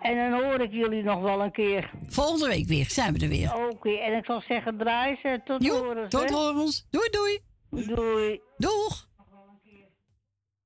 En 0.00 0.16
dan 0.30 0.42
hoor 0.42 0.60
ik 0.60 0.72
jullie 0.72 1.02
nog 1.02 1.20
wel 1.20 1.42
een 1.42 1.52
keer. 1.52 1.90
Volgende 2.06 2.48
week 2.48 2.66
weer, 2.66 2.90
zijn 2.90 3.12
we 3.14 3.20
er 3.20 3.28
weer. 3.28 3.54
Oké, 3.54 3.90
en 3.90 4.16
ik 4.16 4.24
zal 4.24 4.42
zeggen, 4.48 4.78
draai 4.78 5.18
ze. 5.22 5.40
Tot 5.44 5.64
Jo, 5.64 5.76
horen. 5.84 6.08
tot 6.08 6.30
horens. 6.30 6.86
Doei, 6.90 7.08
doei. 7.10 7.38
Doei. 7.94 8.40
Doeg. 8.56 9.08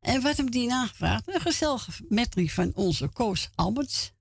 En 0.01 0.23
wat 0.23 0.37
heb 0.37 0.51
die 0.51 0.69
nagevraagd? 0.69 1.35
Een 1.35 1.41
gezellige 1.41 1.91
medley 2.09 2.47
van 2.47 2.73
onze 2.75 3.13
Koos 3.13 3.51
Alberts. 3.55 4.13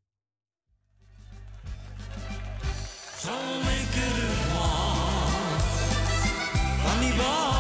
Zo'n 3.18 3.32
lekkere 3.64 4.54
man. 4.54 5.60
Van 6.84 7.00
die 7.00 7.14
je 7.14 7.53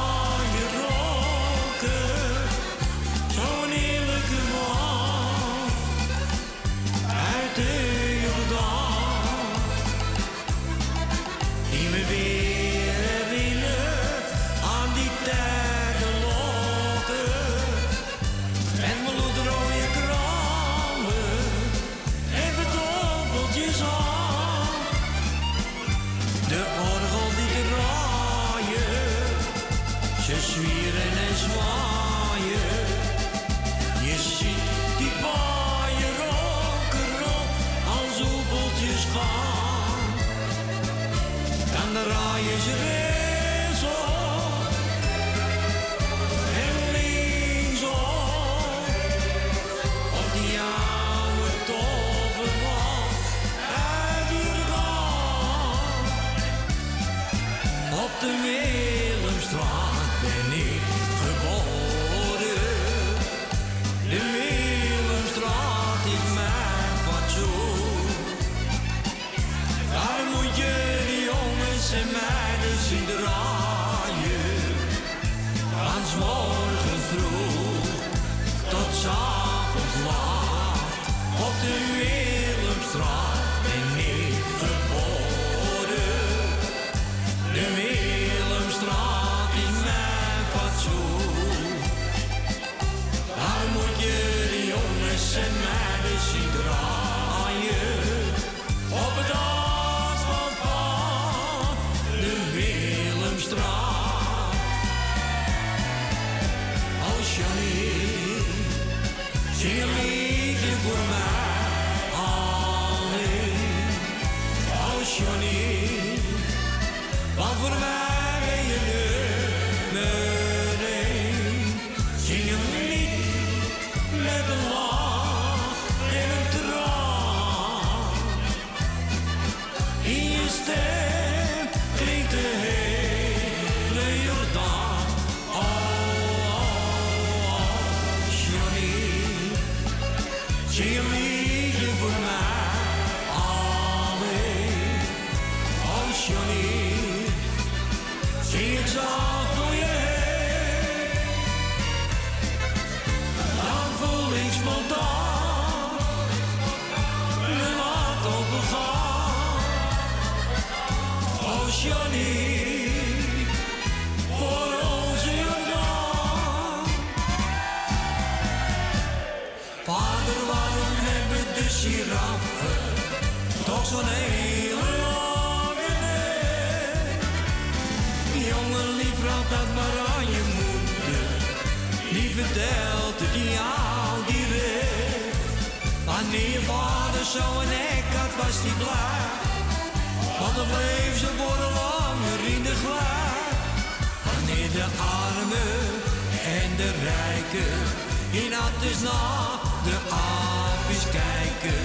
is 198.91 198.99
naar 199.09 199.59
de 199.87 199.97
aapjes 200.09 201.05
kijken. 201.21 201.81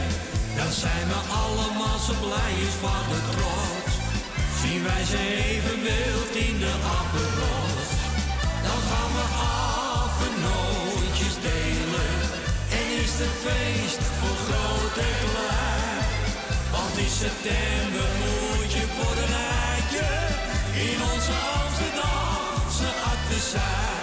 Dan 0.58 0.72
zijn 0.82 1.06
we 1.12 1.20
allemaal 1.44 1.98
zo 2.06 2.14
blij 2.24 2.54
is 2.66 2.76
van 2.84 3.04
de 3.12 3.20
trots. 3.32 3.92
Zien 4.60 4.82
wij 4.88 5.04
ze 5.12 5.20
even 5.50 5.76
wild 5.86 6.34
in 6.48 6.56
de 6.64 6.74
appenrots. 6.98 7.90
Dan 8.66 8.80
gaan 8.88 9.12
we 9.18 9.26
apennootjes 10.00 11.36
delen. 11.50 12.16
En 12.78 12.86
is 13.04 13.14
het 13.22 13.34
feest 13.46 14.02
voor 14.18 14.38
groot 14.46 14.96
en 15.08 15.18
klein. 15.32 16.02
Want 16.74 16.94
in 17.04 17.12
september 17.24 18.08
moet 18.22 18.72
je 18.76 18.84
voor 18.96 19.16
een 19.24 19.36
eitje 19.66 20.10
in 20.88 20.98
onze 21.12 21.34
Amsterdamse 21.60 22.88
akte 23.12 23.38
zijn. 23.54 23.97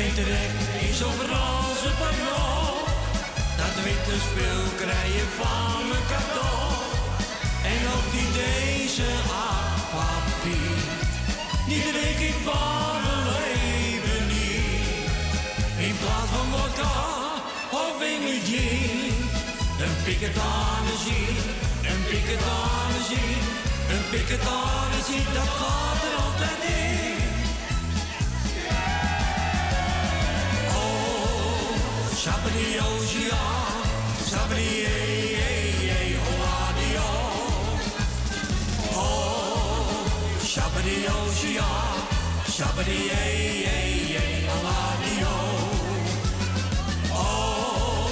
Geen 0.00 0.14
trek 0.14 0.50
Franse 1.18 1.90
pagnon. 2.00 2.84
Dat 3.60 3.74
witte 3.84 4.16
spul 4.26 4.64
krijg 4.82 5.26
van 5.38 5.88
mijn 5.88 6.06
cadeau. 6.12 6.72
En 7.72 7.80
ook 7.94 8.06
die 8.14 8.30
deze 8.42 9.10
aquapiet. 9.44 10.88
Die 11.68 11.82
drink 11.92 12.20
ik 12.30 12.38
van 12.48 12.94
mijn 13.04 13.24
leven 13.36 14.22
niet. 14.34 15.10
In 15.86 15.94
plaats 16.02 16.30
van 16.34 16.46
vodka 16.52 16.96
of 17.84 17.96
in 18.12 18.20
mijn 18.26 18.42
gin. 18.50 19.12
Een 19.84 19.96
piketanissie, 20.04 21.28
een 21.90 22.02
piketanissie. 22.10 23.34
Een 23.92 24.04
piketanissie, 24.10 25.24
dat 25.36 25.50
gaat 25.60 26.00
er 26.08 26.14
altijd 26.24 26.60
in. 26.74 26.79
Oh, 32.20 32.22
Sabriosia, 32.22 33.40
Sabrie, 34.28 35.40
Hoadio. 36.20 37.08
Oh, 38.92 40.04
Sabriosia, 40.44 41.64
Sabrie, 42.44 43.72
Hoadio. 44.52 45.34
Oh, 47.10 48.08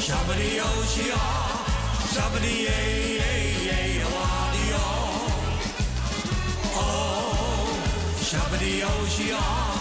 Sabriosia, 0.00 1.22
Sabrie, 2.12 2.68
Hoadio. 4.04 4.84
Oh, 6.76 7.72
Sabriosia, 8.20 9.40
Sabrie, 9.40 9.75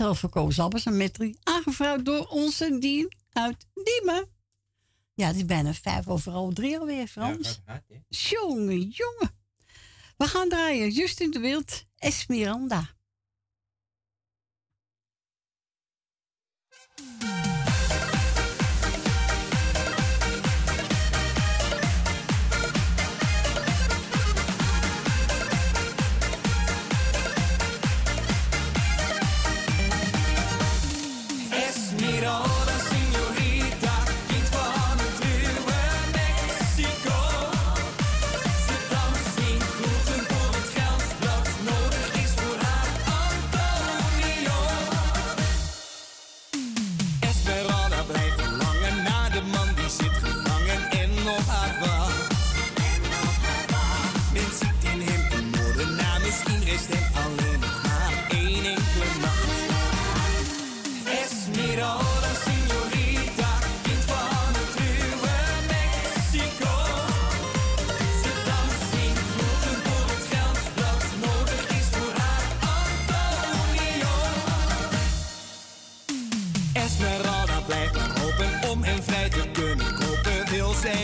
Een 0.00 0.06
zelfverkozen 0.06 0.62
Albers 0.62 0.86
en 0.86 0.96
Metri. 0.96 1.36
Aangevraagd 1.42 2.04
door 2.04 2.26
onze 2.26 2.78
Dien 2.78 3.12
uit 3.32 3.66
Diemen. 3.74 4.28
Ja, 5.14 5.26
het 5.26 5.36
is 5.36 5.44
bijna 5.44 5.72
vijf 5.72 6.08
overal 6.08 6.52
drie 6.52 6.78
alweer, 6.78 7.06
Frans. 7.06 7.60
jongen, 8.08 8.80
jongen. 8.80 9.30
We 10.16 10.26
gaan 10.26 10.48
draaien. 10.48 10.90
Justin 10.90 11.30
de 11.30 11.38
Wild. 11.38 11.84
Esmeralda, 11.98 12.94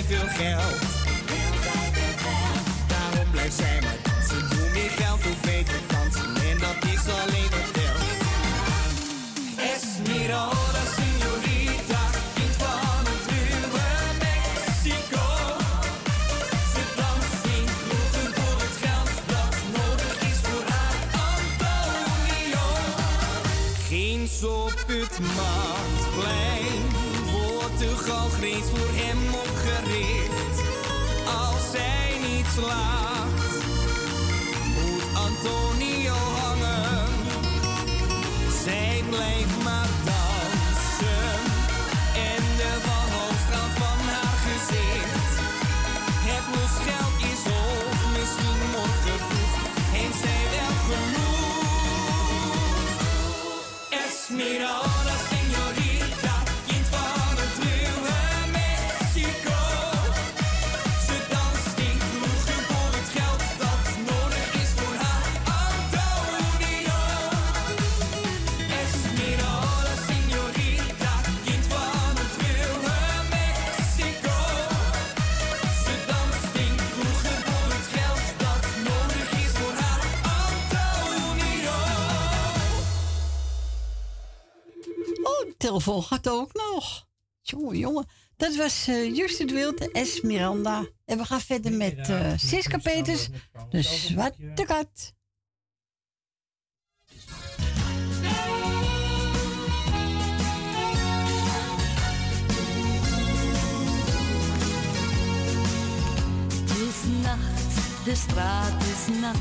veel 0.07 0.29
geld. 0.29 0.81
Daarom 2.87 3.31
blijft 3.31 3.57
zij 3.57 3.79
maar 3.83 3.99
dansen, 4.03 4.57
hoe 4.57 4.71
meer 4.73 4.91
geld, 4.91 5.23
hoe 5.23 5.35
beter 5.43 5.81
dansen, 5.87 6.29
en 6.51 6.59
dat 6.59 6.79
is 6.93 7.05
alleen 7.21 7.51
wat 7.55 7.73
telt. 7.79 8.19
Esmeralda, 9.73 10.83
señorita, 10.99 12.03
kind 12.35 12.57
van 12.63 13.03
het 13.11 13.25
ruwe 13.33 13.89
Mexico. 14.27 15.27
Ze 16.73 16.83
danst 17.01 17.43
in 17.57 17.67
kroegen 17.83 18.29
voor 18.39 18.59
het 18.65 18.77
geld 18.85 19.11
dat 19.33 19.55
nodig 19.77 20.17
is 20.31 20.39
voor 20.47 20.65
haar 20.73 20.99
Antonio. 21.31 22.67
Ginds 23.89 24.43
op 24.45 24.79
het 24.87 25.15
marktplein 25.37 26.83
wordt 27.33 27.79
de 27.79 27.93
galgrees 28.07 28.67
voor 28.75 28.86
telefoon 85.83 86.03
gaat 86.03 86.29
ook 86.29 86.53
nog. 86.53 87.07
Jongen, 87.41 87.79
jongen. 87.79 88.07
Dat 88.37 88.57
was 88.57 88.85
Justin 89.13 89.47
de 89.47 89.55
Wild, 89.55 89.93
Esmeralda. 89.93 90.87
En 91.05 91.19
we 91.19 91.25
gaan 91.25 91.41
verder 91.41 91.73
met 91.73 92.09
eh 92.09 92.33
Siska 92.37 92.79
Peters, 92.79 93.29
de 93.71 93.83
Zwarte 93.83 94.65
Kat. 94.67 95.15
Het 106.53 106.71
is 106.71 107.23
nacht, 107.23 108.05
de 108.05 108.15
straat 108.15 108.83
is 108.83 109.19
nat. 109.21 109.37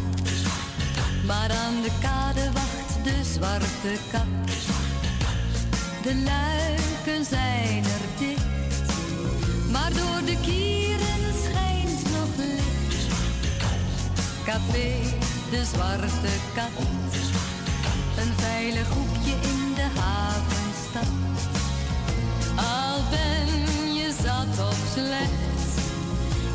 Maar 1.26 1.52
aan 1.52 1.82
de 1.82 1.92
kade 2.02 2.52
wacht 2.52 3.04
de 3.04 3.24
zwarte 3.24 3.98
kat. 4.12 4.65
De 6.06 6.16
luiken 6.16 7.26
zijn 7.26 7.84
er 7.84 8.20
dicht. 8.20 8.46
Maar 9.72 9.90
door 9.94 10.26
de 10.26 10.38
kieren 10.42 11.34
schijnt 11.44 12.04
nog 12.12 12.46
licht. 12.46 13.14
Café, 14.44 14.94
de 15.52 15.66
zwarte 15.74 16.34
kat. 16.54 16.86
Een 18.18 18.34
veilig 18.38 18.88
hoekje 18.90 19.32
in 19.32 19.74
de 19.76 19.88
havenstad. 20.00 21.12
Al 22.56 23.00
ben 23.10 23.94
je 23.94 24.14
zat 24.24 24.68
of 24.68 24.78
slecht. 24.94 25.80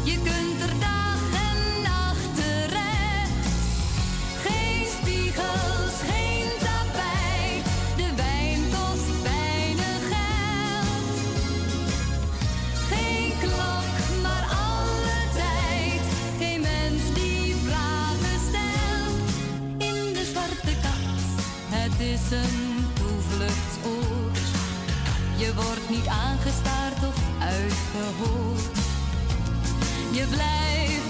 Je 0.05 0.15
kunt 0.15 0.71
er 0.71 0.81
dag 0.81 1.10
niet 25.91 26.07
aangestaard 26.07 27.07
of 27.09 27.17
uitgehoord. 27.41 28.79
Je 30.11 30.27
blijft 30.27 31.10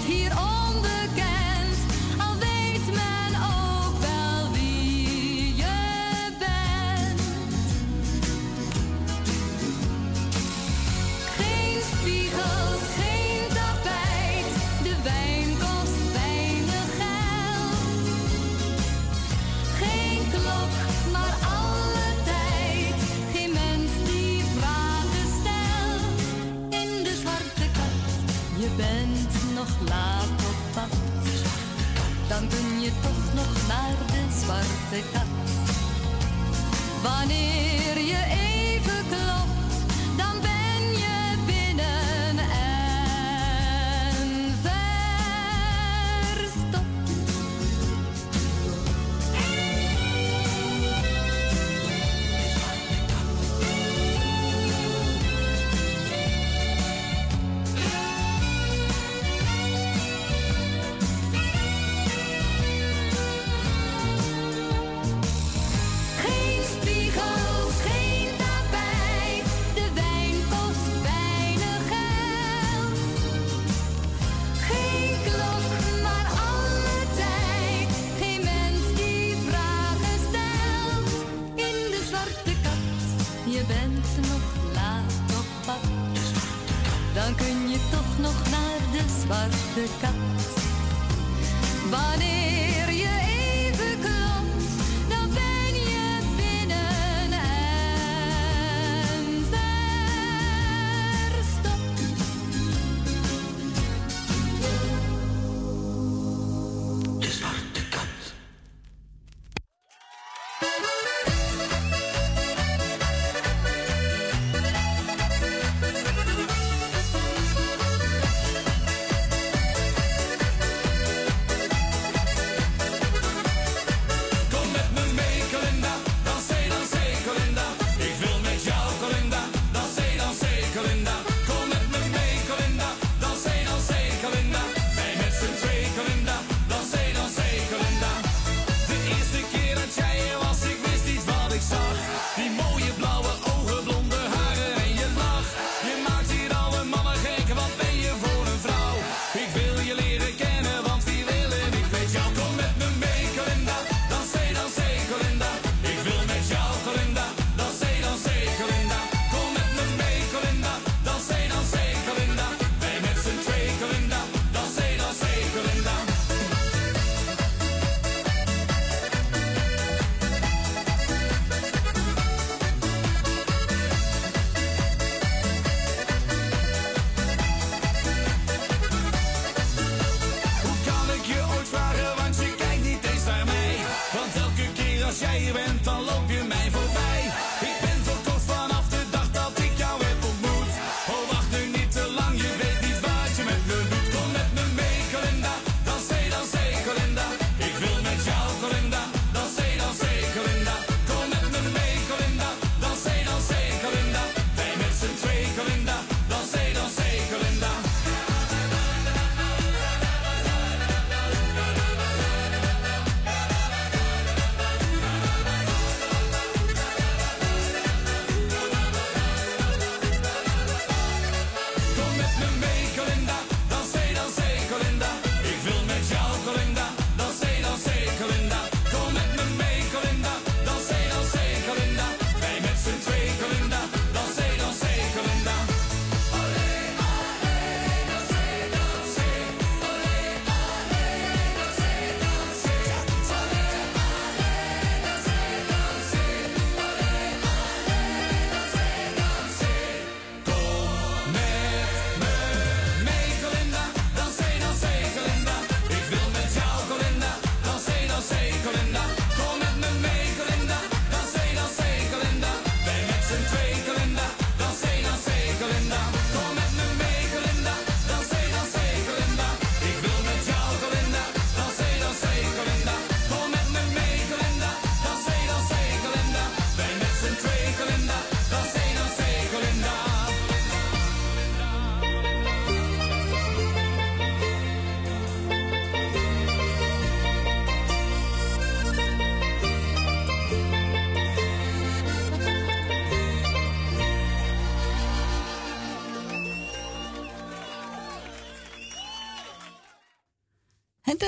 Wanneer 37.03 37.97
je 37.97 38.23
even 38.29 39.05
klopt, 39.09 39.50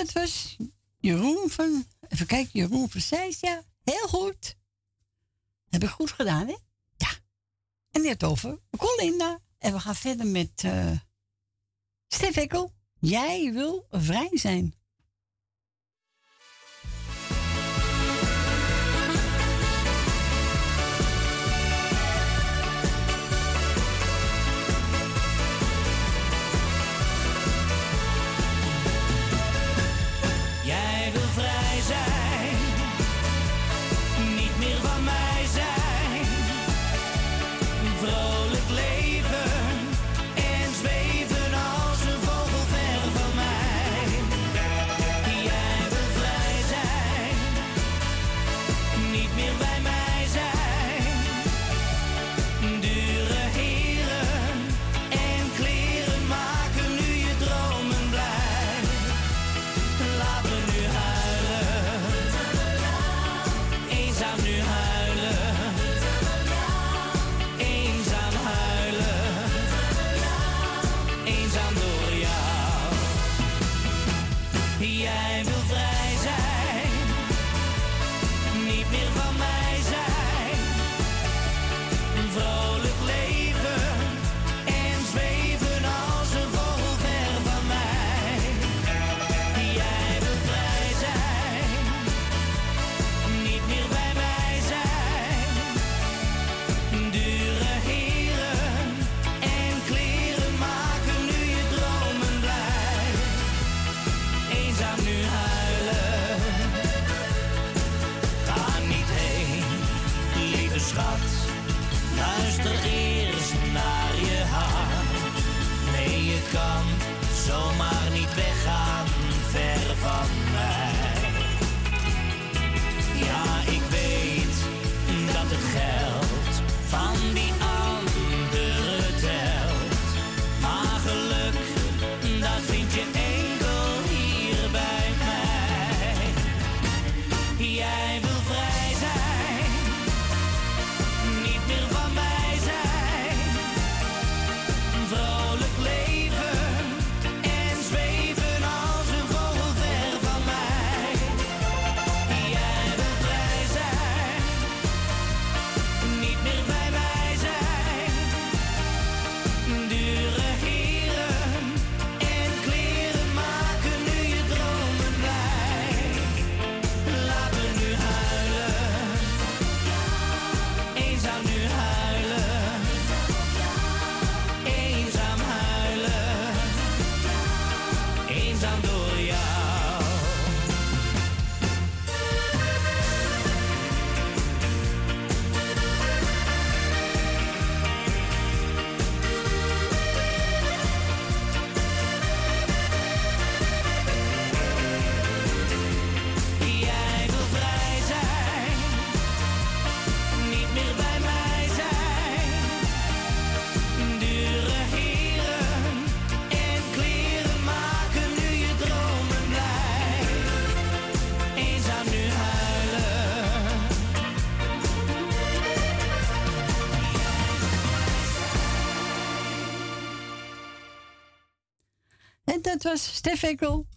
dat 0.04 0.12
was 0.14 0.58
Jeroen 1.00 1.50
van. 1.50 1.86
Even 2.10 2.26
kijken, 2.26 2.52
Jeroen 2.54 2.88
precies, 2.88 3.40
ja. 3.40 3.64
Heel 3.84 4.08
goed. 4.08 4.56
Heb 5.70 5.84
ik 5.84 5.90
goed 5.90 6.12
gedaan, 6.12 6.48
hè? 6.48 6.56
Ja. 6.96 7.10
En 7.92 8.02
die 8.02 8.20
over 8.20 8.60
Colinda. 8.78 9.40
En 9.58 9.74
we 9.74 9.80
gaan 9.80 9.96
verder 9.96 10.28
met. 10.28 10.64
Uh, 10.66 10.92
Stef 12.08 12.46
Jij 13.00 13.54
wil 13.54 13.86
vrij 13.90 14.30
zijn. 14.32 14.76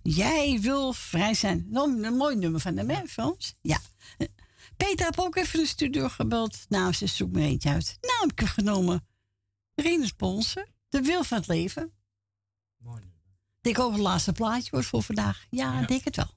Jij 0.02 0.58
wil 0.60 0.92
vrij 0.92 1.34
zijn. 1.34 1.66
Nou, 1.68 2.04
een 2.04 2.16
mooi 2.16 2.36
nummer 2.36 2.60
van 2.60 2.74
de 2.74 2.84
man, 2.84 3.36
Ja. 3.60 3.80
Peter 4.76 5.06
heb 5.06 5.18
ook 5.18 5.36
even 5.36 5.58
de 5.58 5.66
studio 5.66 6.08
gebeld. 6.08 6.64
Nou, 6.68 6.92
ze 6.92 7.06
zoek-me-eentje 7.06 7.70
uit. 7.70 7.98
Nou, 8.00 8.30
ik 8.30 8.38
heb 8.38 8.48
genomen. 8.48 9.06
Rinus 9.74 10.12
Ponsen. 10.12 10.68
De 10.88 11.00
Wil 11.00 11.24
van 11.24 11.38
het 11.38 11.46
Leven. 11.46 11.92
Mooi. 12.76 13.02
Ik 13.60 13.76
hoop 13.76 13.92
het 13.92 14.00
laatste 14.00 14.32
plaatje 14.32 14.70
wordt 14.70 14.86
voor 14.86 15.02
vandaag. 15.02 15.46
Ja, 15.50 15.80
ja. 15.80 15.86
denk 15.86 16.04
het 16.04 16.16
wel. 16.16 16.34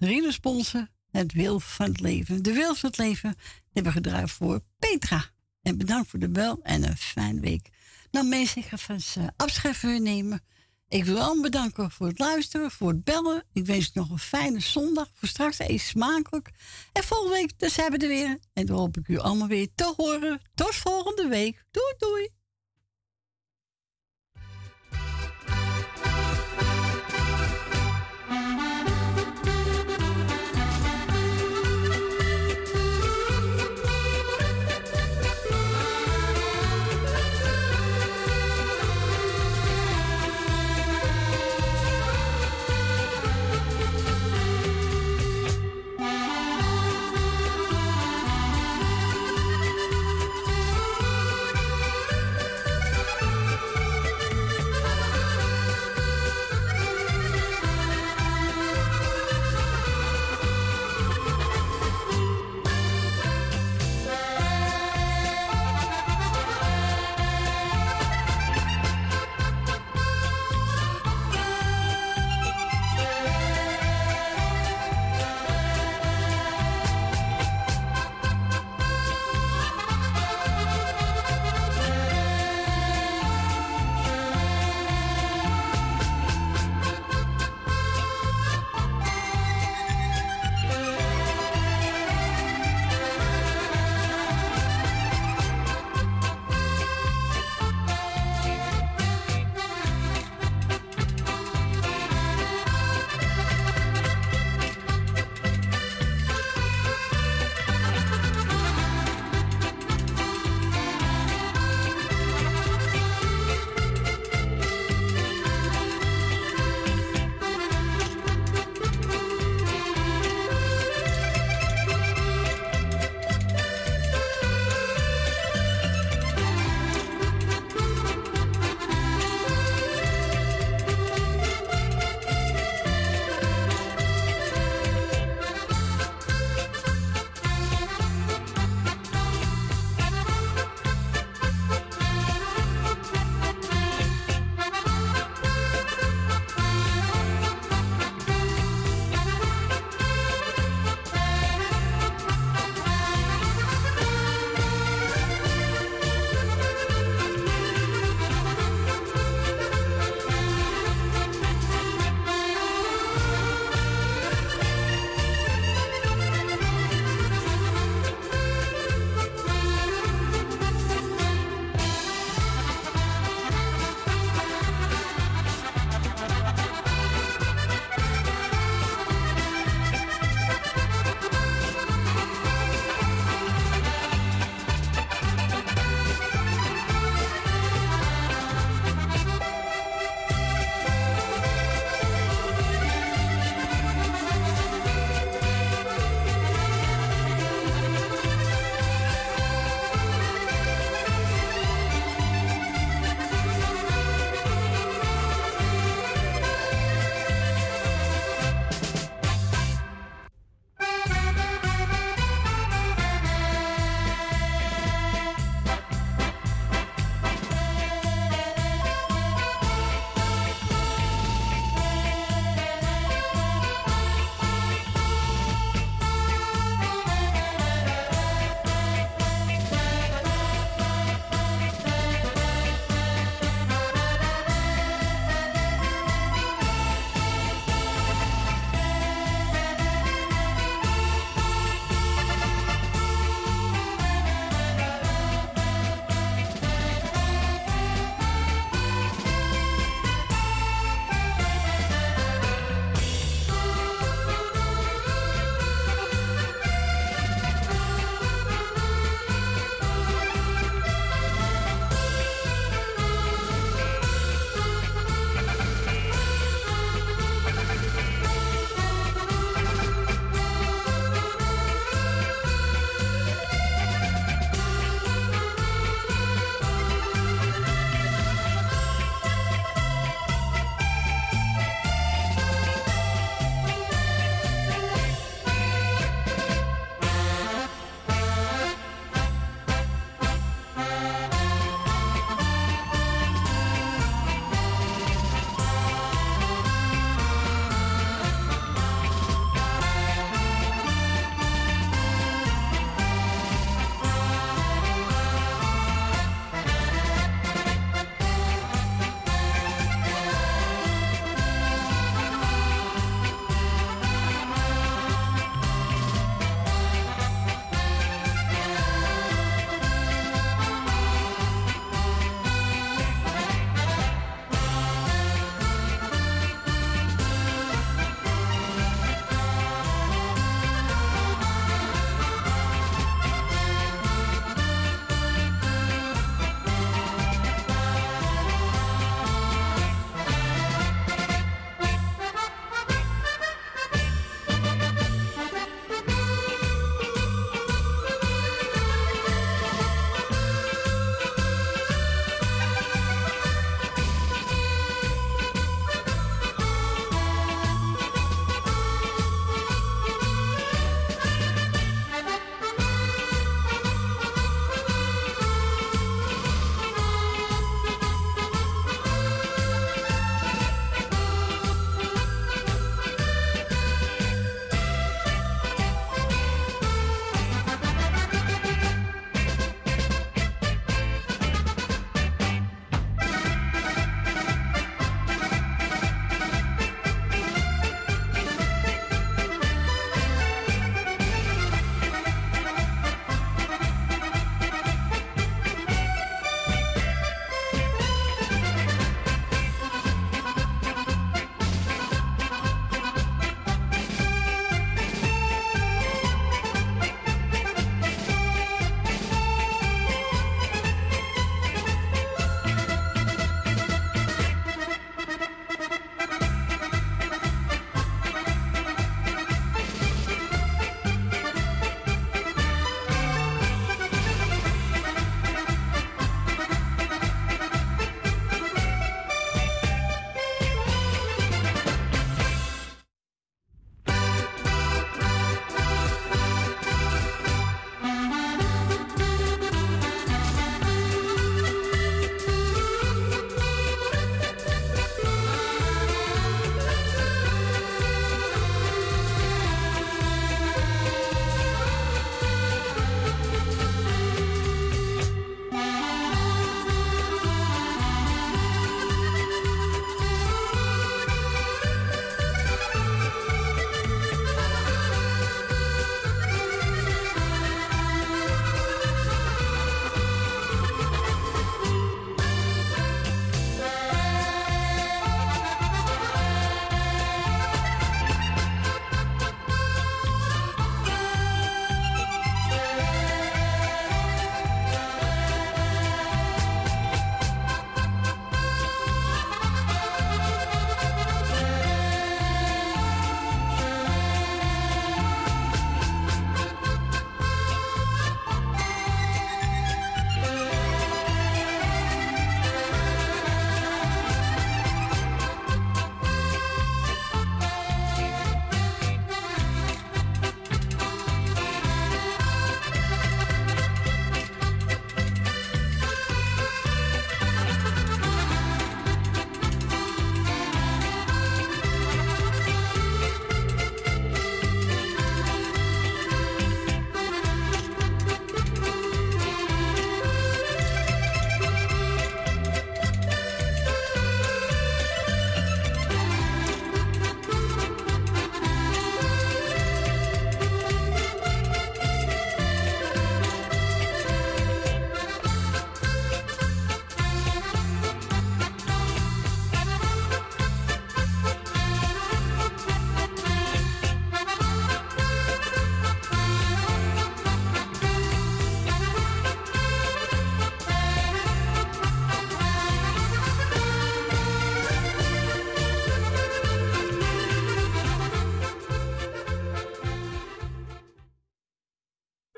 Rino 0.00 0.30
Sponsen. 0.30 0.90
Het 1.10 1.32
wil 1.32 1.60
van 1.60 1.86
het 1.86 2.00
leven. 2.00 2.42
De 2.42 2.52
wil 2.52 2.74
van 2.74 2.88
het 2.88 2.98
leven 2.98 3.36
hebben 3.72 3.92
we 3.92 3.98
gedraaid 3.98 4.30
voor 4.30 4.60
Petra. 4.78 5.24
En 5.62 5.78
bedankt 5.78 6.10
voor 6.10 6.18
de 6.18 6.28
bel 6.28 6.60
en 6.62 6.82
een 6.82 6.96
fijne 6.96 7.40
week. 7.40 7.68
Nou 8.10 8.26
mensen, 8.26 8.62
ik 8.62 8.68
ga 8.68 8.76
van 8.76 9.00
uh, 9.18 9.28
afscheid 9.36 9.82
nemen. 9.82 10.40
Ik 10.88 11.04
wil 11.04 11.20
allemaal 11.20 11.42
bedanken 11.42 11.90
voor 11.90 12.06
het 12.06 12.18
luisteren, 12.18 12.70
voor 12.70 12.88
het 12.88 13.04
bellen. 13.04 13.44
Ik 13.52 13.66
wens 13.66 13.86
u 13.86 13.90
nog 13.94 14.10
een 14.10 14.18
fijne 14.18 14.60
zondag. 14.60 15.10
Voor 15.14 15.28
straks 15.28 15.58
eet 15.58 15.80
smakelijk. 15.80 16.50
En 16.92 17.02
volgende 17.02 17.34
week, 17.34 17.58
dus 17.58 17.76
hebben 17.76 18.00
we 18.00 18.06
er 18.06 18.12
weer. 18.12 18.38
En 18.52 18.66
dan 18.66 18.76
hoop 18.76 18.96
ik 18.96 19.08
u 19.08 19.18
allemaal 19.18 19.48
weer 19.48 19.68
te 19.74 19.94
horen. 19.96 20.40
Tot 20.54 20.74
volgende 20.74 21.28
week. 21.28 21.64
Doei 21.70 21.94
doei. 21.98 22.37